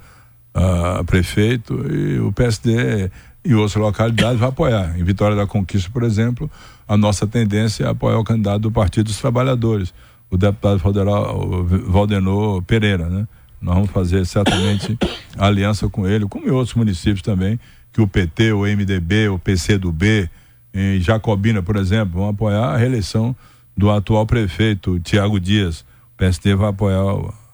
a 0.53 1.03
prefeito 1.03 1.85
e 1.91 2.19
o 2.19 2.31
PSD 2.31 3.11
e 3.43 3.53
outras 3.53 3.75
localidades 3.75 4.39
vai 4.39 4.49
apoiar. 4.49 4.97
Em 4.97 5.03
Vitória 5.03 5.35
da 5.35 5.45
Conquista, 5.45 5.89
por 5.91 6.03
exemplo, 6.03 6.49
a 6.87 6.97
nossa 6.97 7.25
tendência 7.25 7.85
é 7.85 7.89
apoiar 7.89 8.19
o 8.19 8.23
candidato 8.23 8.61
do 8.61 8.71
Partido 8.71 9.07
dos 9.07 9.17
Trabalhadores, 9.17 9.93
o 10.29 10.37
deputado 10.37 10.79
federal 10.79 11.65
Valdenor 11.87 12.61
Pereira, 12.63 13.09
né? 13.09 13.27
Nós 13.61 13.75
vamos 13.75 13.89
fazer 13.89 14.25
certamente 14.25 14.97
aliança 15.37 15.89
com 15.89 16.07
ele, 16.07 16.27
como 16.27 16.47
em 16.47 16.51
outros 16.51 16.75
municípios 16.75 17.21
também, 17.21 17.59
que 17.91 18.01
o 18.01 18.07
PT, 18.07 18.51
o 18.51 18.61
MDB, 18.61 19.29
o 19.29 19.39
PCdoB, 19.39 20.29
em 20.73 20.99
Jacobina, 20.99 21.63
por 21.63 21.77
exemplo, 21.77 22.19
vão 22.19 22.29
apoiar 22.29 22.65
a 22.65 22.77
reeleição 22.77 23.35
do 23.75 23.89
atual 23.89 24.25
prefeito 24.25 24.99
Tiago 24.99 25.39
Dias. 25.39 25.85
O 26.13 26.23
PST 26.23 26.53
vai 26.55 26.69
apoiar 26.69 27.01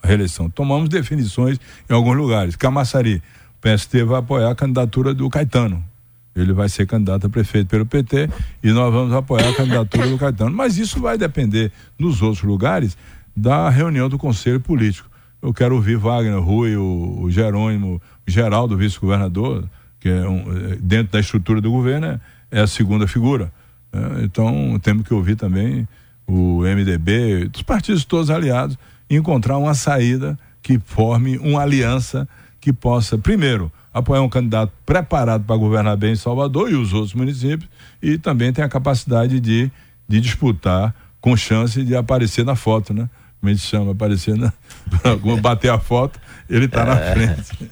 a 0.02 0.08
reeleição. 0.08 0.50
Tomamos 0.50 0.90
definições 0.90 1.60
em 1.90 1.94
alguns 1.94 2.18
lugares. 2.18 2.56
Camaçari, 2.56 3.22
o 3.60 3.62
PST 3.62 4.04
vai 4.04 4.20
apoiar 4.20 4.50
a 4.50 4.56
candidatura 4.56 5.14
do 5.14 5.30
Caetano. 5.30 5.91
Ele 6.36 6.54
vai 6.54 6.70
ser 6.70 6.86
candidato 6.88 7.28
a 7.28 7.30
prefeito 7.30 7.68
pelo 7.68 7.86
PT 7.86 8.30
e 8.64 8.72
nós 8.72 8.94
vamos 8.94 9.14
apoiar 9.14 9.50
a 9.50 9.54
candidatura 9.54 10.08
do 10.08 10.18
Caetano. 10.18 10.56
Mas 10.56 10.78
isso 10.78 11.00
vai 11.00 11.18
depender, 11.18 11.72
nos 12.00 12.22
outros 12.22 12.44
lugares, 12.44 12.98
da 13.36 13.70
reunião 13.70 14.08
do 14.08 14.18
Conselho 14.18 14.60
Político. 14.60 15.10
Eu 15.42 15.54
quero 15.54 15.76
ouvir 15.76 15.98
Wagner, 15.98 16.40
Rui, 16.40 16.76
o, 16.76 17.24
o 17.24 17.32
Jerônimo, 17.32 18.02
o 18.28 18.32
Geraldo, 18.32 18.78
vice-governador, 18.78 19.68
que 20.00 20.08
é 20.08 20.28
um, 20.28 20.72
é, 20.72 20.76
dentro 20.82 21.14
da 21.14 21.20
estrutura 21.20 21.60
do 21.60 21.72
governo 21.72 22.08
é, 22.08 22.20
é 22.52 22.62
a 22.62 22.68
segunda 22.68 23.08
figura. 23.08 23.52
É, 23.92 24.24
então 24.24 24.80
temos 24.82 25.06
que 25.06 25.14
ouvir 25.14 25.36
também 25.36 25.88
o 26.28 26.62
MDB, 26.62 27.50
dos 27.50 27.62
partidos 27.62 28.06
todos 28.06 28.30
aliados, 28.30 28.78
encontrar 29.10 29.58
uma 29.58 29.74
saída 29.74 30.38
que 30.62 30.80
forme 30.80 31.38
uma 31.38 31.62
aliança 31.62 32.28
que 32.60 32.72
possa, 32.72 33.18
primeiro, 33.18 33.72
apoiar 33.94 34.22
um 34.22 34.30
candidato 34.30 34.72
preparado 34.86 35.44
para 35.44 35.56
governar 35.56 35.98
bem 35.98 36.14
em 36.14 36.16
Salvador 36.16 36.72
e 36.72 36.76
os 36.76 36.94
outros 36.94 37.14
municípios, 37.14 37.70
e 38.02 38.18
também 38.18 38.54
tem 38.54 38.64
a 38.64 38.70
capacidade 38.70 39.40
de, 39.40 39.72
de 40.08 40.22
disputar 40.22 40.94
com 41.20 41.36
chance 41.38 41.84
de 41.84 41.96
aparecer 41.96 42.46
na 42.46 42.56
foto, 42.56 42.94
né? 42.94 43.10
Como 43.40 43.50
a 43.50 43.54
gente 43.54 43.66
chama, 43.66 43.92
aparecer 43.92 44.36
na. 44.38 44.54
bater 45.42 45.72
a 45.72 45.80
foto, 45.80 46.20
ele 46.48 46.66
está 46.66 46.82
é. 46.82 46.86
na 46.86 46.96
frente. 46.98 47.70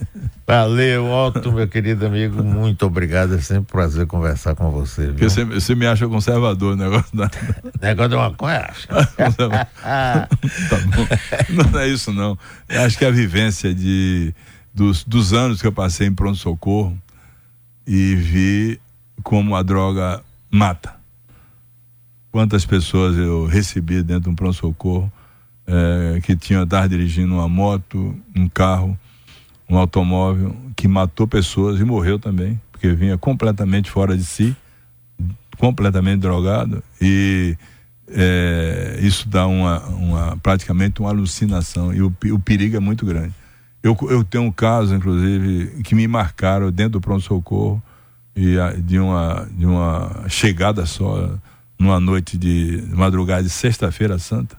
Valeu, 0.47 1.05
Otto, 1.05 1.51
meu 1.51 1.67
querido 1.67 2.07
amigo, 2.07 2.43
muito 2.43 2.84
obrigado. 2.88 3.36
É 3.36 3.39
sempre 3.39 3.61
um 3.61 3.63
prazer 3.65 4.07
conversar 4.07 4.55
com 4.55 4.72
você. 4.72 5.07
Porque 5.09 5.30
você, 5.30 5.45
você 5.45 5.76
me 5.76 5.86
acha 5.86 6.07
conservador, 6.07 6.76
negócio 6.76 7.15
da. 7.15 7.30
Negócio 7.80 8.09
de 8.09 8.15
maconha? 8.15 8.67
tá 8.89 10.28
bom. 10.95 11.72
Não 11.72 11.80
é 11.80 11.88
isso, 11.88 12.11
não. 12.11 12.36
Eu 12.67 12.82
acho 12.82 12.97
que 12.97 13.05
a 13.05 13.11
vivência 13.11 13.76
de 13.76 14.34
dos, 14.74 15.03
dos 15.03 15.34
anos 15.34 15.61
que 15.61 15.67
eu 15.67 15.72
passei 15.72 16.07
em 16.07 16.13
pronto-socorro 16.13 16.97
e 17.86 18.15
vi 18.15 18.80
como 19.24 19.55
a 19.55 19.63
droga 19.63 20.22
mata. 20.49 20.95
Quantas 22.32 22.65
pessoas 22.65 23.17
eu 23.17 23.45
recebi 23.45 24.03
dentro 24.03 24.24
de 24.24 24.30
um 24.30 24.36
pronto-socorro 24.36 25.11
é, 25.65 26.20
que 26.22 26.36
tinha 26.36 26.63
estar 26.63 26.88
dirigindo 26.88 27.34
uma 27.34 27.47
moto, 27.47 28.15
um 28.36 28.47
carro, 28.47 28.97
um 29.70 29.78
automóvel 29.78 30.55
que 30.76 30.88
matou 30.88 31.28
pessoas 31.28 31.80
e 31.80 31.84
morreu 31.84 32.17
também, 32.17 32.59
porque 32.72 32.91
vinha 32.93 33.17
completamente 33.17 33.89
fora 33.89 34.17
de 34.17 34.24
si, 34.24 34.55
completamente 35.57 36.22
drogado 36.22 36.82
e 37.01 37.57
é, 38.07 38.99
isso 39.01 39.28
dá 39.28 39.45
uma, 39.45 39.80
uma 39.88 40.38
praticamente 40.38 40.99
uma 41.01 41.09
alucinação 41.09 41.93
e 41.93 42.01
o, 42.01 42.13
o 42.32 42.39
perigo 42.39 42.78
é 42.78 42.80
muito 42.80 43.05
grande. 43.05 43.34
Eu, 43.82 43.97
eu 44.09 44.23
tenho 44.23 44.43
um 44.43 44.51
caso, 44.51 44.93
inclusive, 44.93 45.82
que 45.84 45.95
me 45.95 46.07
marcaram 46.07 46.71
dentro 46.71 46.93
do 46.93 47.01
pronto-socorro 47.01 47.82
e 48.36 48.55
de 48.82 48.99
uma, 48.99 49.47
de 49.51 49.65
uma 49.65 50.25
chegada 50.27 50.86
só, 50.86 51.38
numa 51.77 51.99
noite 51.99 52.38
de 52.38 52.84
madrugada 52.89 53.43
de 53.43 53.49
sexta-feira 53.49 54.19
santa, 54.19 54.57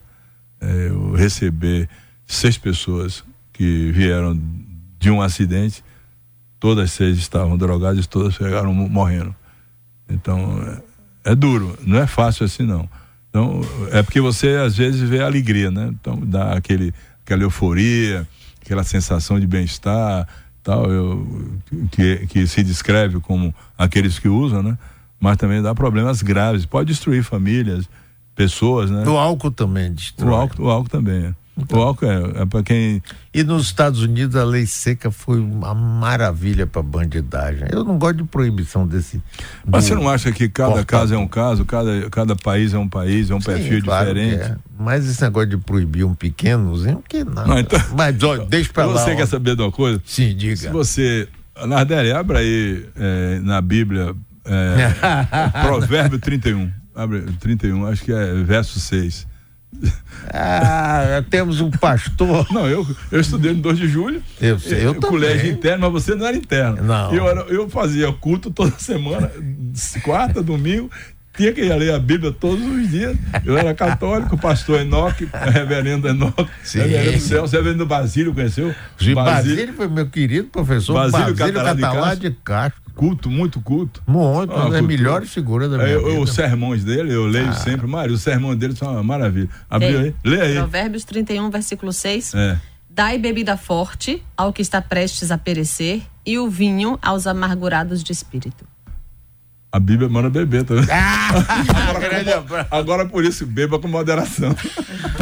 é, 0.60 0.88
eu 0.88 1.12
receber 1.12 1.88
seis 2.26 2.56
pessoas 2.56 3.22
que 3.52 3.90
vieram 3.92 4.38
de 4.98 5.10
um 5.10 5.20
acidente, 5.20 5.84
todas 6.58 6.92
seis 6.92 7.18
estavam 7.18 7.56
drogadas 7.56 8.06
todas 8.06 8.34
chegaram 8.34 8.72
morrendo. 8.72 9.34
Então, 10.08 10.82
é, 11.24 11.32
é 11.32 11.34
duro, 11.34 11.78
não 11.86 11.98
é 11.98 12.06
fácil 12.06 12.44
assim 12.44 12.64
não. 12.64 12.88
Então, 13.28 13.60
é 13.92 14.02
porque 14.02 14.20
você 14.20 14.56
às 14.56 14.76
vezes 14.76 15.08
vê 15.08 15.22
alegria, 15.22 15.70
né? 15.70 15.88
Então, 15.92 16.18
dá 16.20 16.52
aquele, 16.52 16.92
aquela 17.24 17.42
euforia, 17.42 18.26
aquela 18.70 18.84
sensação 18.84 19.40
de 19.40 19.48
bem-estar, 19.48 20.28
tal, 20.62 20.88
eu, 20.92 21.58
que, 21.90 22.24
que 22.28 22.46
se 22.46 22.62
descreve 22.62 23.18
como 23.18 23.52
aqueles 23.76 24.16
que 24.20 24.28
usam, 24.28 24.62
né? 24.62 24.78
Mas 25.18 25.36
também 25.36 25.60
dá 25.60 25.74
problemas 25.74 26.22
graves, 26.22 26.64
pode 26.64 26.86
destruir 26.86 27.24
famílias, 27.24 27.88
pessoas, 28.36 28.88
né? 28.88 29.02
O 29.08 29.18
álcool 29.18 29.50
também 29.50 29.92
destrói. 29.92 30.30
O 30.30 30.34
álcool, 30.34 30.62
o 30.62 30.70
álcool 30.70 30.88
também 30.88 31.26
é. 31.26 31.34
Então, 31.62 31.78
o 31.78 31.82
álcool 31.82 32.06
é, 32.06 32.42
é 32.42 32.46
para 32.46 32.62
quem. 32.62 33.02
E 33.32 33.42
nos 33.42 33.64
Estados 33.64 34.02
Unidos 34.02 34.36
a 34.36 34.44
lei 34.44 34.66
seca 34.66 35.10
foi 35.10 35.38
uma 35.38 35.74
maravilha 35.74 36.66
para 36.66 36.82
bandidagem. 36.82 37.68
Eu 37.70 37.84
não 37.84 37.98
gosto 37.98 38.18
de 38.18 38.24
proibição 38.24 38.86
desse. 38.86 39.22
Mas 39.64 39.84
você 39.84 39.94
não 39.94 40.08
acha 40.08 40.32
que 40.32 40.48
cada 40.48 40.84
caso 40.84 41.14
é 41.14 41.18
um 41.18 41.28
caso, 41.28 41.64
cada, 41.64 42.10
cada 42.10 42.36
país 42.36 42.74
é 42.74 42.78
um 42.78 42.88
país, 42.88 43.30
é 43.30 43.34
um 43.34 43.40
Sim, 43.40 43.46
perfil 43.46 43.84
claro 43.84 44.14
diferente? 44.14 44.42
É. 44.42 44.56
Mas 44.78 45.06
esse 45.06 45.22
negócio 45.22 45.50
de 45.50 45.56
proibir 45.58 46.04
um 46.04 46.14
pequenozinho, 46.14 47.02
que 47.08 47.22
não. 47.22 47.46
não 47.46 47.58
então, 47.58 47.80
Mas 47.96 48.22
olha, 48.22 48.44
deixa 48.46 48.72
para 48.72 48.86
lá. 48.86 49.04
Você 49.04 49.12
ó. 49.12 49.16
quer 49.16 49.26
saber 49.26 49.56
de 49.56 49.62
uma 49.62 49.72
coisa? 49.72 50.00
Sim, 50.04 50.34
diga. 50.34 50.56
Se 50.56 50.68
você. 50.68 51.28
Nardelli, 51.66 52.12
abra 52.12 52.38
aí 52.38 52.86
é, 52.96 53.40
na 53.40 53.60
Bíblia. 53.60 54.14
É, 54.44 55.60
Provérbio 55.62 56.18
31. 56.18 56.70
Abre 56.94 57.22
31, 57.38 57.86
acho 57.86 58.04
que 58.04 58.12
é 58.12 58.34
verso 58.42 58.80
6. 58.80 59.26
Ah, 60.32 61.24
temos 61.30 61.60
um 61.60 61.70
pastor. 61.70 62.46
Não, 62.52 62.68
eu, 62.68 62.86
eu 63.10 63.20
estudei 63.20 63.52
no 63.52 63.62
2 63.62 63.78
de 63.78 63.88
julho. 63.88 64.22
Eu 64.40 64.58
sei, 64.58 64.78
eu, 64.78 64.94
eu 64.94 65.00
Colégio 65.00 65.50
interno, 65.50 65.90
mas 65.90 66.04
você 66.04 66.14
não 66.14 66.26
era 66.26 66.36
interno. 66.36 66.82
Não. 66.82 67.14
Eu, 67.14 67.28
era, 67.28 67.40
eu 67.42 67.68
fazia 67.68 68.12
culto 68.12 68.50
toda 68.50 68.72
semana, 68.78 69.30
quarta, 70.02 70.42
domingo, 70.42 70.90
tinha 71.36 71.52
que 71.52 71.62
ler 71.62 71.94
a 71.94 71.98
Bíblia 71.98 72.32
todos 72.32 72.64
os 72.64 72.90
dias. 72.90 73.16
Eu 73.44 73.56
era 73.56 73.74
católico, 73.74 74.36
pastor 74.36 74.80
Enoque, 74.80 75.28
reverendo 75.32 76.08
Enoque, 76.08 76.50
Sim. 76.62 76.80
reverendo 76.80 77.20
Celso, 77.20 77.54
reverendo 77.54 77.86
Basílio, 77.86 78.34
conheceu? 78.34 78.74
Basílio, 78.98 79.14
Basílio 79.14 79.74
foi 79.74 79.88
meu 79.88 80.08
querido 80.08 80.48
professor 80.48 80.94
Basílio, 80.94 81.34
Basílio 81.34 81.64
Catalá, 81.64 82.14
de 82.14 82.30
Castro. 82.30 82.80
Culto, 82.94 83.30
muito 83.30 83.60
culto. 83.62 84.02
Muito, 84.06 84.52
ah, 84.52 84.68
é 84.74 84.78
a 84.78 84.82
melhor 84.82 85.24
figura 85.24 85.68
da 85.68 85.78
minha 85.78 85.88
é, 85.88 85.98
vida. 85.98 86.20
Os 86.20 86.34
sermões 86.34 86.84
dele, 86.84 87.14
eu 87.14 87.26
leio 87.26 87.48
ah. 87.48 87.52
sempre. 87.54 87.86
Mário, 87.86 88.12
os 88.12 88.20
sermões 88.20 88.58
dele 88.58 88.76
são 88.76 88.92
uma 88.92 89.02
maravilha. 89.02 89.48
Abriu 89.70 90.00
aí? 90.00 90.14
Lê 90.22 90.40
aí. 90.40 90.54
Provérbios 90.56 91.04
31, 91.04 91.48
versículo 91.48 91.92
6. 91.92 92.34
É. 92.34 92.58
Dai 92.90 93.16
bebida 93.16 93.56
forte 93.56 94.22
ao 94.36 94.52
que 94.52 94.60
está 94.60 94.82
prestes 94.82 95.30
a 95.30 95.38
perecer 95.38 96.02
e 96.26 96.38
o 96.38 96.50
vinho 96.50 96.98
aos 97.00 97.26
amargurados 97.26 98.04
de 98.04 98.12
espírito. 98.12 98.66
A 99.72 99.78
Bíblia 99.78 100.08
manda 100.08 100.28
beber 100.28 100.64
também. 100.64 100.84
Ah, 100.90 101.30
agora, 101.90 102.66
agora, 102.70 103.06
por 103.06 103.24
isso, 103.24 103.46
beba 103.46 103.78
com 103.78 103.86
moderação. 103.86 104.54